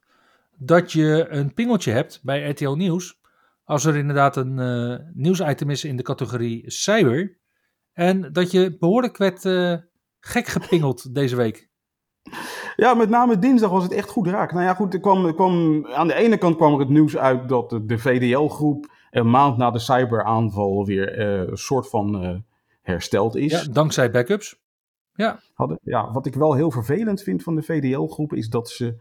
dat 0.57 0.93
je 0.93 1.27
een 1.29 1.55
pingeltje 1.55 1.93
hebt 1.93 2.21
bij 2.23 2.51
RTL 2.51 2.71
Nieuws. 2.71 3.21
Als 3.65 3.85
er 3.85 3.97
inderdaad 3.97 4.37
een 4.37 4.59
eh, 4.59 5.07
nieuwsitem 5.13 5.71
is 5.71 5.85
in 5.85 5.97
de 5.97 6.03
categorie 6.03 6.71
cyber. 6.71 7.39
En 7.93 8.33
dat 8.33 8.51
je 8.51 8.77
behoorlijk 8.79 9.17
werd 9.17 9.45
eh, 9.45 9.77
gek 10.21 10.47
gepingeld 10.47 11.15
deze 11.15 11.37
week? 11.37 11.71
Ja, 12.77 12.95
met 12.95 13.09
name 13.09 13.39
dinsdag 13.39 13.71
was 13.71 13.83
het 13.83 13.93
echt 13.93 14.09
goed 14.09 14.27
raak. 14.27 14.53
Nou 14.53 14.65
ja, 14.65 14.75
goed, 14.75 14.95
er 14.95 15.01
kwam, 15.01 15.27
er 15.27 15.35
kwam, 15.35 15.87
aan 15.87 16.07
de 16.07 16.15
ene 16.15 16.39
kant 16.39 16.57
kwam 16.57 16.73
er 16.73 16.79
het 16.79 16.89
nieuws 16.89 17.17
uit 17.17 17.49
dat 17.49 17.71
de 17.71 17.99
VDL-groep 17.99 18.93
een 19.11 19.31
maand 19.31 19.57
na 19.57 19.71
de 19.71 19.79
cyberaanval 19.79 20.87
weer 20.87 21.19
uh, 21.19 21.49
een 21.49 21.57
soort 21.57 21.89
van 21.89 22.25
uh, 22.25 22.37
hersteld 22.83 23.37
is. 23.37 23.53
Ja, 23.53 23.73
dankzij 23.73 24.11
backups. 24.11 24.61
Ja. 25.15 25.41
Hadden, 25.55 25.79
ja, 25.83 26.13
wat 26.13 26.27
ik 26.27 26.35
wel 26.35 26.55
heel 26.55 26.71
vervelend 26.71 27.23
vind 27.23 27.43
van 27.43 27.55
de 27.55 27.63
VDL-groep 27.63 28.33
is 28.33 28.49
dat 28.49 28.71
ze 28.71 29.01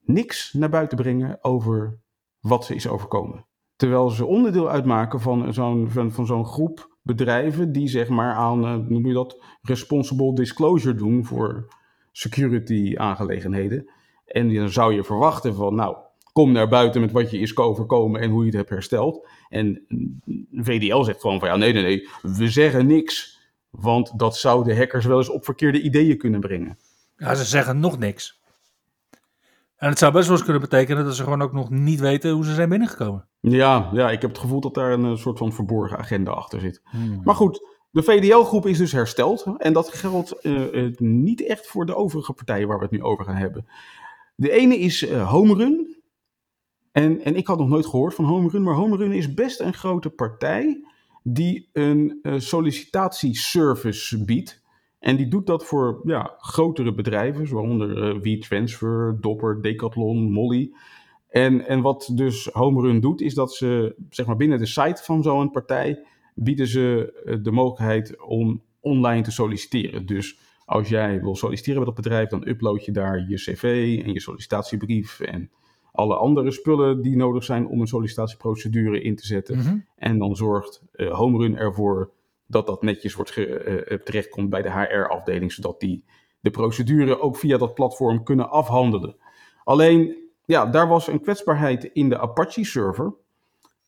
niks 0.00 0.52
naar 0.52 0.68
buiten 0.68 0.96
brengen 0.96 1.38
over 1.44 1.98
wat 2.40 2.64
ze 2.64 2.74
is 2.74 2.88
overkomen. 2.88 3.46
Terwijl 3.76 4.08
ze 4.10 4.26
onderdeel 4.26 4.70
uitmaken 4.70 5.20
van 5.20 5.54
zo'n 5.54 5.90
van, 5.90 6.12
van 6.12 6.26
zo'n 6.26 6.46
groep 6.46 6.96
bedrijven 7.02 7.72
die 7.72 7.88
zeg 7.88 8.08
maar 8.08 8.34
aan, 8.34 8.64
uh, 8.64 8.88
noem 8.88 9.06
je 9.06 9.12
dat, 9.12 9.44
responsible 9.62 10.34
disclosure 10.34 10.94
doen 10.94 11.24
voor 11.24 11.68
security 12.12 12.94
aangelegenheden. 12.96 13.90
En 14.26 14.54
dan 14.54 14.68
zou 14.68 14.94
je 14.94 15.04
verwachten 15.04 15.54
van, 15.54 15.74
nou, 15.74 15.96
kom 16.32 16.52
naar 16.52 16.68
buiten 16.68 17.00
met 17.00 17.12
wat 17.12 17.30
je 17.30 17.38
is 17.38 17.56
overkomen 17.56 18.20
en 18.20 18.30
hoe 18.30 18.40
je 18.40 18.46
het 18.46 18.56
hebt 18.56 18.70
hersteld. 18.70 19.28
En 19.48 19.86
VDL 20.52 21.02
zegt 21.02 21.20
gewoon 21.20 21.38
van, 21.38 21.48
ja, 21.48 21.56
nee, 21.56 21.72
nee, 21.72 21.82
nee, 21.82 22.08
we 22.22 22.48
zeggen 22.48 22.86
niks. 22.86 23.38
Want 23.70 24.18
dat 24.18 24.36
zou 24.36 24.64
de 24.64 24.76
hackers 24.76 25.04
wel 25.04 25.18
eens 25.18 25.30
op 25.30 25.44
verkeerde 25.44 25.80
ideeën 25.80 26.18
kunnen 26.18 26.40
brengen. 26.40 26.78
Ja, 27.16 27.34
ze 27.34 27.44
zeggen 27.44 27.80
nog 27.80 27.98
niks. 27.98 28.40
En 29.76 29.88
het 29.88 29.98
zou 29.98 30.12
best 30.12 30.26
wel 30.26 30.36
eens 30.36 30.44
kunnen 30.44 30.62
betekenen 30.62 31.04
dat 31.04 31.16
ze 31.16 31.22
gewoon 31.22 31.42
ook 31.42 31.52
nog 31.52 31.70
niet 31.70 32.00
weten 32.00 32.30
hoe 32.30 32.44
ze 32.44 32.54
zijn 32.54 32.68
binnengekomen. 32.68 33.26
Ja, 33.40 33.90
ja 33.92 34.10
ik 34.10 34.20
heb 34.20 34.30
het 34.30 34.38
gevoel 34.38 34.60
dat 34.60 34.74
daar 34.74 34.92
een 34.92 35.04
eh, 35.04 35.16
soort 35.16 35.38
van 35.38 35.52
verborgen 35.52 35.98
agenda 35.98 36.30
achter 36.30 36.60
zit. 36.60 36.80
Hmm. 36.84 37.20
Maar 37.24 37.34
goed, 37.34 37.79
de 37.90 38.02
VDL-groep 38.02 38.66
is 38.66 38.78
dus 38.78 38.92
hersteld. 38.92 39.46
En 39.58 39.72
dat 39.72 39.88
geldt 39.88 40.46
uh, 40.46 40.96
niet 40.98 41.46
echt 41.46 41.66
voor 41.66 41.86
de 41.86 41.94
overige 41.94 42.32
partijen 42.32 42.68
waar 42.68 42.78
we 42.78 42.82
het 42.82 42.92
nu 42.92 43.02
over 43.02 43.24
gaan 43.24 43.36
hebben. 43.36 43.66
De 44.34 44.50
ene 44.50 44.78
is 44.78 45.02
uh, 45.02 45.30
Homerun. 45.30 45.98
En, 46.92 47.20
en 47.20 47.36
ik 47.36 47.46
had 47.46 47.58
nog 47.58 47.68
nooit 47.68 47.86
gehoord 47.86 48.14
van 48.14 48.24
Homerun, 48.24 48.62
maar 48.62 48.74
Homerun 48.74 49.12
is 49.12 49.34
best 49.34 49.60
een 49.60 49.74
grote 49.74 50.10
partij 50.10 50.84
die 51.22 51.68
een 51.72 52.20
sollicitatieservice 52.36 54.24
biedt. 54.24 54.62
En 54.98 55.16
die 55.16 55.28
doet 55.28 55.46
dat 55.46 55.64
voor 55.64 56.00
ja, 56.04 56.34
grotere 56.38 56.94
bedrijven, 56.94 57.52
waaronder 57.52 58.14
uh, 58.14 58.20
WeTransfer, 58.22 59.16
Dopper, 59.20 59.62
Decathlon, 59.62 60.32
Molly. 60.32 60.72
En, 61.28 61.66
en 61.66 61.80
wat 61.80 62.10
dus 62.14 62.48
Homerun 62.52 63.00
doet, 63.00 63.20
is 63.20 63.34
dat 63.34 63.54
ze 63.54 63.94
zeg 64.10 64.26
maar, 64.26 64.36
binnen 64.36 64.58
de 64.58 64.66
site 64.66 65.02
van 65.02 65.22
zo'n 65.22 65.50
partij 65.50 66.04
bieden 66.42 66.66
ze 66.66 67.12
eh, 67.24 67.36
de 67.42 67.50
mogelijkheid 67.50 68.20
om 68.22 68.62
online 68.80 69.22
te 69.22 69.30
solliciteren. 69.30 70.06
Dus 70.06 70.38
als 70.64 70.88
jij 70.88 71.20
wil 71.20 71.36
solliciteren 71.36 71.76
bij 71.76 71.84
dat 71.84 72.02
bedrijf, 72.02 72.28
dan 72.28 72.48
upload 72.48 72.84
je 72.84 72.92
daar 72.92 73.24
je 73.28 73.36
cv 73.36 73.62
en 74.04 74.12
je 74.12 74.20
sollicitatiebrief 74.20 75.20
en 75.20 75.50
alle 75.92 76.16
andere 76.16 76.50
spullen 76.50 77.02
die 77.02 77.16
nodig 77.16 77.44
zijn 77.44 77.66
om 77.66 77.80
een 77.80 77.86
sollicitatieprocedure 77.86 79.02
in 79.02 79.16
te 79.16 79.26
zetten. 79.26 79.58
Mhm. 79.58 79.78
En 79.96 80.18
dan 80.18 80.36
zorgt 80.36 80.82
uh, 80.92 81.14
Homerun 81.14 81.56
ervoor 81.56 82.10
dat 82.46 82.66
dat 82.66 82.82
netjes 82.82 83.14
wordt 83.14 83.36
uh, 83.36 83.46
terechtkomt 84.04 84.50
bij 84.50 84.62
de 84.62 84.70
HR-afdeling, 84.70 85.52
zodat 85.52 85.80
die 85.80 86.04
de 86.40 86.50
procedure 86.50 87.20
ook 87.20 87.36
via 87.36 87.58
dat 87.58 87.74
platform 87.74 88.22
kunnen 88.22 88.50
afhandelen. 88.50 89.16
Alleen, 89.64 90.16
ja, 90.44 90.66
daar 90.66 90.88
was 90.88 91.08
een 91.08 91.20
kwetsbaarheid 91.20 91.84
in 91.84 92.08
de 92.08 92.18
Apache-server. 92.18 93.12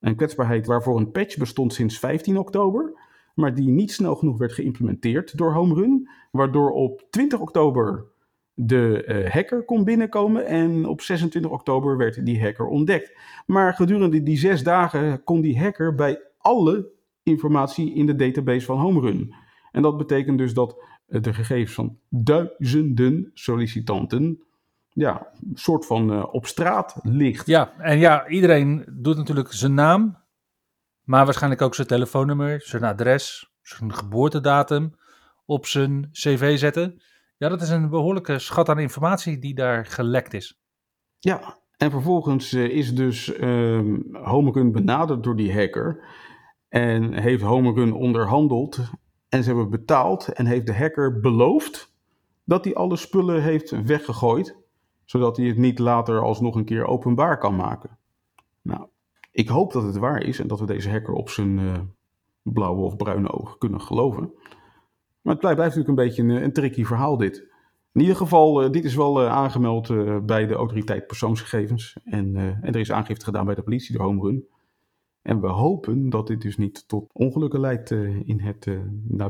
Een 0.03 0.17
kwetsbaarheid 0.17 0.67
waarvoor 0.67 0.97
een 0.97 1.11
patch 1.11 1.37
bestond 1.37 1.75
sinds 1.75 1.99
15 1.99 2.39
oktober, 2.39 2.93
maar 3.35 3.55
die 3.55 3.69
niet 3.69 3.93
snel 3.93 4.15
genoeg 4.15 4.39
werd 4.39 4.53
geïmplementeerd 4.53 5.37
door 5.37 5.53
Homerun, 5.53 6.09
waardoor 6.31 6.71
op 6.71 7.07
20 7.11 7.41
oktober 7.41 8.05
de 8.55 9.05
uh, 9.07 9.31
hacker 9.31 9.65
kon 9.65 9.85
binnenkomen 9.85 10.47
en 10.47 10.87
op 10.87 11.01
26 11.01 11.51
oktober 11.51 11.97
werd 11.97 12.25
die 12.25 12.43
hacker 12.43 12.67
ontdekt. 12.67 13.17
Maar 13.47 13.75
gedurende 13.75 14.23
die 14.23 14.39
zes 14.39 14.63
dagen 14.63 15.25
kon 15.25 15.41
die 15.41 15.59
hacker 15.59 15.95
bij 15.95 16.21
alle 16.39 16.91
informatie 17.23 17.95
in 17.95 18.07
de 18.07 18.17
database 18.17 18.67
van 18.67 18.79
Homerun. 18.79 19.35
En 19.71 19.83
dat 19.83 19.97
betekent 19.97 20.39
dus 20.39 20.55
dat 20.55 20.85
de 21.07 21.35
gegevens 21.35 21.75
van 21.75 21.99
duizenden 22.09 23.31
sollicitanten 23.35 24.43
ja, 24.93 25.29
een 25.51 25.57
soort 25.57 25.87
van 25.87 26.13
uh, 26.13 26.35
op 26.35 26.47
straat 26.47 26.99
ligt. 27.03 27.47
Ja, 27.47 27.73
en 27.79 27.99
ja, 27.99 28.29
iedereen 28.29 28.85
doet 28.93 29.17
natuurlijk 29.17 29.53
zijn 29.53 29.75
naam, 29.75 30.19
maar 31.03 31.25
waarschijnlijk 31.25 31.63
ook 31.63 31.75
zijn 31.75 31.87
telefoonnummer, 31.87 32.63
zijn 32.63 32.85
adres, 32.85 33.53
zijn 33.63 33.95
geboortedatum 33.95 34.95
op 35.45 35.67
zijn 35.67 36.09
cv 36.13 36.59
zetten. 36.59 37.03
Ja, 37.37 37.49
dat 37.49 37.63
is 37.63 37.69
een 37.69 37.91
behoorlijke 37.91 38.39
schat 38.39 38.69
aan 38.69 38.79
informatie 38.79 39.39
die 39.39 39.55
daar 39.55 39.87
gelekt 39.87 40.35
is. 40.35 40.61
Ja, 41.19 41.59
en 41.77 41.91
vervolgens 41.91 42.53
uh, 42.53 42.65
is 42.65 42.95
dus 42.95 43.39
uh, 43.39 43.99
Homerun 44.13 44.73
benaderd 44.73 45.23
door 45.23 45.37
die 45.37 45.55
hacker. 45.55 46.05
En 46.69 47.13
heeft 47.13 47.43
Homerun 47.43 47.93
onderhandeld. 47.93 48.79
En 49.29 49.43
ze 49.43 49.49
hebben 49.49 49.71
betaald. 49.71 50.29
En 50.29 50.47
heeft 50.47 50.67
de 50.67 50.75
hacker 50.75 51.21
beloofd 51.21 51.95
dat 52.45 52.65
hij 52.65 52.75
alle 52.75 52.97
spullen 52.97 53.43
heeft 53.43 53.83
weggegooid. 53.85 54.62
Zodat 55.13 55.37
hij 55.37 55.47
het 55.47 55.57
niet 55.57 55.79
later 55.79 56.23
alsnog 56.23 56.55
een 56.55 56.65
keer 56.65 56.87
openbaar 56.87 57.39
kan 57.39 57.57
maken. 57.57 57.99
Nou, 58.63 58.87
ik 59.31 59.49
hoop 59.49 59.73
dat 59.73 59.83
het 59.83 59.97
waar 59.97 60.23
is. 60.23 60.39
En 60.39 60.47
dat 60.47 60.61
we 60.61 60.67
deze 60.67 60.91
hacker 60.91 61.15
op 61.15 61.31
zijn 61.31 61.59
uh, 61.59 61.75
blauwe 62.43 62.83
of 62.83 62.97
bruine 62.97 63.33
ogen 63.33 63.59
kunnen 63.59 63.81
geloven. 63.81 64.33
Maar 65.21 65.33
het 65.33 65.39
blijft, 65.39 65.59
natuurlijk 65.59 65.89
een 65.89 65.95
beetje 65.95 66.23
een, 66.23 66.31
een 66.31 66.53
tricky 66.53 66.85
verhaal 66.85 67.17
dit. 67.17 67.49
In 67.93 68.01
ieder 68.01 68.17
geval, 68.17 68.65
uh, 68.65 68.71
dit 68.71 68.85
is 68.85 68.95
wel 68.95 69.29
aangemeld 69.29 69.89
bij 70.27 70.47
de 70.47 70.55
autoriteit 70.55 71.07
persoonsgegevens. 71.07 71.97
En, 72.05 72.37
en, 72.37 72.73
er 72.73 72.81
is 72.81 72.93
aangifte 72.93 73.25
gedaan 73.25 73.47
bij 73.47 73.55
de 73.55 73.63
politie 73.63 73.97
door 73.97 74.07
Homerun. 74.07 74.47
En 75.23 75.41
we 75.41 75.49
hopen 75.49 76.11
dat 76.11 76.27
dit 76.27 76.41
dus 76.41 76.57
niet 76.57 76.89
tot 76.89 77.11
ongelukken 77.13 77.61
leidt 77.61 77.91
in, 78.25 78.41
het, 78.41 78.67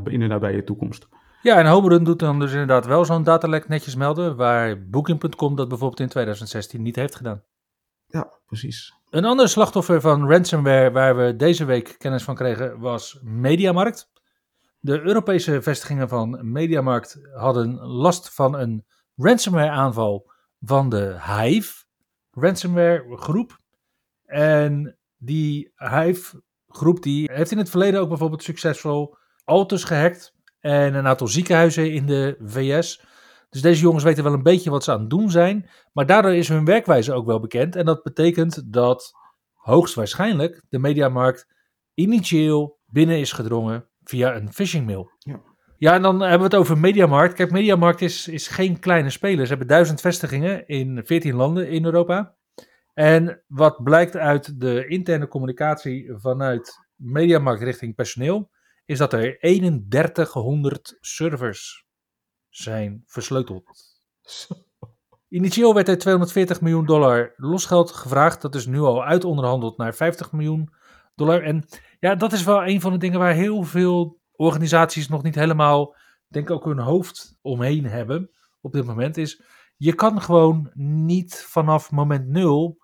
in 0.03 0.19
de 0.19 0.27
nabije 0.27 0.63
toekomst. 0.63 1.07
Ja, 1.43 1.57
en 1.57 1.65
Homerun 1.65 2.03
doet 2.03 2.19
dan 2.19 2.39
dus 2.39 2.51
inderdaad 2.51 2.85
wel 2.85 3.05
zo'n 3.05 3.23
datalek 3.23 3.67
netjes 3.67 3.95
melden, 3.95 4.35
waar 4.35 4.89
Booking.com 4.89 5.55
dat 5.55 5.67
bijvoorbeeld 5.67 5.99
in 5.99 6.07
2016 6.07 6.81
niet 6.81 6.95
heeft 6.95 7.15
gedaan. 7.15 7.43
Ja, 8.07 8.39
precies. 8.45 8.93
Een 9.09 9.25
ander 9.25 9.49
slachtoffer 9.49 10.01
van 10.01 10.29
ransomware 10.29 10.91
waar 10.91 11.17
we 11.17 11.35
deze 11.35 11.65
week 11.65 11.95
kennis 11.97 12.23
van 12.23 12.35
kregen 12.35 12.79
was 12.79 13.19
Mediamarkt. 13.21 14.11
De 14.79 15.01
Europese 15.01 15.61
vestigingen 15.61 16.09
van 16.09 16.51
Mediamarkt 16.51 17.19
hadden 17.33 17.79
last 17.79 18.33
van 18.33 18.53
een 18.55 18.85
ransomware 19.15 19.69
aanval 19.69 20.31
van 20.59 20.89
de 20.89 21.17
Hive 21.37 21.83
ransomware 22.31 23.17
groep. 23.17 23.59
En 24.25 24.97
die 25.17 25.71
Hive 25.75 26.41
groep 26.67 27.01
die 27.01 27.31
heeft 27.33 27.51
in 27.51 27.57
het 27.57 27.69
verleden 27.69 27.99
ook 27.99 28.09
bijvoorbeeld 28.09 28.43
succesvol 28.43 29.17
auto's 29.45 29.83
gehackt 29.83 30.32
en 30.63 30.93
een 30.93 31.07
aantal 31.07 31.27
ziekenhuizen 31.27 31.91
in 31.91 32.05
de 32.05 32.37
VS. 32.39 33.05
Dus 33.49 33.61
deze 33.61 33.81
jongens 33.81 34.03
weten 34.03 34.23
wel 34.23 34.33
een 34.33 34.43
beetje 34.43 34.69
wat 34.69 34.83
ze 34.83 34.91
aan 34.91 34.99
het 34.99 35.09
doen 35.09 35.31
zijn, 35.31 35.69
maar 35.93 36.05
daardoor 36.05 36.33
is 36.33 36.47
hun 36.47 36.65
werkwijze 36.65 37.13
ook 37.13 37.25
wel 37.25 37.39
bekend. 37.39 37.75
En 37.75 37.85
dat 37.85 38.03
betekent 38.03 38.73
dat 38.73 39.11
hoogstwaarschijnlijk 39.53 40.63
de 40.69 40.79
Mediamarkt 40.79 41.47
initieel 41.93 42.79
binnen 42.85 43.19
is 43.19 43.31
gedrongen 43.31 43.87
via 44.03 44.35
een 44.35 44.53
phishing 44.53 44.85
mail. 44.85 45.11
Ja. 45.17 45.41
Ja, 45.77 45.93
en 45.93 46.01
dan 46.01 46.19
hebben 46.19 46.37
we 46.37 46.43
het 46.43 46.55
over 46.55 46.77
Mediamarkt. 46.77 47.33
Kijk, 47.33 47.51
Mediamarkt 47.51 48.01
is, 48.01 48.27
is 48.27 48.47
geen 48.47 48.79
kleine 48.79 49.09
speler. 49.09 49.43
Ze 49.43 49.49
hebben 49.49 49.67
duizend 49.67 50.01
vestigingen 50.01 50.67
in 50.67 51.01
14 51.05 51.35
landen 51.35 51.69
in 51.69 51.85
Europa. 51.85 52.35
En 52.93 53.43
wat 53.47 53.83
blijkt 53.83 54.17
uit 54.17 54.59
de 54.59 54.87
interne 54.87 55.27
communicatie 55.27 56.13
vanuit 56.15 56.79
Mediamarkt 56.95 57.63
richting 57.63 57.95
personeel, 57.95 58.49
is 58.85 58.97
dat 58.97 59.13
er 59.13 59.37
3100 59.39 60.97
servers 60.99 61.85
zijn 62.49 63.03
versleuteld. 63.05 63.63
Initieel 65.27 65.73
werd 65.73 65.87
er 65.87 65.97
240 65.97 66.61
miljoen 66.61 66.85
dollar 66.85 67.33
losgeld 67.35 67.91
gevraagd. 67.91 68.41
Dat 68.41 68.55
is 68.55 68.65
nu 68.65 68.79
al 68.79 69.03
uitonderhandeld 69.03 69.77
naar 69.77 69.95
50 69.95 70.31
miljoen 70.31 70.73
dollar. 71.15 71.43
En 71.43 71.65
ja, 71.99 72.15
dat 72.15 72.33
is 72.33 72.43
wel 72.43 72.65
een 72.65 72.81
van 72.81 72.91
de 72.91 72.97
dingen 72.97 73.19
waar 73.19 73.33
heel 73.33 73.63
veel 73.63 74.21
organisaties 74.31 75.07
nog 75.07 75.23
niet 75.23 75.35
helemaal, 75.35 75.95
denk 76.27 76.49
ik, 76.49 76.55
ook 76.55 76.65
hun 76.65 76.79
hoofd 76.79 77.37
omheen 77.41 77.85
hebben 77.85 78.29
op 78.61 78.73
dit 78.73 78.85
moment. 78.85 79.17
Is 79.17 79.41
je 79.77 79.93
kan 79.93 80.21
gewoon 80.21 80.71
niet 80.73 81.45
vanaf 81.47 81.91
moment 81.91 82.27
nul 82.27 82.77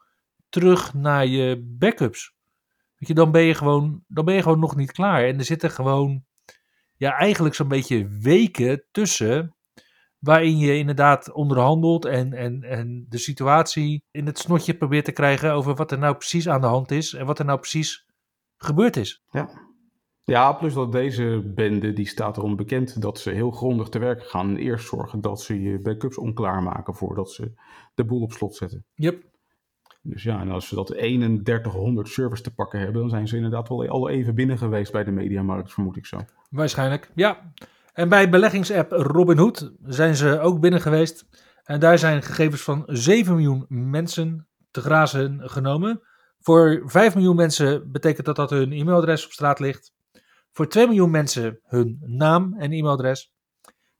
terug 0.50 0.93
naar 0.93 1.26
je 1.26 1.76
backups. 1.78 2.38
Weet 3.00 3.08
je, 3.08 3.14
dan 3.14 3.32
ben 3.32 3.41
je 3.41 3.54
gewoon, 3.54 4.04
dan 4.08 4.26
ben 4.26 4.36
je 4.36 4.41
gewoon 4.41 4.60
nog 4.60 4.76
niet 4.76 4.91
klaar. 4.91 5.24
En 5.24 5.38
er 5.38 5.45
zitten 5.45 5.72
gewoon, 5.72 6.24
ja, 6.95 7.18
eigenlijk 7.18 7.56
zo'n 7.56 7.68
beetje 7.68 8.08
weken 8.08 8.86
tussen. 8.91 9.54
Waarin 10.20 10.58
je 10.58 10.78
inderdaad 10.78 11.32
onderhandelt 11.32 12.06
en, 12.06 12.34
en, 12.34 12.64
en 12.64 13.06
de 13.10 13.18
situatie 13.18 14.04
in 14.12 14.26
het 14.26 14.38
snotje 14.38 14.74
probeert 14.74 15.06
te 15.06 15.12
krijgen 15.12 15.54
over 15.54 15.76
wat 15.76 15.91
er 15.91 15.97
nou 15.97 16.16
precies 16.16 16.50
aan 16.50 16.62
de 16.62 16.68
hand 16.68 16.91
is 16.91 17.14
en 17.14 17.26
wat 17.26 17.39
er 17.39 17.45
nou 17.45 17.60
precies 17.60 18.06
gebeurd 18.58 18.97
is. 18.97 19.24
Ja. 19.32 19.68
Ja, 20.24 20.54
plus 20.54 20.74
dat 20.74 20.91
deze 20.91 21.52
bende, 21.56 21.93
die 21.93 22.08
staat 22.08 22.38
erom 22.38 22.56
bekend 22.56 23.02
dat 23.02 23.20
ze 23.20 23.30
heel 23.30 23.52
grondig 23.52 23.89
te 23.89 24.00
werk 24.00 24.24
gaan. 24.24 24.50
En 24.50 24.58
eerst 24.58 24.88
zorgen 24.88 25.22
dat 25.22 25.41
ze 25.41 25.62
je 25.62 25.80
backups 25.80 26.18
onklaarmaken 26.18 26.95
voordat 26.95 27.32
ze 27.32 27.54
de 27.93 28.06
boel 28.06 28.22
op 28.22 28.32
slot 28.32 28.56
zetten. 28.56 28.86
Yep. 28.93 29.28
Dus 30.02 30.24
ja, 30.24 30.39
en 30.39 30.50
als 30.50 30.68
ze 30.68 30.76
dat 30.76 30.88
3100 30.88 32.08
servers 32.08 32.41
te 32.41 32.54
pakken 32.54 32.80
hebben, 32.80 33.02
dan 33.02 33.10
zijn 33.10 33.28
ze 33.28 33.36
inderdaad 33.36 33.70
wel 33.70 33.88
al 33.88 34.10
even 34.10 34.36
binnen 34.36 34.58
geweest 34.58 34.91
bij 34.91 35.04
de 35.04 35.12
mediamarkt, 35.12 35.74
vermoed 35.74 35.97
ik 35.97 36.06
zo. 36.06 36.18
Waarschijnlijk, 36.50 37.12
ja. 37.16 37.54
En 37.93 38.10
bij 38.10 38.30
beleggingsapp 38.30 38.91
Robinhood 38.91 39.72
zijn 39.84 40.16
ze 40.16 40.39
ook 40.39 40.60
binnen 40.60 40.82
geweest. 40.82 41.26
En 41.64 41.80
daar 41.80 41.97
zijn 41.97 42.24
gegevens 42.24 42.62
van 42.62 42.84
7 42.86 43.34
miljoen 43.34 43.66
mensen 43.70 44.47
te 44.72 44.82
grazen 44.82 45.50
genomen. 45.50 46.02
Voor 46.39 46.84
5 46.86 47.16
miljoen 47.16 47.36
mensen 47.36 47.91
betekent 47.91 48.26
dat 48.26 48.36
dat 48.36 48.50
hun 48.50 48.72
e-mailadres 48.72 49.26
op 49.26 49.32
straat 49.32 49.60
ligt. 49.60 49.93
Voor 50.52 50.68
2 50.68 50.88
miljoen 50.88 51.12
mensen 51.12 51.60
hun 51.64 51.97
naam 52.02 52.54
en 52.58 52.72
e-mailadres. 52.72 53.34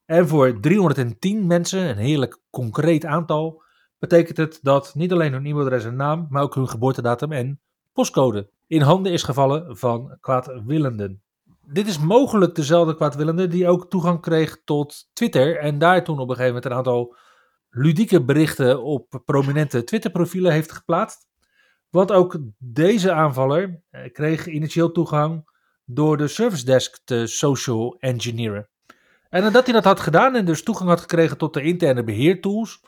En 0.06 0.28
voor 0.28 0.60
310 0.60 1.48
mensen, 1.48 1.90
een 1.90 1.98
heerlijk 1.98 2.40
concreet 2.50 3.06
aantal, 3.06 3.64
betekent 4.00 4.38
het 4.38 4.60
dat 4.62 4.96
niet 4.96 5.12
alleen 5.12 5.34
hun 5.34 5.46
e-mailadres 5.46 5.86
en 5.86 5.96
naam, 5.96 6.28
maar 6.30 6.44
ook 6.44 6.56
hun 6.56 6.70
geboortedatum 6.70 7.32
en 7.32 7.62
postcode 7.94 8.50
in 8.68 8.82
handen 8.82 9.12
is 9.12 9.24
gevallen 9.24 9.78
van 9.78 10.18
kwaadwillenden. 10.20 11.22
Dit 11.62 11.88
is 11.88 12.00
mogelijk 12.00 12.56
dezelfde 12.56 12.96
kwaadwillende 12.96 13.48
die 13.48 13.68
ook 13.68 13.90
toegang 13.90 14.22
kreeg 14.22 14.62
tot 14.64 15.10
Twitter 15.14 15.58
en 15.58 15.78
daar 15.78 16.04
toen 16.04 16.20
op 16.20 16.30
een 16.30 16.36
gegeven 16.36 16.54
moment 16.54 16.66
een 16.66 16.78
aantal 16.78 17.16
ludieke 17.70 18.24
berichten 18.24 18.84
op 18.84 19.22
prominente 19.26 19.84
Twitter-profielen 19.84 20.52
heeft 20.52 20.72
geplaatst. 20.72 21.28
Want 21.90 22.12
ook 22.12 22.40
deze 22.58 23.12
aanvaller 23.12 23.82
eh, 23.90 24.12
kreeg 24.12 24.48
initieel 24.48 24.92
toegang 24.92 25.50
door 25.86 26.18
de 26.18 26.28
service 26.28 26.66
desk 26.66 27.00
te 27.04 27.28
social 27.28 27.96
engineeren. 28.00 28.70
En 29.30 29.44
nadat 29.44 29.66
hij 29.66 29.74
dat 29.74 29.84
had 29.84 30.00
gedaan 30.00 30.36
en 30.36 30.46
dus 30.46 30.64
toegang 30.64 30.90
had 30.90 31.00
gekregen 31.00 31.38
tot 31.38 31.54
de 31.54 31.62
interne 31.62 32.04
beheertools, 32.04 32.84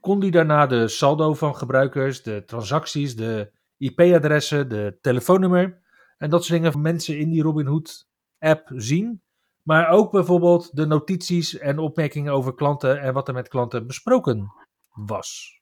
kon 0.00 0.20
hij 0.20 0.30
daarna 0.30 0.66
de 0.66 0.88
saldo 0.88 1.34
van 1.34 1.56
gebruikers, 1.56 2.22
de 2.22 2.44
transacties, 2.46 3.16
de 3.16 3.50
IP-adressen, 3.76 4.68
de 4.68 4.98
telefoonnummer 5.00 5.80
en 6.20 6.30
dat 6.30 6.44
soort 6.44 6.56
dingen 6.56 6.72
van 6.72 6.80
mensen 6.80 7.18
in 7.18 7.30
die 7.30 7.42
Robinhood 7.42 8.08
app 8.38 8.70
zien. 8.74 9.22
Maar 9.62 9.88
ook 9.88 10.10
bijvoorbeeld 10.10 10.76
de 10.76 10.86
notities 10.86 11.58
en 11.58 11.78
opmerkingen 11.78 12.32
over 12.32 12.54
klanten 12.54 13.00
en 13.00 13.12
wat 13.12 13.28
er 13.28 13.34
met 13.34 13.48
klanten 13.48 13.86
besproken 13.86 14.52
was. 14.90 15.60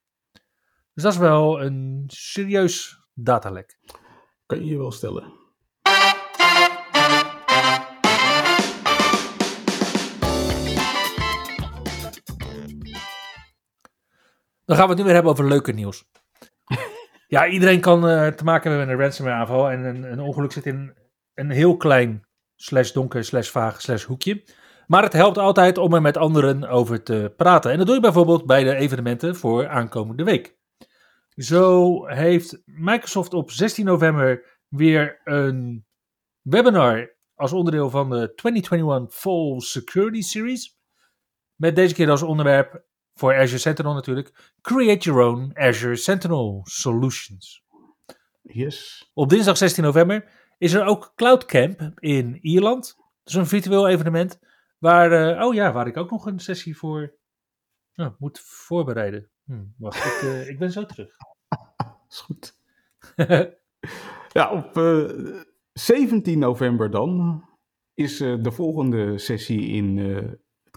Dus 0.95 1.03
dat 1.03 1.13
is 1.13 1.19
wel 1.19 1.63
een 1.63 2.05
serieus 2.07 3.03
datalek. 3.15 3.79
Kan 4.47 4.59
je 4.59 4.65
je 4.65 4.79
wel 4.79 4.93
stellen. 4.93 5.38
Dan 14.69 14.77
gaan 14.77 14.87
we 14.87 14.93
het 14.93 14.99
nu 14.99 15.05
weer 15.05 15.15
hebben 15.15 15.33
over 15.33 15.49
leuke 15.49 15.73
nieuws. 15.73 16.05
ja, 17.27 17.47
iedereen 17.47 17.81
kan 17.81 18.09
uh, 18.09 18.27
te 18.27 18.45
maken 18.45 18.71
hebben 18.71 18.89
met 18.89 18.97
een 18.97 19.03
ransomware 19.03 19.37
aanval. 19.41 19.71
En 19.71 19.85
een, 19.85 20.13
een, 20.13 20.21
ongeluk 20.21 20.53
zit 20.53 20.67
in 20.67 20.95
een 21.35 21.51
heel 21.51 21.77
klein, 21.77 22.27
slash 22.57 22.93
donker, 22.93 23.25
slash 23.25 23.51
vaag, 23.51 23.81
slash 23.81 24.05
hoekje. 24.05 24.45
Maar 24.87 25.03
het 25.03 25.13
helpt 25.13 25.39
altijd 25.39 25.79
om 25.79 25.95
er 25.95 26.03
met 26.03 26.17
anderen 26.17 26.69
over 26.69 27.03
te 27.03 27.33
praten. 27.37 27.71
En 27.71 27.77
dat 27.77 27.87
doe 27.87 27.95
je 27.95 28.01
bijvoorbeeld 28.01 28.47
bij 28.47 28.65
de 28.65 28.75
evenementen 28.75 29.37
voor 29.37 29.69
aankomende 29.69 30.25
week. 30.25 30.57
Zo 31.35 32.07
heeft 32.07 32.63
Microsoft 32.65 33.35
op 33.35 33.51
16 33.51 33.85
november 33.85 34.59
weer 34.69 35.21
een 35.25 35.87
webinar 36.41 37.15
als 37.35 37.53
onderdeel 37.53 37.91
van 37.91 38.11
de 38.11 38.33
2021 38.35 39.15
Fall 39.15 39.61
Security 39.61 40.21
Series. 40.21 40.79
Met 41.55 41.77
deze 41.77 41.95
keer 41.95 42.11
als 42.11 42.23
onderwerp 42.23 42.87
voor 43.19 43.35
Azure 43.35 43.59
Sentinel 43.59 43.95
natuurlijk. 43.95 44.53
Create 44.61 45.11
your 45.11 45.21
own 45.21 45.51
Azure 45.55 45.97
Sentinel 45.97 46.61
Solutions. 46.65 47.65
Yes. 48.43 49.11
Op 49.15 49.29
dinsdag 49.29 49.57
16 49.57 49.85
november 49.85 50.29
is 50.59 50.73
er 50.73 50.85
ook 50.85 51.13
Cloud 51.17 51.45
Camp 51.45 51.91
in 51.99 52.39
Ierland. 52.41 52.97
Dat 52.97 53.07
is 53.25 53.35
een 53.35 53.47
virtueel 53.47 53.89
evenement 53.89 54.39
waar, 54.79 55.37
uh, 55.37 55.45
oh 55.45 55.55
ja, 55.55 55.73
waar 55.73 55.87
ik 55.87 55.97
ook 55.97 56.11
nog 56.11 56.27
een 56.27 56.39
sessie 56.39 56.77
voor 56.77 57.15
nou, 57.95 58.13
moet 58.19 58.41
voorbereiden. 58.41 59.31
Hm, 59.45 59.65
wacht, 59.77 60.05
ik, 60.05 60.23
uh, 60.23 60.49
ik 60.49 60.59
ben 60.59 60.73
zo 60.73 60.87
terug. 60.87 61.11
is 62.11 62.21
goed. 62.21 62.57
ja, 64.33 64.51
op 64.51 64.77
uh, 64.77 65.11
eh, 65.11 65.43
17 65.73 66.39
november 66.39 66.91
dan 66.91 67.43
is 67.95 68.17
de 68.17 68.51
volgende 68.53 69.19
sessie 69.19 69.69
in 69.69 69.99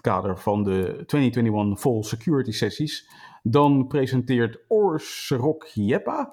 kader 0.02 0.38
van 0.38 0.62
de 0.62 1.02
2021 1.06 1.80
Fall 1.80 2.02
Security 2.02 2.50
Sessies. 2.50 3.10
Dan 3.42 3.86
presenteert 3.86 4.58
Ors 4.68 5.28
Rock 5.28 5.66
Jeppa 5.74 6.32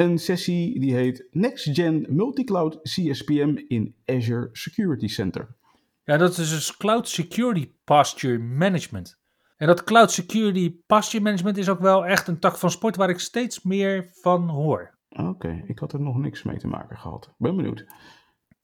een 0.00 0.18
sessie 0.18 0.80
die 0.80 0.94
heet 0.94 1.28
Next 1.30 1.74
Gen 1.74 2.06
Multicloud 2.08 2.80
CSPM 2.82 3.56
in 3.68 3.94
Azure 4.06 4.48
Security 4.52 5.06
Center. 5.06 5.56
Ja, 6.04 6.16
dat 6.16 6.38
is 6.38 6.50
dus 6.50 6.76
Cloud 6.76 7.08
Security 7.08 7.72
Posture 7.84 8.38
Management. 8.38 9.18
En 9.56 9.66
dat 9.66 9.84
Cloud 9.84 10.10
Security 10.10 10.76
Posture 10.86 11.22
Management 11.22 11.56
is 11.56 11.68
ook 11.68 11.80
wel 11.80 12.06
echt 12.06 12.28
een 12.28 12.38
tak 12.38 12.56
van 12.56 12.70
sport 12.70 12.96
waar 12.96 13.10
ik 13.10 13.18
steeds 13.18 13.62
meer 13.62 14.10
van 14.12 14.48
hoor. 14.48 14.98
Oké, 15.08 15.62
ik 15.66 15.78
had 15.78 15.92
er 15.92 16.00
nog 16.00 16.16
niks 16.16 16.42
mee 16.42 16.58
te 16.58 16.66
maken 16.66 16.96
gehad. 16.96 17.34
Ben 17.38 17.56
benieuwd. 17.56 17.86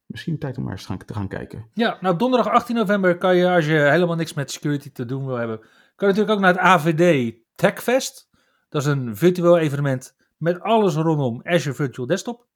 Misschien 0.07 0.39
tijd 0.39 0.59
om 0.59 0.65
maar 0.65 0.73
eens 0.73 1.05
te 1.07 1.15
gaan 1.15 1.29
kijken. 1.29 1.71
Ja, 1.75 1.99
nou 2.01 2.17
donderdag 2.17 2.53
18 2.53 2.75
november 2.77 3.19
kan 3.19 3.37
je, 3.37 3.51
als 3.51 3.67
je 3.67 3.79
helemaal 3.79 4.17
niks 4.17 4.35
met 4.35 4.51
security 4.51 4.91
te 4.93 5.05
doen 5.05 5.27
wil 5.27 5.37
hebben, 5.37 5.59
kan 5.97 6.09
je 6.09 6.15
natuurlijk 6.15 6.31
ook 6.31 6.41
naar 6.41 6.53
het 6.53 6.63
AVD 6.63 7.35
TechFest. 7.55 8.29
Dat 8.69 8.83
is 8.83 8.89
een 8.89 9.17
virtueel 9.17 9.59
evenement 9.59 10.17
met 10.37 10.61
alles 10.61 10.95
rondom 10.95 11.41
Azure 11.45 11.75
Virtual 11.75 12.07
Desktop. 12.07 12.47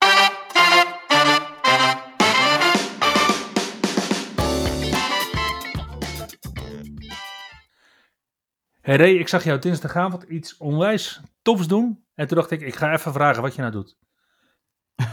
Hey 8.80 8.96
Ray, 8.96 9.14
ik 9.14 9.28
zag 9.28 9.44
jou 9.44 9.58
dinsdagavond 9.58 10.22
iets 10.22 10.56
onwijs 10.56 11.20
tofs 11.42 11.66
doen. 11.66 12.04
En 12.14 12.26
toen 12.26 12.36
dacht 12.36 12.50
ik, 12.50 12.60
ik 12.60 12.74
ga 12.74 12.92
even 12.92 13.12
vragen 13.12 13.42
wat 13.42 13.54
je 13.54 13.60
nou 13.60 13.72
doet. 13.72 13.96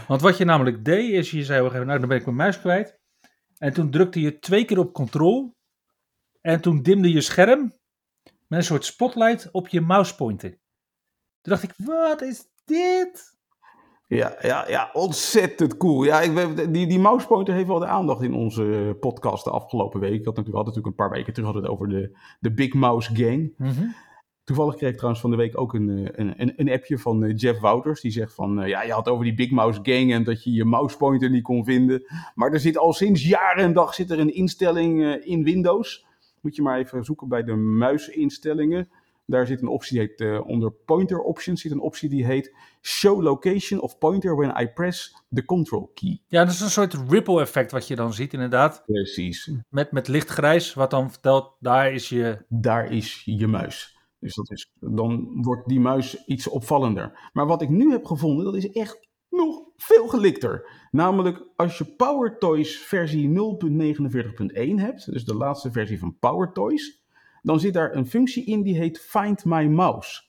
Want 0.08 0.20
wat 0.20 0.36
je 0.38 0.44
namelijk 0.44 0.84
deed, 0.84 1.12
is 1.12 1.30
je 1.30 1.44
zei, 1.44 1.84
nou 1.84 1.98
dan 1.98 2.08
ben 2.08 2.18
ik 2.18 2.24
mijn 2.24 2.36
muis 2.36 2.60
kwijt. 2.60 2.98
En 3.58 3.72
toen 3.72 3.90
drukte 3.90 4.20
je 4.20 4.38
twee 4.38 4.64
keer 4.64 4.78
op 4.78 4.92
control. 4.92 5.56
En 6.40 6.60
toen 6.60 6.82
dimde 6.82 7.12
je 7.12 7.20
scherm 7.20 7.72
met 8.46 8.58
een 8.58 8.64
soort 8.64 8.84
spotlight 8.84 9.50
op 9.50 9.68
je 9.68 9.80
mousepointer. 9.80 10.50
Toen 11.40 11.52
dacht 11.52 11.62
ik, 11.62 11.72
wat 11.76 12.22
is 12.22 12.44
dit? 12.64 13.36
Ja, 14.06 14.36
ja, 14.40 14.68
ja 14.68 14.90
ontzettend 14.92 15.76
cool. 15.76 16.04
Ja, 16.04 16.20
ik, 16.20 16.56
die, 16.72 16.86
die 16.86 16.98
mousepointer 16.98 17.54
heeft 17.54 17.66
wel 17.66 17.78
de 17.78 17.86
aandacht 17.86 18.22
in 18.22 18.34
onze 18.34 18.96
podcast 19.00 19.44
de 19.44 19.50
afgelopen 19.50 20.00
week. 20.00 20.12
Ik 20.12 20.24
had 20.24 20.36
natuurlijk, 20.36 20.56
had 20.56 20.66
natuurlijk 20.66 20.86
een 20.86 21.06
paar 21.06 21.16
weken 21.16 21.32
terug 21.32 21.48
hadden 21.50 21.64
het 21.64 21.72
over 21.72 21.88
de, 21.88 22.18
de 22.40 22.52
Big 22.52 22.74
Mouse 22.74 23.14
Gang. 23.16 23.54
Mm 23.56 23.94
Toevallig 24.48 24.74
kreeg 24.74 24.90
ik 24.90 24.96
trouwens 24.96 25.22
van 25.22 25.30
de 25.30 25.36
week 25.36 25.60
ook 25.60 25.74
een, 25.74 25.88
eh, 25.88 26.26
een, 26.36 26.52
een, 26.56 26.70
appje 26.70 26.98
van 26.98 27.24
eh, 27.24 27.36
Jeff 27.36 27.60
Wouters. 27.60 28.00
Die 28.00 28.10
zegt 28.10 28.34
van, 28.34 28.62
eh, 28.62 28.68
ja, 28.68 28.82
je 28.82 28.92
had 28.92 29.08
over 29.08 29.24
die 29.24 29.34
Big 29.34 29.50
Mouse 29.50 29.80
Gang 29.82 30.12
en 30.12 30.24
dat 30.24 30.44
je 30.44 30.52
je 30.52 30.64
mousepointer 30.64 31.30
niet 31.30 31.42
kon 31.42 31.64
vinden. 31.64 32.02
Maar 32.34 32.52
er 32.52 32.60
zit 32.60 32.78
al 32.78 32.92
sinds 32.92 33.28
jaren 33.28 33.64
en 33.64 33.72
dag 33.72 33.94
zit 33.94 34.10
er 34.10 34.18
een 34.18 34.34
instelling 34.34 35.14
in 35.14 35.44
Windows. 35.44 36.06
Moet 36.40 36.56
je 36.56 36.62
maar 36.62 36.78
even 36.78 37.04
zoeken 37.04 37.28
bij 37.28 37.42
de 37.42 37.54
muisinstellingen. 37.54 38.88
Daar 39.26 39.46
zit 39.46 39.62
een 39.62 39.68
optie, 39.68 39.98
die 39.98 40.08
heet 40.16 40.40
onder 40.40 40.70
Pointer 40.72 41.20
Options, 41.20 41.60
zit 41.60 41.72
een 41.72 41.80
optie 41.80 42.08
die 42.08 42.24
heet 42.24 42.54
Show 42.80 43.22
Location 43.22 43.80
of 43.80 43.98
Pointer 43.98 44.36
when 44.36 44.60
I 44.60 44.68
press 44.68 45.22
the 45.34 45.44
Control 45.44 45.90
Key. 45.94 46.20
Ja, 46.26 46.44
dat 46.44 46.54
is 46.54 46.60
een 46.60 46.70
soort 46.70 46.96
ripple 47.08 47.40
effect 47.40 47.70
wat 47.70 47.86
je 47.88 47.96
dan 47.96 48.12
ziet 48.12 48.32
inderdaad. 48.32 48.82
Precies. 48.86 49.50
Met, 49.68 49.92
met 49.92 50.08
lichtgrijs, 50.08 50.74
wat 50.74 50.90
dan 50.90 51.10
vertelt, 51.10 51.52
daar 51.60 51.92
is 51.92 52.08
je... 52.08 52.44
Daar 52.48 52.92
is 52.92 53.22
je 53.24 53.46
muis. 53.46 53.97
Dus 54.18 54.34
dat 54.34 54.50
is, 54.50 54.72
dan 54.80 55.42
wordt 55.42 55.68
die 55.68 55.80
muis 55.80 56.24
iets 56.26 56.48
opvallender. 56.48 57.30
Maar 57.32 57.46
wat 57.46 57.62
ik 57.62 57.68
nu 57.68 57.90
heb 57.90 58.04
gevonden, 58.04 58.44
dat 58.44 58.56
is 58.56 58.70
echt 58.70 59.08
nog 59.28 59.62
veel 59.76 60.08
gelikter. 60.08 60.70
Namelijk 60.90 61.46
als 61.56 61.78
je 61.78 61.84
PowerToys 61.84 62.78
versie 62.78 63.28
0.49.1 63.28 64.74
hebt, 64.74 65.12
dus 65.12 65.24
de 65.24 65.34
laatste 65.34 65.72
versie 65.72 65.98
van 65.98 66.18
PowerToys, 66.18 67.02
dan 67.42 67.60
zit 67.60 67.74
daar 67.74 67.94
een 67.94 68.06
functie 68.06 68.44
in 68.44 68.62
die 68.62 68.76
heet 68.76 69.00
Find 69.00 69.44
My 69.44 69.66
Mouse. 69.66 70.22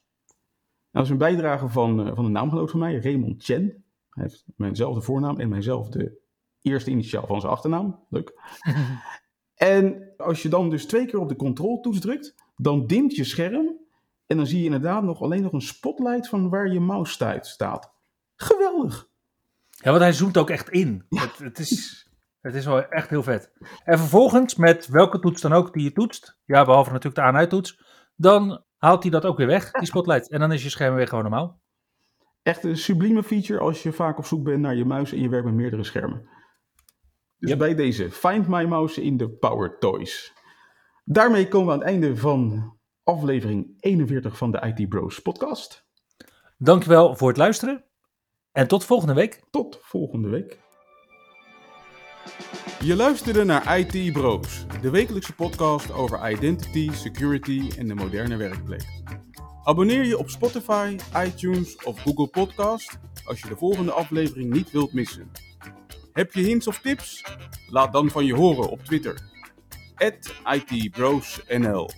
Nou, 0.92 0.92
dat 0.92 1.04
is 1.04 1.10
een 1.10 1.18
bijdrage 1.18 1.68
van, 1.68 2.08
uh, 2.08 2.16
van 2.16 2.26
een 2.26 2.32
naamgenoot 2.32 2.72
van 2.72 2.80
mij, 2.80 3.00
Raymond 3.00 3.44
Chen. 3.44 3.84
Hij 4.10 4.24
heeft 4.24 4.44
mijnzelfde 4.56 5.02
voornaam 5.02 5.40
en 5.40 5.50
mijnzelfde 5.50 6.18
eerste 6.62 6.92
initiaal 6.92 7.28
van 7.28 7.40
zijn 7.40 7.54
achternaam. 7.54 8.06
Leuk. 8.10 8.34
en 9.56 10.14
als 10.18 10.42
je 10.42 10.50
dan 10.50 10.70
dus 10.70 10.86
twee 10.86 11.06
keer 11.06 11.20
op 11.20 11.30
de 11.30 11.36
control-toets 11.36 12.00
drukt, 12.00 12.36
dan 12.56 12.88
dimt 12.88 13.16
je 13.16 13.24
scherm 13.24 13.79
en 14.30 14.38
dan 14.38 14.48
zie 14.48 14.58
je 14.60 14.66
inderdaad 14.66 15.04
nog 15.04 15.22
alleen 15.22 15.42
nog 15.42 15.54
een 15.54 15.62
spotlight 15.62 16.28
van 16.28 16.50
waar 16.50 16.72
je 16.72 16.80
mouse 16.80 17.40
staat. 17.42 17.94
Geweldig. 18.36 19.10
Ja, 19.70 19.90
want 19.90 20.02
hij 20.02 20.14
zoomt 20.14 20.38
ook 20.38 20.50
echt 20.50 20.70
in. 20.70 21.06
Het, 21.10 21.38
het, 21.38 21.60
is, 21.60 22.08
Het 22.42 22.56
is 22.56 22.66
wel 22.66 22.84
echt 22.84 23.10
heel 23.10 23.24
vet. 23.24 23.52
En 23.84 23.98
vervolgens, 23.98 24.56
met 24.56 24.88
welke 24.88 25.20
toets 25.20 25.42
dan 25.42 25.54
ook 25.54 25.74
die 25.74 25.84
je 25.84 25.92
toetst, 25.92 26.40
ja, 26.46 26.66
behalve 26.66 26.90
natuurlijk 26.90 27.16
de 27.16 27.22
aan-uit-toets, 27.22 27.82
dan 28.16 28.64
haalt 28.78 29.02
hij 29.04 29.12
dat 29.12 29.26
ook 29.26 29.38
weer 29.38 29.48
weg, 29.48 29.72
die 29.72 29.88
spotlight. 29.88 30.30
En 30.30 30.40
dan 30.40 30.52
is 30.52 30.64
je 30.64 30.70
scherm 30.70 30.96
weer 30.96 31.08
gewoon 31.08 31.24
normaal. 31.24 31.62
Echt 32.44 32.64
een 32.64 32.78
sublieme 32.78 33.24
feature 33.24 33.60
als 33.60 33.84
je 33.84 33.92
vaak 33.92 34.18
op 34.18 34.26
zoek 34.26 34.44
bent 34.44 34.60
naar 34.60 34.76
je 34.76 34.86
muis 34.86 35.12
en 35.12 35.22
je 35.22 35.30
werkt 35.30 35.46
met 35.46 35.56
meerdere 35.56 35.84
schermen. 35.84 36.30
Dus 37.38 37.50
Yep. 37.50 37.58
bij 37.58 37.76
deze, 37.76 38.12
find 38.12 38.48
my 38.48 38.64
mouse 38.64 39.04
in 39.04 39.18
de 39.18 39.30
Power 39.30 39.78
Toys. 39.78 40.34
Daarmee 41.04 41.48
komen 41.48 41.68
we 41.68 41.74
aan 41.74 41.80
het 41.80 41.88
einde 41.88 42.18
van 42.18 42.74
aflevering 43.10 43.76
41 43.80 44.38
van 44.38 44.52
de 44.52 44.74
IT 44.76 44.90
Bros 44.90 45.20
podcast. 45.20 45.86
Dankjewel 46.58 47.16
voor 47.16 47.28
het 47.28 47.38
luisteren. 47.38 47.84
En 48.52 48.68
tot 48.68 48.86
volgende 48.86 49.14
week. 49.14 49.42
Tot 49.52 49.80
volgende 49.82 50.30
week. 50.30 50.60
Je 52.80 52.96
luisterde 52.96 53.44
naar 53.44 53.80
IT 53.80 54.14
Bros, 54.14 54.66
de 54.82 54.90
wekelijkse 54.90 55.34
podcast 55.34 55.92
over 55.92 56.32
identity, 56.32 56.92
security 56.92 57.70
en 57.78 57.88
de 57.88 57.96
moderne 57.96 58.36
werkplek. 58.36 58.86
Abonneer 59.64 60.06
je 60.06 60.18
op 60.18 60.30
Spotify, 60.30 60.98
iTunes 61.26 61.84
of 61.84 62.00
Google 62.00 62.28
Podcast 62.28 63.00
als 63.26 63.40
je 63.40 63.48
de 63.48 63.56
volgende 63.56 63.92
aflevering 63.92 64.54
niet 64.54 64.72
wilt 64.72 64.94
missen. 64.94 65.32
Heb 66.14 66.34
je 66.34 66.42
hints 66.42 66.68
of 66.68 66.80
tips? 66.80 67.24
Laat 67.70 67.94
dan 67.94 68.10
van 68.10 68.26
je 68.26 68.36
horen 68.36 68.70
op 68.70 68.84
Twitter. 68.84 69.22
@itbrosnl. 70.44 71.90